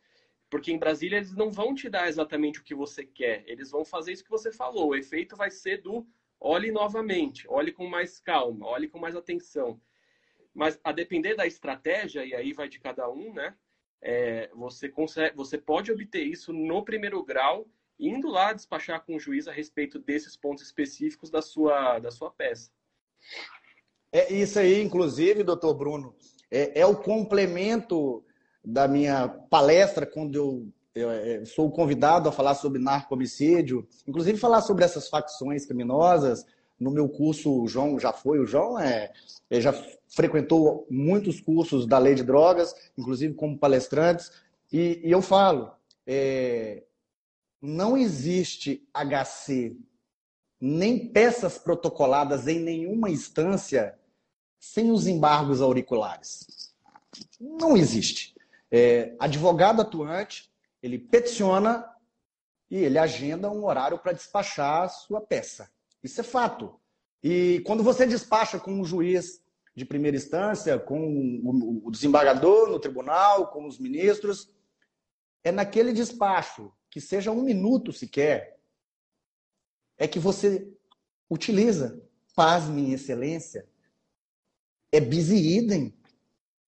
Porque 0.49 0.71
em 0.71 0.77
Brasília 0.77 1.17
eles 1.17 1.33
não 1.33 1.51
vão 1.51 1.73
te 1.73 1.89
dar 1.89 2.07
exatamente 2.07 2.59
o 2.59 2.63
que 2.63 2.75
você 2.75 3.05
quer, 3.05 3.43
eles 3.47 3.71
vão 3.71 3.83
fazer 3.83 4.13
isso 4.13 4.23
que 4.23 4.29
você 4.29 4.51
falou. 4.51 4.89
O 4.89 4.95
efeito 4.95 5.35
vai 5.35 5.51
ser 5.51 5.81
do 5.81 6.05
olhe 6.39 6.71
novamente, 6.71 7.47
olhe 7.47 7.71
com 7.71 7.87
mais 7.87 8.19
calma, 8.19 8.67
olhe 8.67 8.87
com 8.87 8.99
mais 8.99 9.15
atenção. 9.15 9.81
Mas 10.53 10.79
a 10.83 10.91
depender 10.91 11.35
da 11.35 11.45
estratégia, 11.45 12.25
e 12.25 12.33
aí 12.33 12.53
vai 12.53 12.69
de 12.69 12.79
cada 12.79 13.09
um, 13.09 13.33
né? 13.33 13.55
É, 14.01 14.49
você, 14.53 14.87
consegue, 14.87 15.35
você 15.35 15.57
pode 15.57 15.91
obter 15.91 16.23
isso 16.23 16.53
no 16.53 16.83
primeiro 16.83 17.23
grau 17.23 17.67
indo 17.99 18.29
lá 18.29 18.53
despachar 18.53 19.03
com 19.03 19.15
o 19.15 19.19
juiz 19.19 19.47
a 19.47 19.51
respeito 19.51 19.97
desses 19.99 20.35
pontos 20.35 20.63
específicos 20.63 21.29
da 21.29 21.41
sua, 21.41 21.99
da 21.99 22.11
sua 22.11 22.29
peça. 22.29 22.71
É 24.11 24.33
isso 24.33 24.59
aí, 24.59 24.81
inclusive, 24.81 25.43
doutor 25.43 25.73
Bruno, 25.73 26.15
é, 26.49 26.79
é 26.81 26.85
o 26.85 26.95
complemento 26.95 28.23
da 28.63 28.87
minha 28.87 29.27
palestra 29.27 30.05
quando 30.05 30.35
eu, 30.35 30.67
eu, 30.95 31.11
é, 31.11 31.45
sou 31.45 31.69
convidado 31.69 32.29
a 32.29 32.31
falar 32.31 32.55
sobre 32.55 32.81
narco-homicídio, 32.81 33.87
inclusive 34.07 34.39
falar 34.39 34.61
sobre 34.61 34.85
essas 34.85 35.09
facções 35.09 35.65
criminosas. 35.65 36.45
No 36.79 36.91
meu 36.91 37.07
curso, 37.07 37.61
o 37.61 37.67
João 37.67 37.99
já 37.99 38.11
foi, 38.11 38.39
o 38.39 38.45
João 38.45 38.79
é, 38.79 39.11
já 39.51 39.73
frequentou 40.09 40.85
muitos 40.89 41.39
cursos 41.39 41.85
da 41.85 41.97
lei 41.97 42.15
de 42.15 42.23
drogas, 42.23 42.73
inclusive 42.97 43.33
como 43.33 43.57
palestrantes, 43.57 44.31
e, 44.71 45.01
e 45.03 45.11
eu 45.11 45.21
falo, 45.21 45.71
é, 46.05 46.83
não 47.61 47.97
existe 47.97 48.87
HC, 48.93 49.77
nem 50.59 51.11
peças 51.11 51.57
protocoladas 51.57 52.47
em 52.47 52.59
nenhuma 52.59 53.09
instância 53.09 53.97
sem 54.59 54.91
os 54.91 55.07
embargos 55.07 55.61
auriculares. 55.61 56.73
Não 57.39 57.77
existe. 57.77 58.35
É, 58.71 59.15
advogado 59.19 59.81
atuante, 59.81 60.51
ele 60.81 60.97
peticiona 60.97 61.85
e 62.69 62.77
ele 62.77 62.97
agenda 62.97 63.51
um 63.51 63.65
horário 63.65 63.99
para 63.99 64.13
despachar 64.13 64.83
a 64.83 64.89
sua 64.89 65.21
peça. 65.21 65.69
Isso 66.03 66.19
é 66.21 66.23
fato. 66.23 66.79
E 67.23 67.61
quando 67.65 67.83
você 67.83 68.05
despacha 68.05 68.59
com 68.59 68.71
um 68.71 68.83
juiz 68.83 69.41
de 69.75 69.85
primeira 69.85 70.17
instância, 70.17 70.79
com 70.79 71.41
o 71.83 71.91
desembargador 71.91 72.69
no 72.69 72.79
tribunal, 72.79 73.47
com 73.47 73.67
os 73.67 73.77
ministros, 73.77 74.49
é 75.43 75.51
naquele 75.51 75.91
despacho 75.91 76.71
que 76.89 77.01
seja 77.01 77.31
um 77.31 77.41
minuto 77.41 77.91
sequer, 77.91 78.54
é 79.97 80.07
que 80.07 80.19
você 80.19 80.67
utiliza. 81.29 82.01
Paz, 82.35 82.65
minha 82.65 82.95
excelência. 82.95 83.67
É 84.91 84.99
busy 84.99 85.57
idem. 85.57 85.93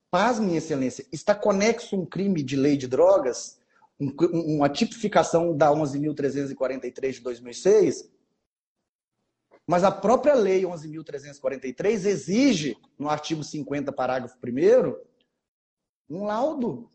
Paz, 0.10 0.40
minha 0.40 0.58
excelência. 0.58 1.06
Está 1.12 1.36
conexo 1.36 2.00
um 2.00 2.06
crime 2.06 2.42
de 2.42 2.56
lei 2.56 2.78
de 2.78 2.88
drogas, 2.88 3.60
um, 4.00 4.12
uma 4.56 4.70
tipificação 4.70 5.56
da 5.56 5.70
11.343 5.70 7.12
de 7.14 7.22
2006, 7.22 8.10
mas 9.66 9.84
a 9.84 9.92
própria 9.92 10.34
lei 10.34 10.62
11.343 10.64 12.06
exige, 12.06 12.78
no 12.98 13.10
artigo 13.10 13.44
50, 13.44 13.92
parágrafo 13.92 14.38
1 14.42 15.08
um 16.10 16.24
laudo 16.24 16.90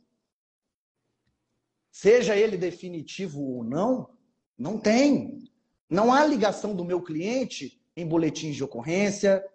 seja 1.90 2.34
ele 2.34 2.56
definitivo 2.56 3.42
ou 3.42 3.62
não, 3.62 4.08
não 4.56 4.78
tem. 4.78 5.51
Não 5.92 6.10
há 6.10 6.24
ligação 6.24 6.74
do 6.74 6.86
meu 6.86 7.02
cliente 7.02 7.78
em 7.94 8.08
boletins 8.08 8.56
de 8.56 8.64
ocorrência, 8.64 9.46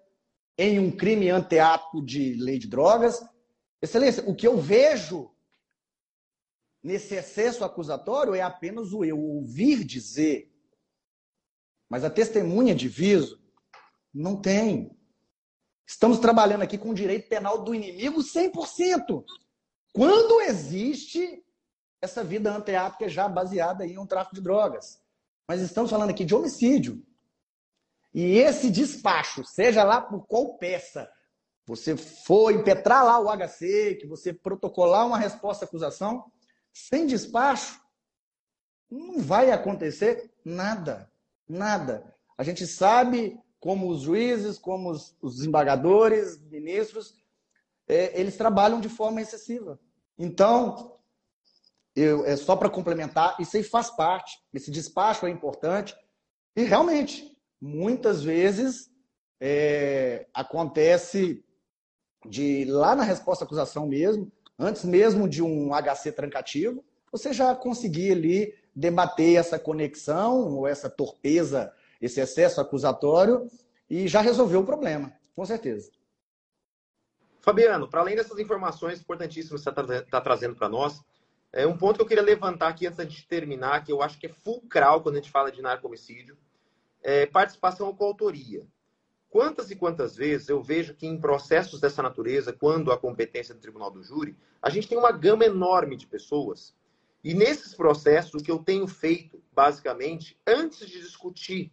em 0.55 0.77
um 0.79 0.95
crime 0.95 1.31
anteato 1.31 1.99
de 1.99 2.35
lei 2.35 2.59
de 2.59 2.67
drogas. 2.67 3.25
Excelência, 3.81 4.23
o 4.29 4.35
que 4.35 4.47
eu 4.47 4.55
vejo 4.55 5.35
nesse 6.83 7.15
excesso 7.15 7.65
acusatório 7.65 8.35
é 8.35 8.41
apenas 8.41 8.93
o 8.93 9.03
eu 9.03 9.19
ouvir 9.19 9.83
dizer. 9.83 10.53
Mas 11.89 12.03
a 12.03 12.09
testemunha 12.09 12.75
de 12.75 12.87
viso 12.87 13.43
não 14.13 14.39
tem. 14.39 14.95
Estamos 15.87 16.19
trabalhando 16.19 16.61
aqui 16.61 16.77
com 16.77 16.91
o 16.91 16.93
direito 16.93 17.27
penal 17.27 17.63
do 17.63 17.73
inimigo 17.73 18.21
100%. 18.21 19.25
Quando 19.91 20.39
existe 20.41 21.43
essa 21.99 22.23
vida 22.23 22.55
anteática 22.55 23.09
já 23.09 23.27
baseada 23.27 23.87
em 23.87 23.97
um 23.97 24.05
tráfico 24.05 24.35
de 24.35 24.41
drogas. 24.41 25.01
Mas 25.47 25.61
estamos 25.61 25.89
falando 25.89 26.09
aqui 26.09 26.25
de 26.25 26.35
homicídio. 26.35 27.01
E 28.13 28.37
esse 28.37 28.69
despacho, 28.69 29.45
seja 29.45 29.83
lá 29.83 30.01
por 30.01 30.25
qual 30.25 30.57
peça, 30.57 31.09
você 31.65 31.95
for 31.95 32.51
impetrar 32.51 33.05
lá 33.05 33.19
o 33.19 33.27
HC, 33.29 33.97
que 33.99 34.07
você 34.07 34.33
protocolar 34.33 35.05
uma 35.05 35.17
resposta 35.17 35.65
à 35.65 35.67
acusação, 35.67 36.25
sem 36.73 37.05
despacho, 37.05 37.79
não 38.89 39.19
vai 39.19 39.51
acontecer 39.51 40.31
nada. 40.43 41.11
Nada. 41.47 42.13
A 42.37 42.43
gente 42.43 42.65
sabe 42.65 43.39
como 43.59 43.89
os 43.89 44.01
juízes, 44.01 44.57
como 44.57 44.89
os, 44.89 45.15
os 45.21 45.37
desembargadores, 45.37 46.39
ministros, 46.49 47.15
é, 47.87 48.19
eles 48.19 48.37
trabalham 48.37 48.79
de 48.79 48.89
forma 48.89 49.21
excessiva. 49.21 49.79
Então, 50.17 50.96
eu, 51.97 52.23
é 52.25 52.35
só 52.35 52.55
para 52.55 52.69
complementar, 52.69 53.35
isso 53.39 53.57
aí 53.57 53.63
faz 53.63 53.89
parte, 53.89 54.37
esse 54.53 54.69
despacho 54.69 55.25
é 55.25 55.31
importante. 55.31 55.95
E 56.55 56.63
realmente, 56.63 57.35
muitas 57.59 58.23
vezes 58.23 58.91
é, 59.41 60.27
acontece 60.31 61.43
de 62.23 62.65
lá 62.65 62.95
na 62.95 63.03
resposta 63.03 63.43
à 63.43 63.45
acusação 63.45 63.87
mesmo, 63.87 64.31
antes 64.59 64.85
mesmo 64.85 65.27
de 65.27 65.41
um 65.41 65.71
HC 65.73 66.11
trancativo, 66.11 66.85
você 67.11 67.33
já 67.33 67.55
conseguir 67.55 68.11
ali 68.11 68.53
debater 68.75 69.35
essa 69.35 69.57
conexão 69.57 70.55
ou 70.55 70.67
essa 70.67 70.87
torpeza, 70.87 71.73
esse 71.99 72.19
excesso 72.19 72.61
acusatório 72.61 73.49
e 73.89 74.07
já 74.07 74.21
resolver 74.21 74.57
o 74.57 74.65
problema, 74.65 75.11
com 75.35 75.43
certeza. 75.43 75.89
Fabiano, 77.41 77.89
para 77.89 78.01
além 78.01 78.15
dessas 78.15 78.37
informações 78.37 78.99
importantíssimas 78.99 79.61
que 79.61 79.71
você 79.71 79.81
está 79.81 80.03
tá 80.03 80.21
trazendo 80.21 80.55
para 80.55 80.69
nós, 80.69 81.01
é 81.53 81.65
um 81.65 81.77
ponto 81.77 81.95
que 81.95 82.01
eu 82.01 82.07
queria 82.07 82.23
levantar 82.23 82.69
aqui 82.69 82.85
antes 82.87 83.13
de 83.13 83.25
terminar, 83.25 83.83
que 83.83 83.91
eu 83.91 84.01
acho 84.01 84.19
que 84.19 84.27
é 84.27 84.29
fulcral 84.29 85.01
quando 85.01 85.15
a 85.15 85.19
gente 85.19 85.31
fala 85.31 85.51
de 85.51 85.61
narcomicídio, 85.61 86.37
é 87.01 87.25
participação 87.25 87.87
ou 87.87 87.95
coautoria. 87.95 88.65
quantas 89.29 89.69
e 89.69 89.75
quantas 89.75 90.15
vezes 90.15 90.49
eu 90.49 90.61
vejo 90.63 90.93
que 90.93 91.05
em 91.05 91.19
processos 91.19 91.79
dessa 91.79 92.01
natureza, 92.01 92.53
quando 92.53 92.91
a 92.91 92.97
competência 92.97 93.53
do 93.53 93.61
tribunal 93.61 93.91
do 93.91 94.01
júri, 94.01 94.35
a 94.61 94.69
gente 94.69 94.87
tem 94.87 94.97
uma 94.97 95.11
gama 95.11 95.45
enorme 95.45 95.95
de 95.95 96.07
pessoas. 96.07 96.75
E 97.23 97.33
nesses 97.33 97.73
processos, 97.73 98.33
o 98.35 98.43
que 98.43 98.51
eu 98.51 98.59
tenho 98.59 98.87
feito, 98.87 99.43
basicamente, 99.51 100.39
antes 100.45 100.87
de 100.87 100.99
discutir 101.01 101.71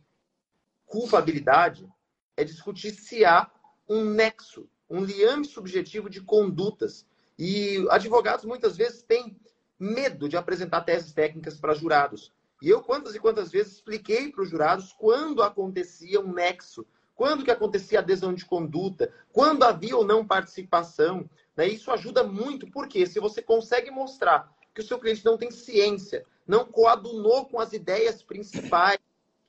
culpabilidade, 0.84 1.88
é 2.36 2.44
discutir 2.44 2.90
se 2.90 3.24
há 3.24 3.50
um 3.88 4.04
nexo, 4.04 4.68
um 4.88 5.04
liame 5.04 5.44
subjetivo 5.44 6.10
de 6.10 6.20
condutas. 6.20 7.06
E 7.38 7.86
advogados 7.90 8.44
muitas 8.44 8.76
vezes 8.76 9.02
têm 9.02 9.36
medo 9.84 10.28
de 10.28 10.36
apresentar 10.36 10.80
teses 10.80 11.12
técnicas 11.12 11.56
para 11.56 11.74
jurados. 11.74 12.32
E 12.62 12.68
eu 12.68 12.82
quantas 12.82 13.14
e 13.14 13.20
quantas 13.20 13.52
vezes 13.52 13.74
expliquei 13.74 14.30
para 14.30 14.42
os 14.42 14.50
jurados 14.50 14.92
quando 14.92 15.42
acontecia 15.42 16.20
um 16.20 16.32
nexo, 16.32 16.86
quando 17.14 17.44
que 17.44 17.50
acontecia 17.50 17.98
adesão 17.98 18.32
de 18.32 18.44
conduta, 18.44 19.12
quando 19.32 19.62
havia 19.62 19.96
ou 19.96 20.04
não 20.04 20.26
participação. 20.26 21.28
Né? 21.56 21.68
Isso 21.68 21.90
ajuda 21.90 22.24
muito, 22.24 22.70
porque 22.70 23.06
se 23.06 23.20
você 23.20 23.42
consegue 23.42 23.90
mostrar 23.90 24.50
que 24.74 24.80
o 24.80 24.84
seu 24.84 24.98
cliente 24.98 25.24
não 25.24 25.36
tem 25.36 25.50
ciência, 25.50 26.24
não 26.46 26.64
coadunou 26.64 27.46
com 27.46 27.60
as 27.60 27.72
ideias 27.72 28.22
principais 28.22 28.98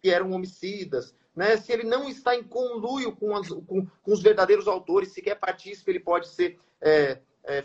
que 0.01 0.09
eram 0.09 0.31
homicidas, 0.31 1.15
né? 1.35 1.57
se 1.57 1.71
ele 1.71 1.83
não 1.83 2.07
está 2.07 2.35
em 2.35 2.43
conluio 2.43 3.15
com, 3.15 3.35
as, 3.35 3.47
com, 3.47 3.85
com 3.85 4.11
os 4.13 4.21
verdadeiros 4.21 4.67
autores, 4.67 5.13
se 5.13 5.21
quer 5.21 5.35
partícipe, 5.35 5.89
ele 5.89 5.99
pode 5.99 6.27
ser 6.27 6.59
é, 6.81 7.19
é, 7.45 7.63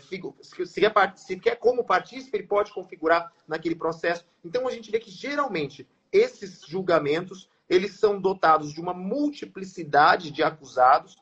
se, 1.15 1.39
quer, 1.39 1.55
como 1.55 1.83
partícipe, 1.83 2.37
ele 2.37 2.47
pode 2.47 2.71
configurar 2.71 3.31
naquele 3.47 3.75
processo. 3.75 4.25
Então, 4.43 4.67
a 4.67 4.71
gente 4.71 4.91
vê 4.91 4.99
que, 4.99 5.11
geralmente, 5.11 5.87
esses 6.11 6.61
julgamentos, 6.65 7.49
eles 7.67 7.99
são 7.99 8.19
dotados 8.19 8.73
de 8.73 8.79
uma 8.79 8.93
multiplicidade 8.93 10.31
de 10.31 10.43
acusados, 10.43 11.17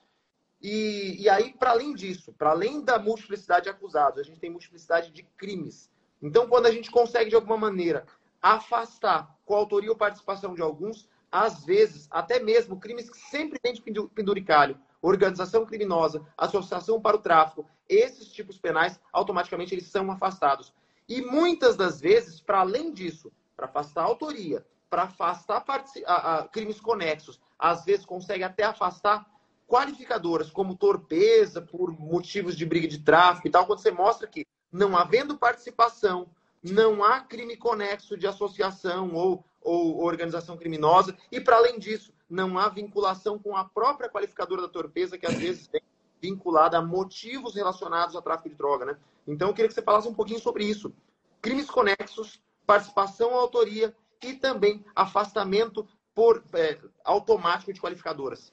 e, 0.62 1.16
e 1.22 1.30
aí, 1.30 1.54
para 1.54 1.72
além 1.72 1.94
disso, 1.94 2.34
para 2.34 2.50
além 2.50 2.82
da 2.82 3.00
multiplicidade 3.00 3.64
de 3.64 3.70
acusados, 3.70 4.20
a 4.20 4.24
gente 4.24 4.40
tem 4.40 4.50
multiplicidade 4.50 5.12
de 5.12 5.24
crimes. 5.38 5.90
Então, 6.22 6.48
quando 6.48 6.66
a 6.66 6.72
gente 6.72 6.92
consegue, 6.92 7.30
de 7.30 7.36
alguma 7.36 7.58
maneira, 7.58 8.06
afastar 8.42 9.38
com 9.46 9.56
a 9.56 9.58
autoria 9.58 9.90
ou 9.90 9.96
participação 9.96 10.54
de 10.54 10.62
alguns, 10.62 11.08
às 11.32 11.64
vezes, 11.64 12.08
até 12.12 12.40
mesmo 12.40 12.80
crimes 12.80 13.10
que 13.10 13.18
sempre 13.18 13.58
tem 13.60 13.74
de 13.74 13.82
penduricalho, 13.82 14.78
organização 15.02 15.66
criminosa, 15.66 16.26
associação 16.38 17.02
para 17.02 17.18
o 17.18 17.22
tráfico, 17.22 17.66
esses 17.88 18.32
tipos 18.32 18.58
penais, 18.58 19.00
automaticamente 19.12 19.74
eles 19.74 19.88
são 19.88 20.12
afastados. 20.12 20.74
E 21.08 21.22
muitas 21.22 21.76
das 21.76 22.00
vezes, 22.00 22.40
para 22.40 22.60
além 22.60 22.92
disso, 22.92 23.32
para 23.56 23.66
afastar 23.66 24.02
a 24.02 24.06
autoria, 24.06 24.66
para 24.90 25.04
afastar 25.04 25.64
a, 26.06 26.38
a, 26.38 26.48
crimes 26.48 26.80
conexos, 26.80 27.40
às 27.58 27.86
vezes 27.86 28.06
consegue 28.06 28.44
até 28.44 28.64
afastar 28.64 29.26
qualificadoras 29.68 30.50
como 30.50 30.76
torpeza 30.76 31.62
por 31.62 31.92
motivos 31.92 32.56
de 32.56 32.66
briga 32.66 32.88
de 32.88 33.00
tráfico 33.00 33.48
e 33.48 33.52
tal, 33.52 33.66
quando 33.66 33.80
você 33.80 33.92
mostra 33.92 34.28
que 34.28 34.46
não 34.72 34.98
havendo 34.98 35.38
participação, 35.38 36.30
não 36.62 37.04
há 37.04 37.22
crime 37.22 37.56
conexo 37.56 38.18
de 38.18 38.28
associação 38.28 39.14
ou, 39.14 39.46
ou 39.62 40.04
organização 40.04 40.58
criminosa, 40.58 41.16
e 41.32 41.40
para 41.40 41.58
além 41.58 41.78
disso, 41.80 42.14
não 42.30 42.58
há 42.58 42.70
vinculação 42.70 43.40
com 43.40 43.56
a 43.56 43.66
própria 43.66 44.10
qualificadora 44.10 44.62
da 44.62 44.70
torpeza, 44.70 45.18
que 45.18 45.26
às 45.26 45.36
vezes 45.36 45.68
vem 45.68 45.82
vinculada 46.22 46.78
a 46.78 46.82
motivos 46.82 47.56
relacionados 47.56 48.16
ao 48.16 48.22
tráfico 48.22 48.50
de 48.50 48.56
droga, 48.56 48.86
né? 48.86 48.98
Então, 49.28 49.50
eu 49.50 49.54
queria 49.54 49.68
que 49.68 49.74
você 49.74 49.82
falasse 49.82 50.08
um 50.08 50.14
pouquinho 50.14 50.40
sobre 50.40 50.66
isso. 50.66 50.94
Crimes 51.42 51.70
conexos, 51.70 52.42
participação 52.66 53.32
à 53.32 53.42
autoria 53.42 53.96
e 54.24 54.34
também 54.34 54.84
afastamento 54.96 55.88
por 56.14 56.44
é, 56.54 56.78
automático 57.04 57.72
de 57.72 57.80
qualificadoras 57.80 58.52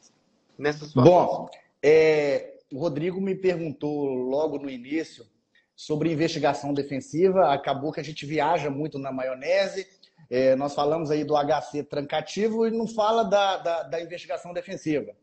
nessa 0.56 0.86
situação. 0.86 1.12
Bom, 1.12 1.48
é, 1.82 2.60
o 2.72 2.78
Rodrigo 2.78 3.20
me 3.20 3.34
perguntou 3.34 4.06
logo 4.06 4.58
no 4.58 4.70
início 4.70 5.26
sobre 5.74 6.12
investigação 6.12 6.72
defensiva. 6.72 7.52
Acabou 7.52 7.92
que 7.92 8.00
a 8.00 8.04
gente 8.04 8.24
viaja 8.24 8.70
muito 8.70 8.98
na 8.98 9.12
maionese 9.12 9.86
é, 10.28 10.56
nós 10.56 10.74
falamos 10.74 11.10
aí 11.10 11.24
do 11.24 11.34
HC 11.34 11.84
trancativo 11.84 12.66
e 12.66 12.70
não 12.70 12.86
fala 12.86 13.22
da, 13.22 13.56
da, 13.58 13.82
da 13.84 14.00
investigação 14.00 14.52
defensiva. 14.52 15.14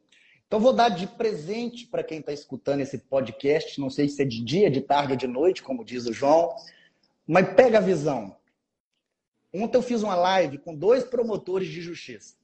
Então, 0.47 0.60
vou 0.60 0.74
dar 0.74 0.89
de 0.89 1.08
presente 1.08 1.88
para 1.88 2.04
quem 2.04 2.20
está 2.20 2.32
escutando 2.32 2.82
esse 2.82 2.97
podcast. 2.97 3.80
Não 3.80 3.89
sei 3.89 4.08
se 4.08 4.22
é 4.22 4.26
de 4.26 4.43
dia, 4.43 4.70
de 4.70 4.82
tarde 4.82 5.14
ou 5.14 5.18
de 5.18 5.28
noite, 5.28 5.64
como 5.64 5.84
diz 5.84 6.06
o 6.06 6.14
João, 6.14 6.56
mas 7.28 7.54
pega 7.56 7.80
a 7.80 7.82
visão. 7.82 8.36
Ontem 9.54 9.78
eu 9.78 9.82
fiz 9.82 10.04
uma 10.04 10.16
live 10.16 10.58
com 10.60 10.76
dois 10.76 11.04
promotores 11.04 11.68
de 11.68 11.82
justiça. 11.82 12.36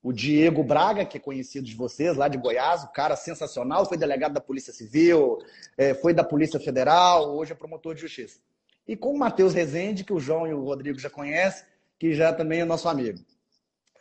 O 0.00 0.12
Diego 0.12 0.62
Braga, 0.62 1.04
que 1.04 1.16
é 1.16 1.20
conhecido 1.20 1.66
de 1.66 1.74
vocês, 1.74 2.16
lá 2.16 2.28
de 2.28 2.38
Goiás, 2.38 2.84
o 2.84 2.92
cara 2.92 3.16
sensacional, 3.16 3.84
foi 3.84 3.98
delegado 3.98 4.32
da 4.32 4.40
Polícia 4.40 4.72
Civil, 4.72 5.38
é, 5.76 5.94
foi 5.94 6.14
da 6.14 6.22
Polícia 6.22 6.60
Federal, 6.60 7.36
hoje 7.36 7.52
é 7.52 7.54
promotor 7.54 7.96
de 7.96 8.02
justiça 8.02 8.38
e 8.88 8.96
com 8.96 9.12
o 9.12 9.18
Matheus 9.18 9.52
Rezende, 9.52 10.02
que 10.02 10.14
o 10.14 10.18
João 10.18 10.46
e 10.46 10.54
o 10.54 10.64
Rodrigo 10.64 10.98
já 10.98 11.10
conhecem, 11.10 11.66
que 11.98 12.14
já 12.14 12.32
também 12.32 12.60
é 12.60 12.64
nosso 12.64 12.88
amigo. 12.88 13.18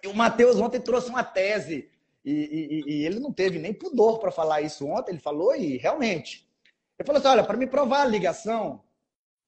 E 0.02 0.08
o 0.08 0.16
Matheus 0.16 0.56
ontem 0.56 0.80
trouxe 0.80 1.10
uma 1.10 1.26
tese, 1.26 1.90
e, 2.24 2.32
e, 2.32 2.94
e 2.94 3.06
ele 3.06 3.20
não 3.20 3.34
teve 3.34 3.60
nem 3.60 3.74
pudor 3.74 4.20
para 4.20 4.32
falar 4.32 4.62
isso 4.62 4.88
ontem, 4.88 5.12
ele 5.12 5.20
falou 5.20 5.54
e 5.54 5.78
realmente. 5.78 6.48
Ele 6.98 7.06
falou 7.06 7.20
assim: 7.20 7.28
olha, 7.28 7.44
para 7.44 7.58
me 7.58 7.68
provar 7.68 8.04
a 8.04 8.06
ligação 8.06 8.82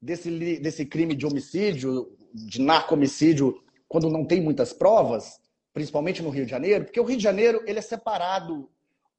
desse, 0.02 0.60
desse 0.60 0.86
crime 0.86 1.16
de 1.16 1.26
homicídio, 1.26 2.16
de 2.34 2.62
narco-homicídio, 2.62 3.64
quando 3.88 4.10
não 4.10 4.26
tem 4.26 4.42
muitas 4.42 4.74
provas, 4.74 5.40
principalmente 5.74 6.22
no 6.22 6.30
Rio 6.30 6.46
de 6.46 6.52
Janeiro, 6.52 6.86
porque 6.86 7.00
o 7.00 7.06
Rio 7.06 7.18
de 7.18 7.24
Janeiro 7.24 7.64
ele 7.66 7.80
é 7.80 7.82
separado 7.82 8.70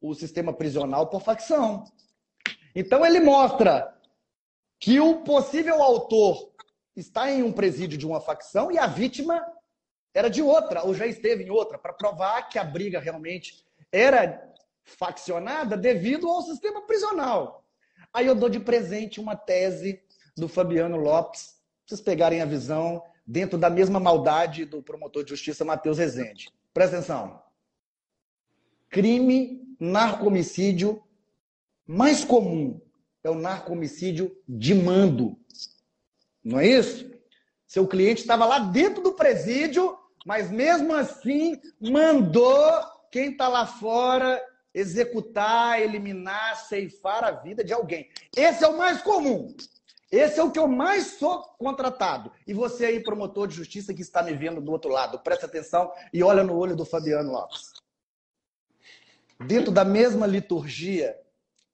o 0.01 0.15
sistema 0.15 0.53
prisional 0.53 1.09
por 1.09 1.23
facção. 1.23 1.85
Então 2.75 3.05
ele 3.05 3.21
mostra 3.21 3.95
que 4.81 4.99
o 4.99 5.23
possível 5.23 5.83
autor 5.83 6.51
está 6.97 7.31
em 7.31 7.43
um 7.43 7.53
presídio 7.53 7.99
de 7.99 8.07
uma 8.07 8.21
facção 8.21 8.73
e 8.73 8.79
a 8.79 8.87
vítima 8.87 9.47
era 10.15 10.29
de 10.29 10.43
outra, 10.43 10.83
ou 10.83 10.95
já 10.95 11.07
esteve 11.07 11.45
em 11.45 11.51
outra, 11.51 11.79
para 11.79 11.93
provar 11.93 12.49
que 12.49 12.59
a 12.59 12.65
briga 12.65 12.99
realmente 12.99 13.63
era 13.93 14.43
faccionada 14.83 15.77
devido 15.77 16.29
ao 16.29 16.43
sistema 16.43 16.81
prisional. 16.87 17.65
Aí 18.13 18.27
eu 18.27 18.35
dou 18.35 18.49
de 18.49 18.59
presente 18.59 19.21
uma 19.21 19.37
tese 19.37 20.03
do 20.37 20.49
Fabiano 20.49 20.97
Lopes, 20.97 21.61
vocês 21.87 22.01
pegarem 22.01 22.41
a 22.41 22.47
visão 22.47 23.05
dentro 23.27 23.59
da 23.59 23.69
mesma 23.69 24.01
maldade 24.01 24.65
do 24.65 24.83
promotor 24.83 25.23
de 25.23 25.31
justiça 25.31 25.65
Matheus 25.65 25.99
Rezende. 25.99 26.51
Presta 26.73 26.97
atenção. 26.97 27.43
Crime 28.89 29.77
narcomicídio 29.79 31.03
mais 31.87 32.25
comum 32.25 32.81
é 33.23 33.31
o 33.31 33.35
narcomicídio 33.35 34.37
de 34.49 34.75
mando. 34.75 35.39
Não 36.43 36.59
é 36.59 36.67
isso? 36.67 37.11
Seu 37.67 37.87
cliente 37.87 38.23
estava 38.23 38.45
lá 38.47 38.59
dentro 38.59 39.03
do 39.03 39.13
presídio, 39.13 39.97
mas 40.27 40.51
mesmo 40.51 40.95
assim 40.95 41.61
mandou 41.81 42.63
quem 43.11 43.31
está 43.31 43.49
lá 43.49 43.67
fora 43.67 44.43
executar, 44.73 45.81
eliminar, 45.81 46.57
ceifar 46.57 47.25
a 47.25 47.31
vida 47.33 47.63
de 47.63 47.73
alguém. 47.73 48.09
Esse 48.37 48.65
é 48.65 48.69
o 48.69 48.79
mais 48.79 49.03
comum. 49.03 49.55
Esse 50.11 50.41
é 50.41 50.43
o 50.43 50.51
que 50.51 50.59
eu 50.59 50.67
mais 50.67 51.19
sou 51.19 51.43
contratado. 51.59 52.33
E 52.47 52.53
você 52.53 52.87
aí, 52.87 53.01
promotor 53.01 53.47
de 53.47 53.55
justiça 53.55 53.95
que 53.95 54.03
está 54.03 54.23
me 54.23 54.35
vendo 54.35 54.61
do 54.61 54.73
outro 54.73 54.91
lado, 54.91 55.21
presta 55.21 55.47
atenção 55.47 55.93
e 56.13 56.23
olha 56.23 56.43
no 56.43 56.57
olho 56.57 56.75
do 56.75 56.85
Fabiano 56.85 57.31
Lopes. 57.31 57.73
Dentro 59.47 59.71
da 59.71 59.85
mesma 59.85 60.27
liturgia 60.27 61.17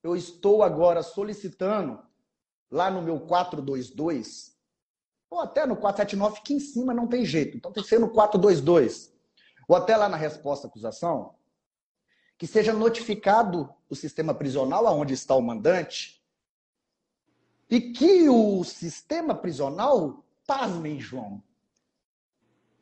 eu 0.03 0.15
estou 0.17 0.63
agora 0.63 1.03
solicitando 1.03 2.03
lá 2.71 2.91
no 2.91 3.03
meu 3.03 3.21
422, 3.21 4.57
ou 5.31 5.41
até 5.41 5.67
no 5.67 5.77
479, 5.77 6.43
que 6.43 6.55
em 6.55 6.61
cima 6.61 6.95
não 6.95 7.07
tem 7.07 7.25
jeito. 7.25 7.57
Então 7.57 7.73
tem 7.73 7.83
que 7.83 7.89
ser 7.89 7.99
no 7.99 8.11
422. 8.11 9.13
Ou 9.69 9.77
até 9.77 9.97
lá 9.97 10.09
na 10.09 10.17
resposta 10.17 10.67
à 10.67 10.69
acusação, 10.69 11.35
que 12.39 12.47
seja 12.47 12.73
notificado 12.73 13.73
o 13.89 13.95
sistema 13.95 14.35
prisional 14.35 14.87
aonde 14.87 15.15
está 15.15 15.35
o 15.35 15.43
mandante 15.43 16.23
e 17.69 17.81
que 17.81 18.29
o 18.29 18.63
sistema 18.63 19.35
prisional, 19.35 20.25
pasmem, 20.47 21.01
João, 21.01 21.43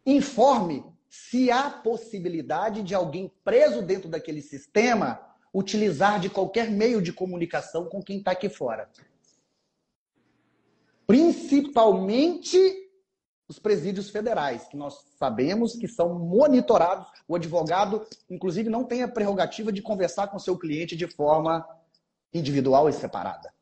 informe 0.05 0.85
se 1.09 1.51
há 1.51 1.71
possibilidade 1.71 2.83
de 2.83 2.95
alguém 2.95 3.33
preso 3.43 3.81
dentro 3.81 4.09
daquele 4.09 4.43
sistema 4.43 5.34
utilizar 5.55 6.19
de 6.19 6.29
qualquer 6.29 6.69
meio 6.69 7.01
de 7.01 7.13
comunicação 7.13 7.87
com 7.87 8.03
quem 8.03 8.19
está 8.19 8.33
aqui 8.33 8.49
fora. 8.49 8.91
Principalmente 11.07 12.59
os 13.47 13.59
presídios 13.59 14.11
federais, 14.11 14.67
que 14.67 14.77
nós 14.77 15.05
sabemos 15.19 15.77
que 15.77 15.87
são 15.87 16.19
monitorados. 16.19 17.07
O 17.29 17.37
advogado, 17.37 18.05
inclusive, 18.29 18.69
não 18.69 18.85
tem 18.85 19.03
a 19.03 19.09
prerrogativa 19.09 19.71
de 19.71 19.83
conversar 19.83 20.29
com 20.29 20.39
seu 20.39 20.59
cliente 20.59 20.97
de 20.97 21.07
forma 21.07 21.65
individual 22.33 22.89
e 22.89 22.93
separada. 22.93 23.53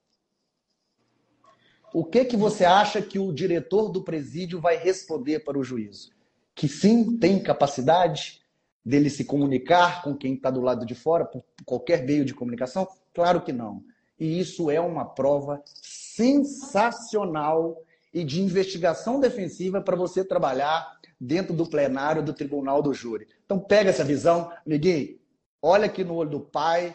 O 1.93 2.05
que 2.05 2.25
que 2.25 2.37
você 2.37 2.65
acha 2.65 3.03
que 3.03 3.19
o 3.19 3.33
diretor 3.33 3.91
do 3.91 4.03
presídio 4.03 4.61
vai 4.61 4.77
responder 4.77 5.41
para 5.41 5.59
o 5.59 5.65
juízo? 5.65 6.11
Que 6.55 6.69
sim, 6.69 7.19
tem 7.19 7.43
capacidade, 7.43 8.42
dele 8.85 9.11
se 9.11 9.25
comunicar 9.25 10.03
com 10.03 10.17
quem 10.17 10.35
está 10.35 10.51
do 10.51 10.61
lado 10.61 10.85
de 10.85 10.95
fora, 10.95 11.25
por 11.25 11.45
qualquer 11.65 12.05
meio 12.05 12.25
de 12.25 12.35
comunicação? 12.35 12.87
Claro 13.15 13.43
que 13.43 13.53
não. 13.53 13.85
E 14.19 14.39
isso 14.39 14.71
é 14.71 14.81
uma 14.81 15.05
prova 15.05 15.63
sensacional 15.67 17.83
e 18.13 18.25
de 18.25 18.41
investigação 18.41 19.19
defensiva 19.19 19.81
para 19.81 19.97
você 19.97 20.25
trabalhar 20.25 21.01
dentro 21.19 21.55
do 21.55 21.67
plenário 21.67 22.23
do 22.23 22.33
tribunal 22.33 22.83
do 22.83 22.93
júri. 22.93 23.29
Então 23.45 23.59
pega 23.59 23.91
essa 23.91 24.05
visão, 24.05 24.53
amiguinho, 24.67 25.19
olha 25.61 25.87
aqui 25.87 26.03
no 26.03 26.15
olho 26.15 26.31
do 26.31 26.41
pai, 26.41 26.95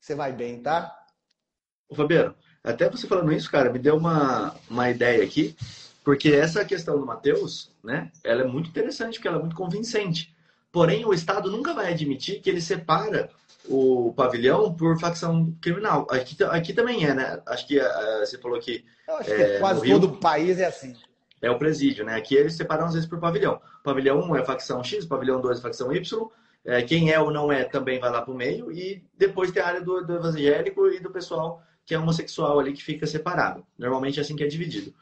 você 0.00 0.14
vai 0.14 0.32
bem, 0.32 0.62
tá? 0.62 0.96
Ô, 1.88 1.94
Fabiano, 1.94 2.34
até 2.62 2.88
você 2.88 3.06
falando 3.06 3.32
isso, 3.32 3.50
cara, 3.50 3.72
me 3.72 3.78
deu 3.78 3.96
uma, 3.96 4.54
uma 4.70 4.90
ideia 4.90 5.24
aqui, 5.24 5.56
porque 6.04 6.30
essa 6.30 6.64
questão 6.64 6.98
do 6.98 7.06
Matheus, 7.06 7.70
né, 7.82 8.10
ela 8.22 8.42
é 8.42 8.46
muito 8.46 8.70
interessante, 8.70 9.14
porque 9.14 9.28
ela 9.28 9.38
é 9.38 9.40
muito 9.40 9.56
convincente. 9.56 10.33
Porém, 10.74 11.06
o 11.06 11.14
Estado 11.14 11.52
nunca 11.52 11.72
vai 11.72 11.92
admitir 11.92 12.40
que 12.40 12.50
ele 12.50 12.60
separa 12.60 13.30
o 13.68 14.12
pavilhão 14.16 14.74
por 14.74 14.98
facção 14.98 15.56
criminal. 15.60 16.04
Aqui, 16.10 16.36
aqui 16.42 16.72
também 16.72 17.06
é, 17.06 17.14
né? 17.14 17.40
Acho 17.46 17.68
que 17.68 17.78
uh, 17.78 18.18
você 18.18 18.36
falou 18.38 18.58
que. 18.58 18.84
Eu 19.06 19.16
acho 19.18 19.30
que 19.30 19.40
é, 19.40 19.58
quase 19.60 19.88
todo 19.88 20.04
o 20.08 20.16
país 20.16 20.58
é 20.58 20.66
assim. 20.66 20.96
É 21.40 21.48
o 21.48 21.60
presídio, 21.60 22.04
né? 22.04 22.16
Aqui 22.16 22.34
eles 22.34 22.54
separam 22.54 22.86
às 22.86 22.94
vezes 22.94 23.08
por 23.08 23.20
pavilhão. 23.20 23.60
Pavilhão 23.84 24.18
1 24.18 24.34
é 24.34 24.44
facção 24.44 24.82
X, 24.82 25.06
pavilhão 25.06 25.40
2 25.40 25.60
é 25.60 25.62
facção 25.62 25.92
Y. 25.92 26.28
É, 26.64 26.82
quem 26.82 27.12
é 27.12 27.20
ou 27.20 27.30
não 27.30 27.52
é 27.52 27.62
também 27.62 28.00
vai 28.00 28.10
lá 28.10 28.20
para 28.20 28.34
o 28.34 28.36
meio. 28.36 28.72
E 28.72 29.00
depois 29.16 29.52
tem 29.52 29.62
a 29.62 29.68
área 29.68 29.80
do, 29.80 30.04
do 30.04 30.16
evangélico 30.16 30.88
e 30.88 30.98
do 30.98 31.12
pessoal 31.12 31.62
que 31.86 31.94
é 31.94 31.98
homossexual 32.00 32.58
ali 32.58 32.72
que 32.72 32.82
fica 32.82 33.06
separado. 33.06 33.64
Normalmente 33.78 34.18
é 34.18 34.22
assim 34.22 34.34
que 34.34 34.42
é 34.42 34.48
dividido. 34.48 34.92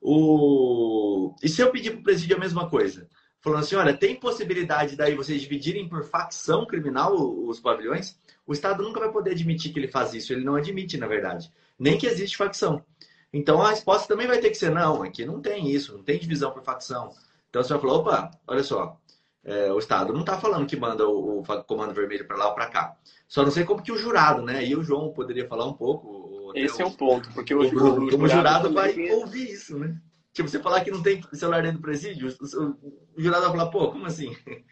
O... 0.00 1.32
E 1.40 1.48
se 1.48 1.62
eu 1.62 1.70
pedir 1.70 1.92
para 1.92 2.00
o 2.00 2.02
presídio 2.02 2.36
a 2.36 2.40
mesma 2.40 2.68
coisa? 2.68 3.06
Falando 3.42 3.60
assim, 3.60 3.74
olha, 3.74 3.92
tem 3.92 4.14
possibilidade 4.14 4.94
daí 4.94 5.16
vocês 5.16 5.40
dividirem 5.42 5.88
por 5.88 6.04
facção 6.04 6.64
criminal 6.64 7.12
os 7.14 7.58
pavilhões? 7.58 8.16
O 8.46 8.52
Estado 8.52 8.84
nunca 8.84 9.00
vai 9.00 9.10
poder 9.10 9.32
admitir 9.32 9.72
que 9.72 9.80
ele 9.80 9.88
faz 9.88 10.14
isso. 10.14 10.32
Ele 10.32 10.44
não 10.44 10.54
admite, 10.54 10.96
na 10.96 11.08
verdade. 11.08 11.50
Nem 11.76 11.98
que 11.98 12.06
existe 12.06 12.36
facção. 12.36 12.84
Então 13.32 13.60
a 13.60 13.70
resposta 13.70 14.06
também 14.06 14.28
vai 14.28 14.38
ter 14.38 14.50
que 14.50 14.56
ser, 14.56 14.70
não, 14.70 15.02
aqui 15.02 15.24
não 15.24 15.40
tem 15.40 15.70
isso, 15.70 15.96
não 15.96 16.04
tem 16.04 16.18
divisão 16.18 16.52
por 16.52 16.62
facção. 16.62 17.10
Então 17.48 17.62
você 17.62 17.72
vai 17.72 17.80
falar, 17.80 17.94
opa, 17.94 18.30
olha 18.46 18.62
só, 18.62 19.00
é, 19.42 19.72
o 19.72 19.78
Estado 19.78 20.12
não 20.12 20.20
está 20.20 20.38
falando 20.38 20.66
que 20.66 20.76
manda 20.76 21.08
o, 21.08 21.40
o 21.40 21.64
Comando 21.64 21.94
Vermelho 21.94 22.26
para 22.26 22.36
lá 22.36 22.48
ou 22.48 22.54
para 22.54 22.68
cá. 22.68 22.96
Só 23.26 23.42
não 23.42 23.50
sei 23.50 23.64
como 23.64 23.82
que 23.82 23.90
o 23.90 23.98
jurado, 23.98 24.42
né? 24.42 24.64
E 24.64 24.76
o 24.76 24.82
João 24.82 25.12
poderia 25.12 25.48
falar 25.48 25.66
um 25.66 25.72
pouco. 25.72 26.52
Esse 26.54 26.82
é 26.82 26.84
o 26.84 26.90
ponto, 26.90 27.32
porque 27.32 27.54
o, 27.54 27.60
o, 27.60 27.62
o, 27.62 27.68
o 27.68 28.10
jurado, 28.10 28.68
jurado 28.68 28.72
vai 28.72 28.94
ouvir 29.10 29.50
isso, 29.50 29.78
né? 29.78 29.98
Tipo, 30.32 30.48
você 30.48 30.58
falar 30.58 30.82
que 30.82 30.90
não 30.90 31.02
tem 31.02 31.22
celular 31.34 31.62
dentro 31.62 31.78
do 31.78 31.82
presídio, 31.82 32.28
o, 32.28 33.20
jurado 33.20 33.42
vai 33.42 33.50
falar, 33.52 33.70
pô, 33.70 33.90
como 33.90 34.06
assim? 34.06 34.34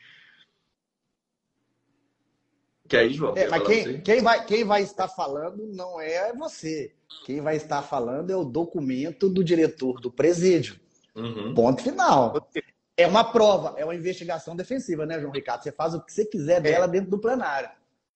Que 2.88 2.96
aí, 2.96 3.12
João? 3.12 3.36
É, 3.36 3.46
mas 3.46 3.62
quem, 3.62 4.00
quem, 4.00 4.20
vai, 4.20 4.44
quem 4.44 4.64
vai 4.64 4.82
estar 4.82 5.06
falando 5.06 5.64
não 5.72 6.00
é 6.00 6.32
você. 6.32 6.92
Quem 7.24 7.40
vai 7.40 7.54
estar 7.54 7.82
falando 7.82 8.30
é 8.30 8.36
o 8.36 8.44
documento 8.44 9.28
do 9.28 9.44
diretor 9.44 10.00
do 10.00 10.10
presídio. 10.10 10.74
Uhum. 11.14 11.54
Ponto 11.54 11.84
final. 11.84 12.48
É 12.96 13.06
uma 13.06 13.22
prova, 13.22 13.74
é 13.78 13.84
uma 13.84 13.94
investigação 13.94 14.56
defensiva, 14.56 15.06
né, 15.06 15.20
João 15.20 15.32
Ricardo? 15.32 15.62
Você 15.62 15.70
faz 15.70 15.94
o 15.94 16.00
que 16.00 16.12
você 16.12 16.24
quiser 16.24 16.56
é. 16.56 16.60
dela 16.62 16.86
é. 16.86 16.88
dentro 16.88 17.10
do 17.10 17.20
plenário. 17.20 17.70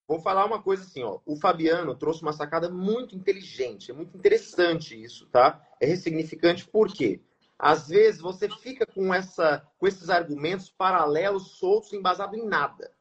Vou 0.09 0.21
falar 0.21 0.45
uma 0.45 0.61
coisa 0.61 0.83
assim, 0.83 1.05
ó. 1.05 1.21
O 1.25 1.37
Fabiano 1.37 1.95
trouxe 1.95 2.23
uma 2.23 2.33
sacada 2.33 2.69
muito 2.69 3.15
inteligente, 3.15 3.93
é 3.93 3.95
muito 3.95 4.17
interessante 4.17 5.01
isso, 5.01 5.27
tá? 5.27 5.63
É 5.81 5.87
ressignificante 5.87 6.67
por 6.67 6.93
quê? 6.93 7.21
Às 7.59 7.89
vezes 7.89 8.21
você 8.21 8.49
fica 8.49 8.85
com, 8.87 9.13
essa, 9.13 9.67
com 9.79 9.87
esses 9.87 10.11
argumentos 10.11 10.69
paralelos, 10.71 11.59
soltos, 11.59 11.93
embasados 11.93 12.39
em 12.39 12.47
nada. 12.47 12.93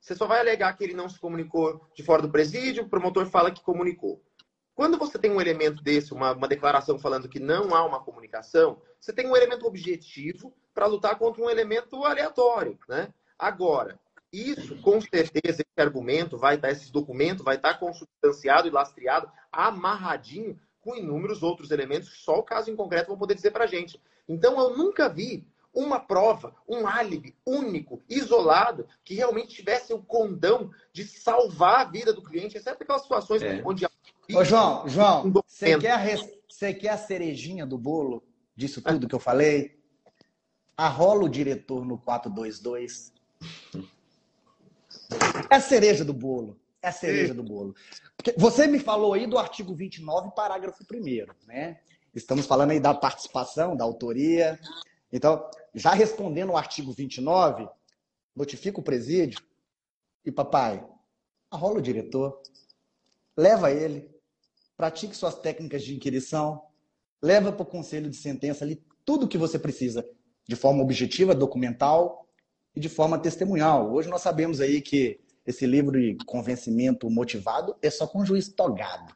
Você 0.00 0.14
só 0.14 0.26
vai 0.26 0.40
alegar 0.40 0.76
que 0.76 0.84
ele 0.84 0.94
não 0.94 1.08
se 1.08 1.18
comunicou 1.18 1.86
de 1.94 2.02
fora 2.02 2.22
do 2.22 2.30
presídio, 2.30 2.84
o 2.84 2.88
promotor 2.88 3.26
fala 3.26 3.50
que 3.50 3.62
comunicou. 3.62 4.22
Quando 4.74 4.96
você 4.96 5.18
tem 5.18 5.30
um 5.30 5.40
elemento 5.40 5.82
desse, 5.82 6.14
uma, 6.14 6.32
uma 6.32 6.46
declaração 6.46 6.98
falando 6.98 7.28
que 7.28 7.40
não 7.40 7.74
há 7.74 7.84
uma 7.84 8.00
comunicação, 8.00 8.80
você 9.00 9.12
tem 9.12 9.26
um 9.26 9.36
elemento 9.36 9.66
objetivo 9.66 10.54
para 10.72 10.86
lutar 10.86 11.18
contra 11.18 11.42
um 11.42 11.50
elemento 11.50 12.04
aleatório, 12.04 12.78
né? 12.88 13.12
Agora, 13.36 13.98
isso, 14.32 14.80
com 14.80 15.00
certeza, 15.00 15.62
esse 15.62 15.64
argumento 15.76 16.38
vai 16.38 16.54
estar, 16.54 16.70
esse 16.70 16.92
documento 16.92 17.42
vai 17.42 17.56
estar 17.56 17.74
consubstanciado 17.78 18.68
e 18.68 18.70
lastreado, 18.70 19.30
amarradinho 19.50 20.58
com 20.88 20.96
inúmeros 20.96 21.42
outros 21.42 21.70
elementos 21.70 22.08
que 22.08 22.16
só 22.16 22.38
o 22.38 22.42
caso 22.42 22.70
em 22.70 22.76
concreto 22.76 23.08
vão 23.08 23.18
poder 23.18 23.34
dizer 23.34 23.50
para 23.50 23.64
a 23.64 23.66
gente. 23.66 24.00
Então, 24.26 24.58
eu 24.58 24.74
nunca 24.74 25.06
vi 25.06 25.46
uma 25.74 26.00
prova, 26.00 26.54
um 26.66 26.86
álibi 26.86 27.36
único, 27.44 28.02
isolado, 28.08 28.86
que 29.04 29.12
realmente 29.12 29.54
tivesse 29.54 29.92
o 29.92 30.02
condão 30.02 30.70
de 30.90 31.04
salvar 31.04 31.80
a 31.80 31.84
vida 31.84 32.10
do 32.10 32.22
cliente, 32.22 32.56
exceto 32.56 32.82
aquelas 32.82 33.02
situações 33.02 33.42
é. 33.42 33.60
onde 33.62 33.86
Ô, 34.34 34.42
João, 34.42 34.88
João, 34.88 35.30
você 35.30 35.78
quer, 35.78 35.92
a 35.92 36.74
quer 36.74 36.88
a 36.88 36.96
cerejinha 36.96 37.66
do 37.66 37.76
bolo 37.76 38.22
disso 38.56 38.80
tudo 38.80 39.06
que 39.06 39.14
eu 39.14 39.20
falei? 39.20 39.78
Arrola 40.74 41.24
o 41.24 41.28
diretor 41.28 41.84
no 41.84 41.98
422. 41.98 43.12
É 45.50 45.56
a 45.56 45.60
cereja 45.60 46.02
do 46.02 46.14
bolo. 46.14 46.58
É 46.80 46.88
a 46.88 46.92
cereja 46.92 47.34
do 47.34 47.42
bolo. 47.42 47.74
Porque 48.16 48.34
você 48.36 48.66
me 48.66 48.78
falou 48.78 49.14
aí 49.14 49.26
do 49.26 49.38
artigo 49.38 49.74
29, 49.74 50.30
parágrafo 50.34 50.84
1 50.84 51.46
né? 51.46 51.80
Estamos 52.14 52.46
falando 52.46 52.70
aí 52.70 52.80
da 52.80 52.94
participação, 52.94 53.76
da 53.76 53.84
autoria. 53.84 54.58
Então, 55.12 55.48
já 55.74 55.92
respondendo 55.92 56.50
o 56.50 56.56
artigo 56.56 56.92
29, 56.92 57.68
notifica 58.34 58.80
o 58.80 58.82
presídio 58.82 59.40
e 60.24 60.30
papai, 60.30 60.86
arrola 61.50 61.78
o 61.78 61.82
diretor, 61.82 62.40
leva 63.36 63.70
ele, 63.70 64.08
pratique 64.76 65.16
suas 65.16 65.34
técnicas 65.34 65.82
de 65.82 65.94
inquirição, 65.94 66.62
leva 67.20 67.52
para 67.52 67.62
o 67.62 67.66
conselho 67.66 68.08
de 68.08 68.16
sentença 68.16 68.64
ali 68.64 68.82
tudo 69.04 69.26
o 69.26 69.28
que 69.28 69.38
você 69.38 69.58
precisa, 69.58 70.08
de 70.46 70.54
forma 70.54 70.82
objetiva, 70.82 71.34
documental 71.34 72.28
e 72.74 72.80
de 72.80 72.88
forma 72.88 73.18
testemunhal. 73.18 73.92
Hoje 73.92 74.08
nós 74.08 74.22
sabemos 74.22 74.60
aí 74.60 74.80
que 74.80 75.20
esse 75.48 75.64
livro 75.66 75.98
de 75.98 76.14
convencimento 76.26 77.08
motivado 77.08 77.74
é 77.80 77.88
só 77.88 78.06
com 78.06 78.22
juiz 78.22 78.48
togado. 78.48 79.14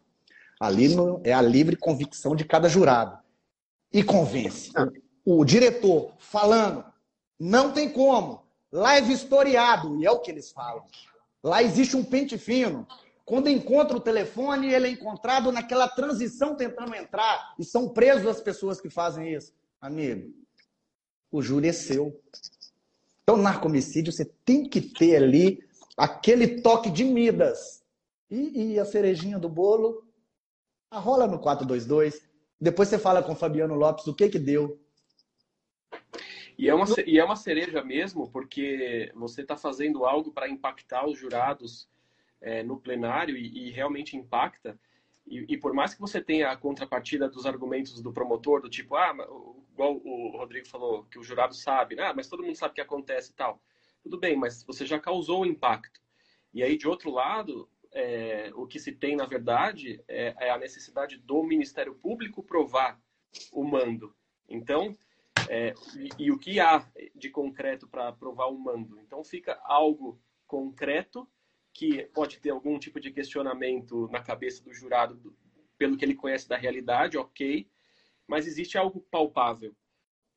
Ali 0.58 0.88
é 1.24 1.32
a 1.34 1.42
livre 1.42 1.76
convicção 1.76 2.34
de 2.34 2.42
cada 2.42 2.70
jurado. 2.70 3.18
E 3.92 4.02
convence. 4.02 4.72
O, 5.26 5.40
o 5.40 5.44
diretor 5.44 6.14
falando, 6.18 6.84
não 7.38 7.70
tem 7.70 7.90
como. 7.90 8.46
Live 8.72 9.12
historiado, 9.12 10.00
e 10.00 10.06
é 10.06 10.10
o 10.10 10.20
que 10.20 10.30
eles 10.30 10.50
falam. 10.50 10.86
Lá 11.44 11.62
existe 11.62 11.98
um 11.98 12.04
pente 12.04 12.38
fino. 12.38 12.86
Quando 13.26 13.50
encontra 13.50 13.94
o 13.94 14.00
telefone, 14.00 14.72
ele 14.72 14.88
é 14.88 14.90
encontrado 14.90 15.52
naquela 15.52 15.86
transição 15.86 16.56
tentando 16.56 16.94
entrar 16.94 17.54
e 17.58 17.64
são 17.64 17.90
presos 17.90 18.26
as 18.26 18.40
pessoas 18.40 18.80
que 18.80 18.88
fazem 18.88 19.34
isso. 19.34 19.52
Amigo, 19.78 20.32
o 21.30 21.42
júri 21.42 21.68
é 21.68 21.72
seu. 21.72 22.18
Então, 23.22 23.36
narcomicídio, 23.36 24.10
você 24.10 24.24
tem 24.46 24.66
que 24.66 24.80
ter 24.80 25.16
ali 25.16 25.62
aquele 25.96 26.60
toque 26.60 26.90
de 26.90 27.04
Midas. 27.04 27.82
E, 28.30 28.74
e 28.74 28.80
a 28.80 28.84
cerejinha 28.84 29.38
do 29.38 29.48
bolo, 29.48 30.06
a 30.90 30.98
rola 30.98 31.26
no 31.26 31.38
422. 31.38 32.28
Depois 32.60 32.88
você 32.88 32.98
fala 32.98 33.22
com 33.22 33.32
o 33.32 33.36
Fabiano 33.36 33.74
Lopes 33.74 34.06
o 34.06 34.14
que 34.14 34.28
que 34.28 34.38
deu. 34.38 34.80
E 36.58 36.68
é 36.68 36.74
uma, 36.74 36.86
e 37.06 37.18
é 37.18 37.24
uma 37.24 37.36
cereja 37.36 37.82
mesmo, 37.82 38.30
porque 38.30 39.10
você 39.14 39.42
está 39.42 39.56
fazendo 39.56 40.04
algo 40.04 40.30
para 40.30 40.48
impactar 40.48 41.06
os 41.06 41.18
jurados 41.18 41.88
é, 42.40 42.62
no 42.62 42.78
plenário 42.78 43.36
e, 43.36 43.68
e 43.68 43.70
realmente 43.70 44.16
impacta. 44.16 44.78
E, 45.26 45.44
e, 45.48 45.56
por 45.56 45.72
mais 45.72 45.94
que 45.94 46.00
você 46.00 46.20
tenha 46.20 46.50
a 46.50 46.56
contrapartida 46.56 47.28
dos 47.28 47.46
argumentos 47.46 48.00
do 48.00 48.12
promotor, 48.12 48.60
do 48.60 48.68
tipo, 48.68 48.96
ah, 48.96 49.14
igual 49.72 49.96
o 50.04 50.36
Rodrigo 50.36 50.66
falou, 50.66 51.04
que 51.04 51.18
o 51.18 51.22
jurado 51.22 51.54
sabe, 51.54 51.94
né? 51.94 52.04
ah, 52.04 52.14
mas 52.14 52.28
todo 52.28 52.42
mundo 52.42 52.56
sabe 52.56 52.72
o 52.72 52.74
que 52.74 52.80
acontece 52.80 53.30
e 53.30 53.34
tal. 53.34 53.60
Tudo 54.02 54.18
bem, 54.18 54.36
mas 54.36 54.62
você 54.64 54.84
já 54.84 54.98
causou 54.98 55.42
o 55.42 55.46
impacto. 55.46 56.00
E 56.52 56.62
aí, 56.62 56.76
de 56.76 56.88
outro 56.88 57.10
lado, 57.10 57.68
é, 57.92 58.50
o 58.54 58.66
que 58.66 58.78
se 58.78 58.92
tem, 58.92 59.16
na 59.16 59.26
verdade, 59.26 60.02
é, 60.08 60.34
é, 60.38 60.50
a 60.50 60.58
necessidade 60.58 61.18
do 61.18 61.42
Ministério 61.42 61.94
Público 61.94 62.42
provar 62.42 63.00
o 63.52 63.62
mando. 63.62 64.14
Então, 64.48 64.96
é, 65.48 65.72
e, 65.96 66.26
e, 66.26 66.30
o 66.30 66.38
que 66.38 66.60
há 66.60 66.86
de 67.14 67.30
concreto 67.30 67.86
para 67.86 68.12
provar 68.12 68.46
o 68.46 68.58
mando? 68.58 68.98
Então, 68.98 69.24
fica 69.24 69.60
algo 69.64 70.20
concreto 70.46 71.28
que 71.72 72.04
pode 72.14 72.38
ter 72.38 72.50
algum 72.50 72.78
tipo 72.78 73.00
de 73.00 73.10
questionamento 73.10 74.08
na 74.08 74.20
cabeça 74.20 74.62
do 74.62 74.74
jurado 74.74 75.34
pelo 75.78 75.96
que 75.96 76.04
ele 76.04 76.14
conhece 76.14 76.48
da 76.48 76.56
realidade, 76.56 77.16
ok, 77.16 77.68
mas 78.26 78.46
existe 78.46 78.76
algo 78.76 79.00
palpável. 79.10 79.74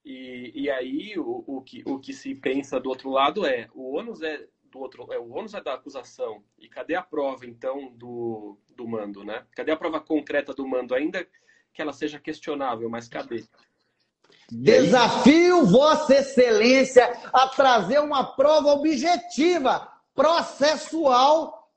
E, 0.06 0.52
e 0.54 0.70
aí 0.70 1.18
o, 1.18 1.44
o, 1.48 1.62
que, 1.62 1.82
o 1.84 2.00
que 2.00 2.14
se 2.14 2.36
pensa 2.36 2.80
do 2.80 2.90
outro 2.90 3.10
lado 3.10 3.44
é 3.44 3.68
o 3.74 3.96
ônus 3.96 4.22
é 4.22 4.46
do 4.72 4.80
outro 4.80 5.12
é 5.12 5.18
o 5.18 5.34
ônus 5.34 5.56
é 5.56 5.62
da 5.62 5.74
acusação 5.74 6.44
e 6.60 6.70
cadê 6.70 6.94
a 6.94 7.02
prova 7.02 7.46
então 7.48 7.92
do, 7.94 8.56
do 8.70 8.88
mando, 8.88 9.24
né? 9.24 9.44
Cadê 9.56 9.72
a 9.72 9.78
prova 9.78 10.00
concreta 10.00 10.54
do 10.54 10.68
mando, 10.68 10.94
ainda 10.94 11.28
que 11.74 11.82
ela 11.82 11.92
seja 11.92 12.20
questionável, 12.20 12.88
mas 12.88 13.08
cadê? 13.08 13.44
Desafio. 14.52 15.66
Vossa 15.66 16.16
Excelência 16.16 17.06
a 17.34 17.48
trazer 17.48 18.00
uma 18.00 18.24
prova 18.24 18.70
objetiva, 18.74 19.92
processual, 20.14 21.70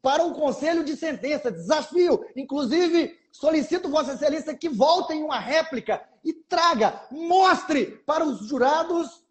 para 0.00 0.24
o 0.24 0.32
Conselho 0.34 0.82
de 0.82 0.96
Sentença. 0.96 1.50
Desafio. 1.50 2.24
Inclusive, 2.34 3.18
solicito 3.38 3.88
Vossa 3.88 4.14
Excelência 4.14 4.56
que 4.56 4.68
voltem 4.68 5.22
uma 5.22 5.38
réplica 5.38 6.02
e 6.24 6.32
traga, 6.32 7.06
mostre 7.10 7.86
para 8.06 8.24
os 8.24 8.46
jurados 8.48 9.24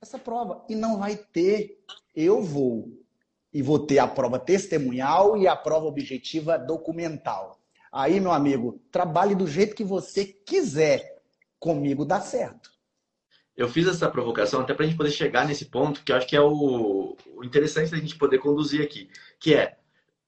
essa 0.00 0.18
prova. 0.18 0.64
E 0.68 0.74
não 0.74 0.98
vai 0.98 1.16
ter. 1.16 1.82
Eu 2.14 2.42
vou. 2.42 2.88
E 3.52 3.62
vou 3.62 3.78
ter 3.78 3.98
a 3.98 4.06
prova 4.06 4.38
testemunhal 4.38 5.36
e 5.36 5.46
a 5.46 5.56
prova 5.56 5.86
objetiva 5.86 6.58
documental. 6.58 7.60
Aí, 7.92 8.18
meu 8.18 8.32
amigo, 8.32 8.80
trabalhe 8.90 9.34
do 9.34 9.46
jeito 9.46 9.76
que 9.76 9.84
você 9.84 10.24
quiser. 10.24 11.22
Comigo 11.58 12.04
dá 12.04 12.20
certo. 12.20 12.70
Eu 13.56 13.68
fiz 13.68 13.86
essa 13.86 14.10
provocação 14.10 14.60
até 14.60 14.74
para 14.74 14.84
a 14.84 14.88
gente 14.88 14.96
poder 14.96 15.12
chegar 15.12 15.46
nesse 15.46 15.66
ponto, 15.66 16.02
que 16.02 16.10
eu 16.10 16.16
acho 16.16 16.26
que 16.26 16.36
é 16.36 16.40
o, 16.40 17.16
interessante 17.44 17.92
da 17.92 17.96
gente 17.98 18.18
poder 18.18 18.38
conduzir 18.38 18.82
aqui, 18.82 19.08
que 19.38 19.54
é 19.54 19.78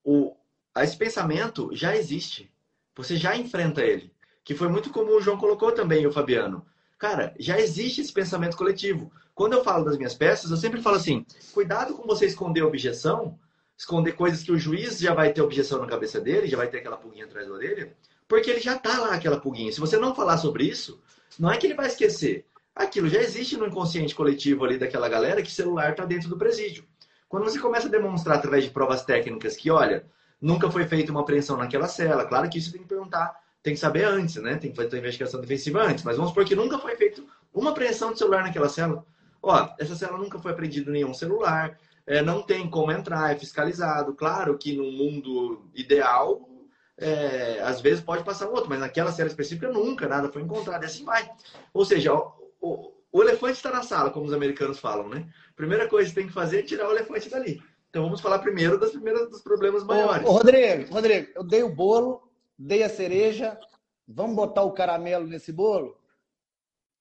o, 0.05 0.37
esse 0.77 0.97
pensamento 0.97 1.71
já 1.73 1.97
existe. 1.97 2.55
Você 2.97 3.17
já 3.17 3.37
enfrenta 3.37 3.83
ele. 3.83 4.13
Que 4.43 4.55
foi 4.55 4.69
muito 4.69 4.91
como 4.91 5.13
o 5.13 5.21
João 5.21 5.37
colocou 5.37 5.73
também, 5.73 6.07
o 6.07 6.13
Fabiano. 6.13 6.65
Cara, 6.99 7.35
já 7.39 7.59
existe 7.61 8.01
esse 8.01 8.13
pensamento 8.13 8.57
coletivo. 8.57 9.13
Quando 9.35 9.53
eu 9.53 9.63
falo 9.63 9.85
das 9.85 9.99
minhas 9.99 10.15
peças, 10.15 10.51
eu 10.51 10.57
sempre 10.57 10.81
falo 10.81 10.97
assim: 10.97 11.27
cuidado 11.53 11.95
com 11.95 12.07
você 12.07 12.27
esconder 12.27 12.63
objeção, 12.63 13.39
esconder 13.77 14.13
coisas 14.13 14.43
que 14.43 14.51
o 14.51 14.59
juiz 14.59 14.99
já 14.99 15.13
vai 15.13 15.33
ter 15.33 15.43
objeção 15.43 15.79
na 15.79 15.87
cabeça 15.87 16.21
dele, 16.21 16.47
já 16.47 16.57
vai 16.57 16.69
ter 16.69 16.79
aquela 16.79 16.97
pulguinha 16.97 17.27
atrás 17.27 17.47
da 17.47 17.53
orelha, 17.53 17.95
porque 18.27 18.51
ele 18.51 18.61
já 18.61 18.79
tá 18.79 18.99
lá, 18.99 19.15
aquela 19.15 19.39
pulguinha. 19.39 19.71
Se 19.71 19.81
você 19.81 19.99
não 19.99 20.15
falar 20.15 20.39
sobre 20.39 20.65
isso, 20.65 21.03
não 21.39 21.51
é 21.51 21.59
que 21.59 21.67
ele 21.67 21.75
vai 21.75 21.87
esquecer. 21.87 22.47
Aquilo 22.75 23.09
já 23.09 23.21
existe 23.21 23.57
no 23.57 23.67
inconsciente 23.67 24.15
coletivo 24.15 24.65
ali 24.65 24.79
daquela 24.79 25.09
galera 25.09 25.43
que 25.43 25.51
celular 25.51 25.91
está 25.91 26.05
dentro 26.05 26.29
do 26.29 26.39
presídio. 26.39 26.85
Quando 27.29 27.45
você 27.45 27.59
começa 27.59 27.89
a 27.89 27.91
demonstrar 27.91 28.39
através 28.39 28.65
de 28.65 28.71
provas 28.71 29.05
técnicas 29.05 29.57
que, 29.57 29.71
olha, 29.71 30.07
nunca 30.41 30.71
foi 30.71 30.87
feita 30.87 31.11
uma 31.11 31.21
apreensão 31.21 31.57
naquela 31.57 31.89
cela, 31.89 32.27
claro 32.27 32.49
que 32.49 32.59
isso 32.59 32.73
tem 32.73 32.83
que 32.83 32.89
perguntar, 32.89 33.35
tem 33.63 33.75
que 33.75 33.81
saber 33.81 34.05
antes, 34.05 34.37
né? 34.37 34.57
Tem 34.57 34.71
que 34.71 34.77
fazer 34.77 34.97
a 34.97 34.99
investigação 34.99 35.41
defensiva 35.41 35.83
antes, 35.83 36.05
mas 36.05 36.17
vamos 36.17 36.31
supor 36.31 36.45
que 36.45 36.55
nunca 36.55 36.79
foi 36.79 36.95
feita 36.97 37.23
uma 37.53 37.71
apreensão 37.71 38.13
de 38.13 38.19
celular 38.19 38.43
naquela 38.43 38.69
cela. 38.69 39.05
Ó, 39.43 39.69
essa 39.79 39.97
cela 39.97 40.19
nunca 40.19 40.39
foi 40.39 40.53
apreendido 40.53 40.91
nenhum 40.91 41.13
celular, 41.13 41.79
é, 42.07 42.23
não 42.23 42.43
tem 42.43 42.71
como 42.71 42.93
entrar, 42.93 43.33
é 43.33 43.39
fiscalizado. 43.39 44.15
Claro 44.15 44.57
que 44.57 44.77
no 44.77 44.85
mundo 44.93 45.69
ideal, 45.75 46.49
é, 46.97 47.61
às 47.63 47.81
vezes 47.81 48.01
pode 48.01 48.23
passar 48.23 48.49
outro, 48.49 48.69
mas 48.69 48.79
naquela 48.79 49.11
cela 49.11 49.29
específica 49.29 49.69
nunca 49.69 50.09
nada 50.09 50.31
foi 50.31 50.43
encontrado. 50.43 50.83
E 50.83 50.87
assim 50.87 51.05
vai. 51.05 51.29
Ou 51.75 51.85
seja, 51.85 52.15
o, 52.15 52.33
o, 52.61 52.93
o 53.11 53.23
elefante 53.23 53.55
está 53.55 53.73
na 53.73 53.83
sala, 53.83 54.11
como 54.11 54.27
os 54.27 54.33
americanos 54.33 54.79
falam, 54.79 55.09
né? 55.09 55.27
Primeira 55.57 55.89
coisa 55.89 56.09
que 56.09 56.15
tem 56.15 56.27
que 56.29 56.33
fazer 56.33 56.61
é 56.61 56.63
tirar 56.63 56.89
o 56.89 56.93
elefante 56.93 57.29
dali. 57.29 57.61
Então 57.97 58.05
vamos 58.05 58.21
falar 58.21 58.41
primeiro 58.41 58.79
das 58.79 58.91
primeiras, 58.91 59.31
dos 59.31 59.41
problemas 59.41 59.83
maiores. 59.83 60.29
Ô, 60.29 60.33
Rodrigo, 60.33 60.93
Rodrigo, 60.93 61.33
eu 61.35 61.43
dei 61.43 61.63
o 61.63 61.75
bolo, 61.75 62.31
dei 62.59 62.83
a 62.83 62.91
cereja, 62.91 63.59
vamos 64.07 64.37
botar 64.37 64.65
o 64.65 64.73
caramelo 64.73 65.27
nesse 65.27 65.51
bolo? 65.51 65.99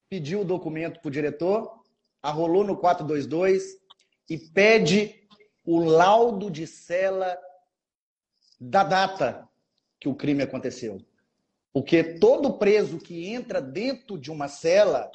Pediu 0.08 0.40
o 0.40 0.46
documento 0.46 1.02
para 1.02 1.10
o 1.10 1.12
diretor, 1.12 1.84
arrolou 2.24 2.64
no 2.64 2.78
422 2.78 3.78
e 4.30 4.38
pede 4.38 5.28
o 5.66 5.84
laudo 5.84 6.50
de 6.50 6.66
cela 6.66 7.38
da 8.58 8.86
data 8.86 9.50
que 10.00 10.08
o 10.08 10.16
crime 10.16 10.44
aconteceu. 10.44 11.02
Porque 11.74 12.06
todo 12.06 12.58
preso 12.58 13.00
que 13.00 13.28
entra 13.28 13.62
dentro 13.62 14.18
de 14.18 14.32
uma 14.32 14.48
cela, 14.48 15.12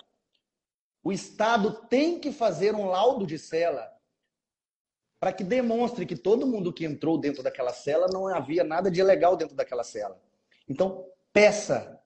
o 1.03 1.11
Estado 1.11 1.73
tem 1.89 2.21
que 2.21 2.31
fazer 2.33 2.75
um 2.75 2.85
laudo 2.85 3.27
de 3.27 3.39
cela 3.39 3.91
para 5.21 5.35
que 5.35 5.45
demonstre 5.45 6.07
que 6.07 6.17
todo 6.17 6.47
mundo 6.47 6.73
que 6.73 6.87
entrou 6.87 7.19
dentro 7.19 7.43
daquela 7.43 7.75
cela 7.75 8.09
não 8.11 8.27
havia 8.27 8.65
nada 8.65 8.91
de 8.91 9.01
ilegal 9.01 9.37
dentro 9.37 9.55
daquela 9.55 9.85
cela. 9.85 10.19
Então, 10.67 11.05
peça, 11.31 12.01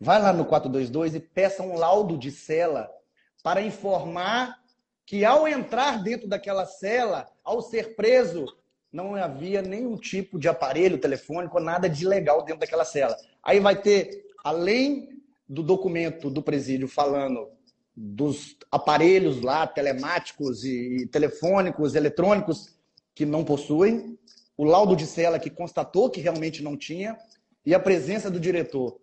vai 0.00 0.20
lá 0.20 0.32
no 0.32 0.46
422 0.46 1.14
e 1.14 1.20
peça 1.20 1.62
um 1.62 1.76
laudo 1.76 2.16
de 2.16 2.30
cela 2.30 2.90
para 3.42 3.60
informar 3.60 4.58
que 5.04 5.26
ao 5.26 5.46
entrar 5.46 6.02
dentro 6.02 6.26
daquela 6.26 6.64
cela, 6.64 7.28
ao 7.44 7.60
ser 7.60 7.94
preso, 7.94 8.46
não 8.90 9.14
havia 9.14 9.60
nenhum 9.60 9.98
tipo 9.98 10.38
de 10.38 10.48
aparelho 10.48 10.96
telefônico, 10.96 11.60
nada 11.60 11.90
de 11.90 12.06
legal 12.06 12.42
dentro 12.42 12.60
daquela 12.60 12.86
cela. 12.86 13.14
Aí 13.42 13.60
vai 13.60 13.78
ter, 13.82 14.24
além 14.42 15.22
do 15.46 15.62
documento 15.62 16.30
do 16.30 16.42
presídio 16.42 16.88
falando 16.88 17.50
dos 17.96 18.56
aparelhos 18.70 19.40
lá, 19.40 19.66
telemáticos 19.66 20.64
e 20.64 21.06
telefônicos, 21.12 21.94
eletrônicos, 21.94 22.74
que 23.14 23.24
não 23.24 23.44
possuem, 23.44 24.18
o 24.56 24.64
laudo 24.64 24.96
de 24.96 25.06
cela 25.06 25.38
que 25.38 25.50
constatou 25.50 26.10
que 26.10 26.20
realmente 26.20 26.62
não 26.62 26.76
tinha, 26.76 27.16
e 27.64 27.74
a 27.74 27.80
presença 27.80 28.30
do 28.30 28.40
diretor. 28.40 28.98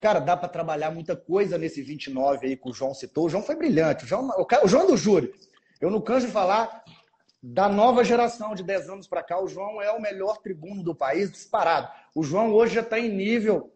Cara, 0.00 0.20
dá 0.20 0.36
para 0.36 0.48
trabalhar 0.48 0.90
muita 0.90 1.16
coisa 1.16 1.58
nesse 1.58 1.82
29 1.82 2.46
aí 2.46 2.56
que 2.56 2.68
o 2.68 2.72
João 2.72 2.94
citou. 2.94 3.26
O 3.26 3.28
João 3.28 3.42
foi 3.42 3.56
brilhante. 3.56 4.04
O 4.04 4.06
João, 4.06 4.30
o 4.62 4.68
João 4.68 4.84
é 4.84 4.86
do 4.86 4.96
júri. 4.96 5.32
Eu 5.80 5.90
não 5.90 6.00
canso 6.00 6.26
de 6.26 6.32
falar 6.32 6.84
da 7.42 7.68
nova 7.68 8.04
geração 8.04 8.54
de 8.54 8.62
10 8.62 8.90
anos 8.90 9.08
para 9.08 9.22
cá. 9.22 9.40
O 9.42 9.48
João 9.48 9.82
é 9.82 9.90
o 9.90 10.00
melhor 10.00 10.38
tribuno 10.38 10.84
do 10.84 10.94
país, 10.94 11.32
disparado. 11.32 11.88
O 12.14 12.22
João 12.22 12.52
hoje 12.52 12.74
já 12.74 12.82
está 12.82 12.98
em 12.98 13.08
nível 13.08 13.72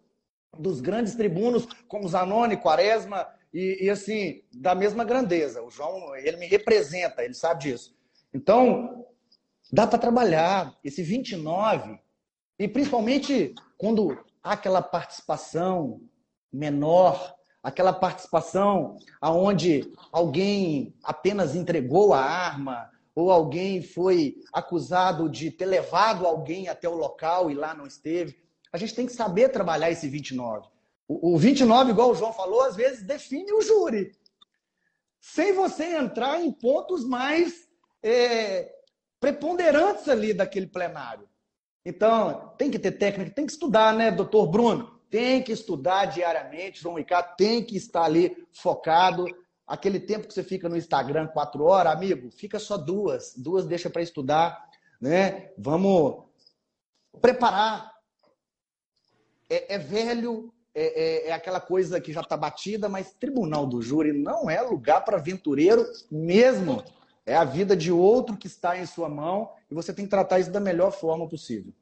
dos 0.56 0.80
grandes 0.80 1.16
tribunos, 1.16 1.66
como 1.88 2.08
Zanoni, 2.08 2.56
Quaresma 2.56 3.26
e, 3.52 3.84
e, 3.84 3.90
assim, 3.90 4.42
da 4.52 4.74
mesma 4.74 5.04
grandeza. 5.04 5.62
O 5.62 5.70
João, 5.70 6.16
ele 6.16 6.36
me 6.38 6.46
representa, 6.46 7.22
ele 7.22 7.34
sabe 7.34 7.64
disso. 7.64 7.94
Então, 8.32 9.06
dá 9.70 9.86
para 9.86 9.98
trabalhar. 9.98 10.74
Esse 10.82 11.02
29, 11.02 11.98
e 12.58 12.66
principalmente 12.66 13.54
quando 13.76 14.16
há 14.42 14.52
aquela 14.52 14.80
participação 14.80 16.00
menor, 16.52 17.34
aquela 17.62 17.92
participação 17.92 18.96
aonde 19.20 19.92
alguém 20.10 20.94
apenas 21.02 21.54
entregou 21.54 22.12
a 22.12 22.20
arma 22.20 22.90
ou 23.14 23.30
alguém 23.30 23.82
foi 23.82 24.36
acusado 24.52 25.28
de 25.28 25.50
ter 25.50 25.66
levado 25.66 26.26
alguém 26.26 26.68
até 26.68 26.88
o 26.88 26.94
local 26.94 27.50
e 27.50 27.54
lá 27.54 27.74
não 27.74 27.86
esteve. 27.86 28.36
A 28.72 28.78
gente 28.78 28.94
tem 28.94 29.06
que 29.06 29.12
saber 29.12 29.50
trabalhar 29.50 29.90
esse 29.90 30.08
29. 30.08 30.66
O, 31.08 31.34
o 31.34 31.38
29, 31.38 31.90
igual 31.90 32.10
o 32.10 32.14
João 32.14 32.32
falou, 32.32 32.62
às 32.62 32.76
vezes 32.76 33.02
define 33.02 33.52
o 33.52 33.62
júri. 33.62 34.12
Sem 35.20 35.52
você 35.52 35.96
entrar 35.96 36.40
em 36.40 36.50
pontos 36.50 37.04
mais 37.04 37.68
é, 38.02 38.72
preponderantes 39.20 40.08
ali 40.08 40.32
daquele 40.34 40.66
plenário. 40.66 41.28
Então, 41.84 42.54
tem 42.56 42.70
que 42.70 42.78
ter 42.78 42.92
técnica, 42.92 43.34
tem 43.34 43.46
que 43.46 43.52
estudar, 43.52 43.94
né, 43.94 44.10
doutor 44.10 44.46
Bruno? 44.46 45.02
tem 45.12 45.42
que 45.42 45.52
estudar 45.52 46.06
diariamente, 46.06 46.80
João 46.80 46.94
Ricardo 46.94 47.36
tem 47.36 47.62
que 47.62 47.76
estar 47.76 48.04
ali 48.04 48.34
focado. 48.50 49.26
Aquele 49.66 50.00
tempo 50.00 50.26
que 50.26 50.32
você 50.32 50.42
fica 50.42 50.70
no 50.70 50.76
Instagram 50.76 51.26
quatro 51.26 51.64
horas, 51.64 51.92
amigo, 51.92 52.30
fica 52.30 52.58
só 52.58 52.78
duas. 52.78 53.34
Duas 53.36 53.66
deixa 53.66 53.90
para 53.90 54.00
estudar, 54.00 54.70
né? 54.98 55.52
Vamos 55.58 56.24
preparar. 57.20 57.92
É, 59.50 59.74
é 59.74 59.78
velho, 59.78 60.50
é, 60.74 61.26
é, 61.26 61.28
é, 61.28 61.32
aquela 61.32 61.60
coisa 61.60 62.00
que 62.00 62.12
já 62.12 62.20
está 62.20 62.36
batida, 62.36 62.88
mas 62.88 63.12
tribunal 63.12 63.66
do 63.66 63.82
júri 63.82 64.12
não 64.12 64.48
é 64.48 64.60
lugar 64.62 65.04
para 65.04 65.18
aventureiro 65.18 65.84
mesmo. 66.10 66.82
É 67.26 67.36
a 67.36 67.44
vida 67.44 67.76
de 67.76 67.92
outro 67.92 68.36
que 68.36 68.46
está 68.46 68.78
em 68.78 68.86
sua 68.86 69.08
mão 69.08 69.52
e 69.70 69.74
você 69.74 69.92
tem 69.92 70.04
que 70.04 70.10
tratar 70.10 70.40
isso 70.40 70.50
da 70.50 70.60
melhor 70.60 70.90
forma 70.90 71.28
possível. 71.28 71.72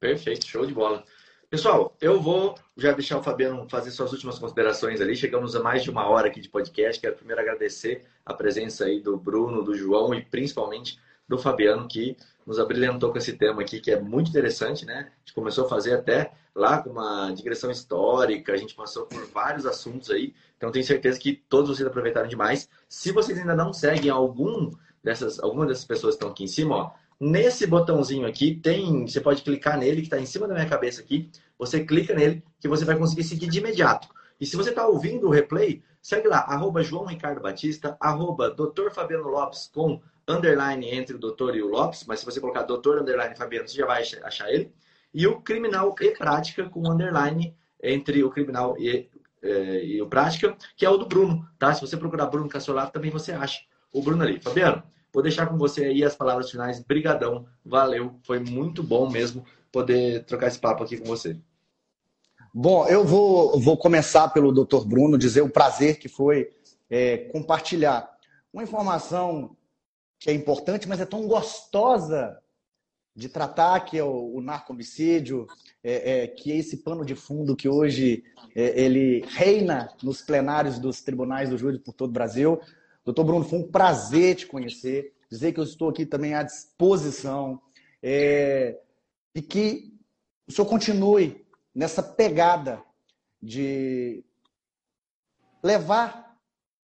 Perfeito, 0.00 0.46
show 0.46 0.64
de 0.64 0.72
bola. 0.72 1.04
Pessoal, 1.50 1.96
eu 2.00 2.20
vou 2.20 2.54
já 2.76 2.92
deixar 2.92 3.18
o 3.18 3.22
Fabiano 3.22 3.66
fazer 3.70 3.90
suas 3.90 4.12
últimas 4.12 4.38
considerações 4.38 5.00
ali. 5.00 5.16
Chegamos 5.16 5.56
a 5.56 5.62
mais 5.62 5.82
de 5.82 5.90
uma 5.90 6.06
hora 6.06 6.28
aqui 6.28 6.40
de 6.40 6.48
podcast. 6.48 7.00
Quero 7.00 7.16
primeiro 7.16 7.40
agradecer 7.40 8.04
a 8.24 8.34
presença 8.34 8.84
aí 8.84 9.00
do 9.00 9.16
Bruno, 9.16 9.62
do 9.62 9.74
João 9.74 10.14
e 10.14 10.22
principalmente 10.22 10.98
do 11.28 11.38
Fabiano, 11.38 11.86
que 11.86 12.16
nos 12.46 12.58
abrilhantou 12.58 13.12
com 13.12 13.18
esse 13.18 13.34
tema 13.34 13.60
aqui, 13.60 13.80
que 13.80 13.90
é 13.90 14.00
muito 14.00 14.30
interessante, 14.30 14.86
né? 14.86 15.10
A 15.16 15.18
gente 15.20 15.34
começou 15.34 15.66
a 15.66 15.68
fazer 15.68 15.94
até 15.94 16.32
lá 16.54 16.82
com 16.82 16.90
uma 16.90 17.30
digressão 17.32 17.70
histórica, 17.70 18.52
a 18.52 18.56
gente 18.56 18.74
passou 18.74 19.06
por 19.06 19.24
vários 19.26 19.66
assuntos 19.66 20.10
aí, 20.10 20.34
então 20.56 20.72
tenho 20.72 20.84
certeza 20.84 21.18
que 21.18 21.34
todos 21.48 21.76
vocês 21.76 21.86
aproveitaram 21.86 22.28
demais. 22.28 22.68
Se 22.88 23.12
vocês 23.12 23.38
ainda 23.38 23.54
não 23.54 23.72
seguem 23.72 24.10
algum 24.10 24.70
dessas, 25.04 25.38
alguma 25.38 25.66
dessas 25.66 25.84
pessoas 25.84 26.14
que 26.14 26.16
estão 26.16 26.30
aqui 26.30 26.44
em 26.44 26.48
cima, 26.48 26.76
ó, 26.76 26.90
Nesse 27.20 27.66
botãozinho 27.66 28.28
aqui 28.28 28.54
tem, 28.54 29.04
você 29.04 29.20
pode 29.20 29.42
clicar 29.42 29.76
nele 29.76 30.02
que 30.02 30.06
está 30.06 30.20
em 30.20 30.26
cima 30.26 30.46
da 30.46 30.54
minha 30.54 30.68
cabeça 30.68 31.00
aqui. 31.00 31.28
Você 31.58 31.84
clica 31.84 32.14
nele 32.14 32.44
que 32.60 32.68
você 32.68 32.84
vai 32.84 32.96
conseguir 32.96 33.24
seguir 33.24 33.48
de 33.48 33.58
imediato. 33.58 34.08
E 34.40 34.46
se 34.46 34.54
você 34.54 34.70
está 34.70 34.86
ouvindo 34.86 35.26
o 35.26 35.30
replay, 35.30 35.82
segue 36.00 36.28
lá, 36.28 36.38
arroba 36.38 36.80
João 36.80 37.06
Ricardo 37.06 37.40
Batista, 37.40 37.96
arroba 37.98 38.50
Dr. 38.50 38.90
Fabiano 38.92 39.26
Lopes 39.26 39.68
com 39.74 40.00
underline 40.28 40.88
entre 40.90 41.16
o 41.16 41.18
doutor 41.18 41.56
e 41.56 41.62
o 41.62 41.68
Lopes, 41.68 42.04
mas 42.06 42.20
se 42.20 42.26
você 42.26 42.40
colocar 42.40 42.62
doutor 42.62 43.00
underline 43.00 43.34
Fabiano, 43.36 43.66
você 43.66 43.76
já 43.76 43.86
vai 43.86 44.02
achar 44.22 44.52
ele. 44.52 44.72
E 45.12 45.26
o 45.26 45.40
criminal 45.40 45.94
e 46.00 46.10
prática 46.10 46.68
com 46.68 46.88
underline 46.88 47.56
entre 47.82 48.22
o 48.22 48.30
criminal 48.30 48.76
e 48.78 49.08
é, 49.42 49.84
e 49.84 50.02
o 50.02 50.08
Prática, 50.08 50.56
que 50.76 50.84
é 50.84 50.90
o 50.90 50.96
do 50.96 51.06
Bruno, 51.06 51.46
tá? 51.58 51.72
Se 51.72 51.80
você 51.80 51.96
procurar 51.96 52.26
Bruno 52.26 52.48
Cassiolato, 52.48 52.92
também 52.92 53.10
você 53.10 53.32
acha 53.32 53.60
o 53.92 54.02
Bruno 54.02 54.22
ali. 54.22 54.40
Fabiano, 54.40 54.82
vou 55.12 55.22
deixar 55.22 55.46
com 55.46 55.56
você 55.56 55.84
aí 55.84 56.04
as 56.04 56.16
palavras 56.16 56.50
finais. 56.50 56.80
Brigadão, 56.80 57.46
valeu, 57.64 58.18
foi 58.24 58.40
muito 58.40 58.82
bom 58.82 59.08
mesmo 59.08 59.44
poder 59.70 60.24
trocar 60.24 60.48
esse 60.48 60.58
papo 60.58 60.82
aqui 60.82 60.96
com 60.96 61.04
você. 61.04 61.36
Bom, 62.52 62.86
eu 62.88 63.04
vou, 63.04 63.60
vou 63.60 63.76
começar 63.76 64.28
pelo 64.28 64.52
Dr. 64.52 64.84
Bruno, 64.84 65.18
dizer 65.18 65.42
o 65.42 65.50
prazer 65.50 65.98
que 65.98 66.08
foi 66.08 66.50
é, 66.90 67.18
compartilhar 67.18 68.10
uma 68.52 68.62
informação 68.62 69.56
que 70.18 70.30
é 70.30 70.32
importante, 70.32 70.88
mas 70.88 71.00
é 71.00 71.06
tão 71.06 71.26
gostosa 71.26 72.38
de 73.14 73.28
tratar, 73.28 73.80
que 73.80 73.98
é 73.98 74.04
o, 74.04 74.36
o 74.36 74.40
narcomicídio, 74.40 75.46
é, 75.82 76.22
é, 76.22 76.26
que 76.28 76.52
é 76.52 76.56
esse 76.56 76.78
pano 76.78 77.04
de 77.04 77.16
fundo 77.16 77.56
que 77.56 77.68
hoje 77.68 78.22
é, 78.54 78.80
ele 78.80 79.24
reina 79.30 79.88
nos 80.02 80.22
plenários 80.22 80.78
dos 80.78 81.00
tribunais 81.00 81.50
do 81.50 81.58
júri 81.58 81.78
por 81.80 81.92
todo 81.94 82.10
o 82.10 82.12
Brasil. 82.12 82.60
Doutor 83.04 83.24
Bruno, 83.24 83.44
foi 83.44 83.58
um 83.58 83.70
prazer 83.70 84.36
te 84.36 84.46
conhecer, 84.46 85.14
dizer 85.30 85.52
que 85.52 85.58
eu 85.58 85.64
estou 85.64 85.88
aqui 85.88 86.06
também 86.06 86.34
à 86.34 86.42
disposição 86.42 87.60
é, 88.02 88.78
e 89.34 89.42
que 89.42 89.92
o 90.46 90.52
senhor 90.52 90.68
continue 90.68 91.44
nessa 91.74 92.02
pegada 92.02 92.82
de 93.42 94.24
levar 95.62 96.27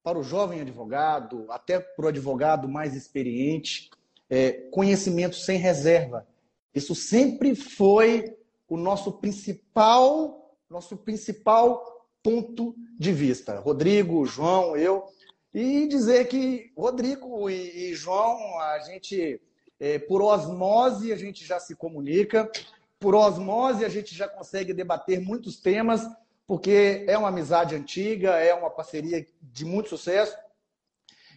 para 0.03 0.19
o 0.19 0.23
jovem 0.23 0.61
advogado, 0.61 1.47
até 1.49 1.79
para 1.79 2.07
o 2.07 2.09
advogado 2.09 2.69
mais 2.69 2.95
experiente, 2.95 3.91
é, 4.29 4.53
conhecimento 4.71 5.37
sem 5.37 5.59
reserva. 5.59 6.27
Isso 6.75 6.95
sempre 6.95 7.55
foi 7.55 8.37
o 8.69 8.77
nosso 8.77 9.13
principal, 9.13 10.57
nosso 10.69 10.97
principal 10.97 12.09
ponto 12.23 12.75
de 12.99 13.13
vista. 13.13 13.59
Rodrigo, 13.59 14.25
João, 14.25 14.77
eu. 14.77 15.05
E 15.53 15.87
dizer 15.87 16.29
que 16.29 16.73
Rodrigo 16.77 17.51
e, 17.51 17.91
e 17.91 17.95
João, 17.95 18.59
a 18.59 18.79
gente, 18.79 19.41
é, 19.79 19.99
por 19.99 20.23
osmose, 20.23 21.13
a 21.13 21.17
gente 21.17 21.45
já 21.45 21.61
se 21.61 21.77
comunica, 21.77 22.51
por 22.99 23.15
osmose, 23.15 23.85
a 23.85 23.89
gente 23.89 24.15
já 24.15 24.27
consegue 24.27 24.73
debater 24.73 25.21
muitos 25.21 25.61
temas, 25.61 26.07
porque 26.47 27.05
é 27.07 27.17
uma 27.17 27.29
amizade 27.29 27.75
antiga, 27.75 28.31
é 28.33 28.53
uma 28.55 28.71
parceria 28.71 29.27
de 29.41 29.65
muito 29.65 29.89
sucesso 29.89 30.37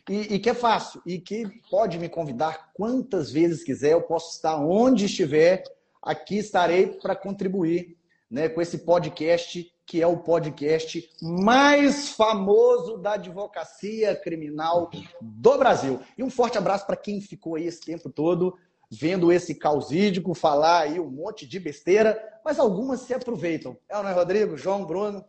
e, 0.10 0.36
e, 0.36 0.40
que 0.40 0.50
é 0.50 0.54
fácil 0.54 1.02
e 1.06 1.20
que 1.20 1.48
pode 1.70 1.98
me 1.98 2.10
convidar 2.10 2.72
quantas 2.74 3.32
vezes 3.32 3.64
quiser. 3.64 3.94
Eu 3.94 4.02
posso 4.02 4.36
estar 4.36 4.56
onde 4.58 5.06
estiver, 5.06 5.64
aqui 6.02 6.38
estarei 6.38 6.88
para 6.88 7.16
contribuir 7.16 7.98
né, 8.30 8.50
com 8.50 8.62
esse 8.62 8.80
podcast 8.80 9.72
que 9.88 10.02
é 10.02 10.08
o 10.08 10.18
podcast 10.18 11.08
mais 11.22 12.10
famoso 12.10 12.98
da 12.98 13.14
advocacia 13.14 14.16
criminal 14.16 14.90
do 15.22 15.58
Brasil. 15.60 16.02
E 16.18 16.24
um 16.24 16.30
forte 16.30 16.58
abraço 16.58 16.88
para 16.88 16.96
quem 16.96 17.22
ficou 17.22 17.56
aí 17.56 17.68
esse 17.68 17.82
tempo 17.82 18.10
todo 18.10 18.58
vendo 18.92 19.32
esse 19.32 19.56
causídico 19.56 20.34
falar 20.34 20.82
aí 20.82 21.00
um 21.00 21.10
monte 21.10 21.46
de 21.46 21.60
besteira, 21.60 22.22
mas 22.44 22.60
algumas 22.60 23.02
se 23.02 23.14
aproveitam. 23.14 23.78
É, 23.90 23.96
não 23.96 24.10
é, 24.10 24.14
Rodrigo? 24.14 24.58
João, 24.58 24.86
Bruno? 24.86 25.26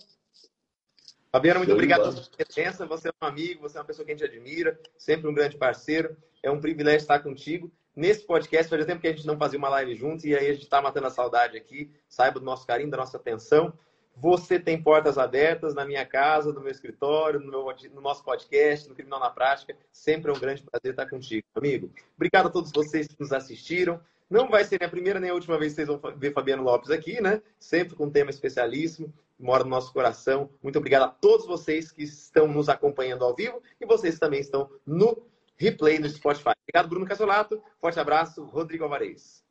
Fabiano, 1.31 1.61
muito 1.61 1.73
obrigado 1.73 2.01
pela 2.01 2.13
sua 2.13 2.33
presença. 2.37 2.87
Você 2.87 3.09
é 3.09 3.13
um 3.23 3.27
amigo, 3.27 3.61
você 3.61 3.77
é 3.77 3.81
uma 3.81 3.87
pessoa 3.87 4.05
que 4.05 4.13
a 4.13 4.17
gente 4.17 4.25
admira, 4.25 4.79
sempre 4.97 5.29
um 5.29 5.35
grande 5.35 5.57
parceiro. 5.57 6.17
É 6.43 6.51
um 6.51 6.61
privilégio 6.61 7.01
estar 7.01 7.19
contigo. 7.21 7.71
Nesse 7.95 8.27
podcast, 8.27 8.69
fazia 8.69 8.87
tempo 8.87 9.01
que 9.01 9.09
a 9.09 9.13
gente 9.13 9.27
não 9.27 9.37
fazia 9.37 9.59
uma 9.59 9.69
live 9.71 9.95
junto 9.95 10.27
e 10.27 10.37
aí 10.37 10.49
a 10.49 10.53
gente 10.53 10.65
está 10.65 10.81
matando 10.81 11.07
a 11.07 11.11
saudade 11.11 11.57
aqui. 11.57 11.91
Saiba 12.09 12.39
do 12.39 12.45
nosso 12.45 12.67
carinho, 12.67 12.91
da 12.91 12.97
nossa 12.99 13.17
atenção. 13.17 13.73
Você 14.17 14.59
tem 14.59 14.83
portas 14.83 15.19
abertas 15.19 15.75
na 15.75 15.85
minha 15.85 16.05
casa, 16.07 16.53
no 16.53 16.61
meu 16.61 16.71
escritório, 16.71 17.39
no, 17.39 17.51
meu, 17.51 17.67
no 17.93 18.01
nosso 18.01 18.25
podcast, 18.25 18.89
no 18.89 18.95
Criminal 18.95 19.21
na 19.21 19.29
Prática. 19.29 19.77
Sempre 19.93 20.31
é 20.31 20.35
um 20.35 20.39
grande 20.39 20.63
prazer 20.63 20.93
estar 20.93 21.09
contigo, 21.09 21.47
amigo. 21.55 21.91
Obrigado 22.17 22.47
a 22.47 22.51
todos 22.51 22.73
vocês 22.73 23.07
que 23.07 23.21
nos 23.21 23.33
assistiram. 23.33 24.01
Não 24.29 24.49
vai 24.49 24.65
ser 24.65 24.81
nem 24.81 24.87
a 24.87 24.91
primeira 24.91 25.21
nem 25.21 25.31
a 25.31 25.35
última 25.35 25.59
vez 25.59 25.73
que 25.73 25.77
vocês 25.77 25.89
vão 25.89 26.01
ver 26.17 26.33
Fabiano 26.33 26.63
Lopes 26.63 26.91
aqui, 26.91 27.21
né? 27.21 27.43
Sempre 27.61 27.95
com 27.95 28.07
um 28.07 28.11
tema 28.11 28.31
especialíssimo, 28.31 29.13
mora 29.39 29.63
no 29.63 29.71
nosso 29.71 29.93
coração. 29.93 30.51
Muito 30.63 30.79
obrigado 30.79 31.05
a 31.05 31.09
todos 31.09 31.47
vocês 31.47 31.93
que 31.93 32.03
estão 32.03 32.49
nos 32.49 32.69
acompanhando 32.69 33.23
ao 33.23 33.35
vivo 33.35 33.63
e 33.81 33.85
vocês 33.85 34.19
também 34.19 34.41
estão 34.41 34.71
no 34.85 35.27
replay 35.57 35.99
no 35.99 36.09
Spotify. 36.09 36.53
Obrigado, 36.63 36.89
Bruno 36.89 37.07
Casolato. 37.07 37.63
Forte 37.79 38.01
abraço, 38.01 38.45
Rodrigo 38.45 38.85
Alvarez. 38.85 39.45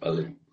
Valeu. 0.00 0.47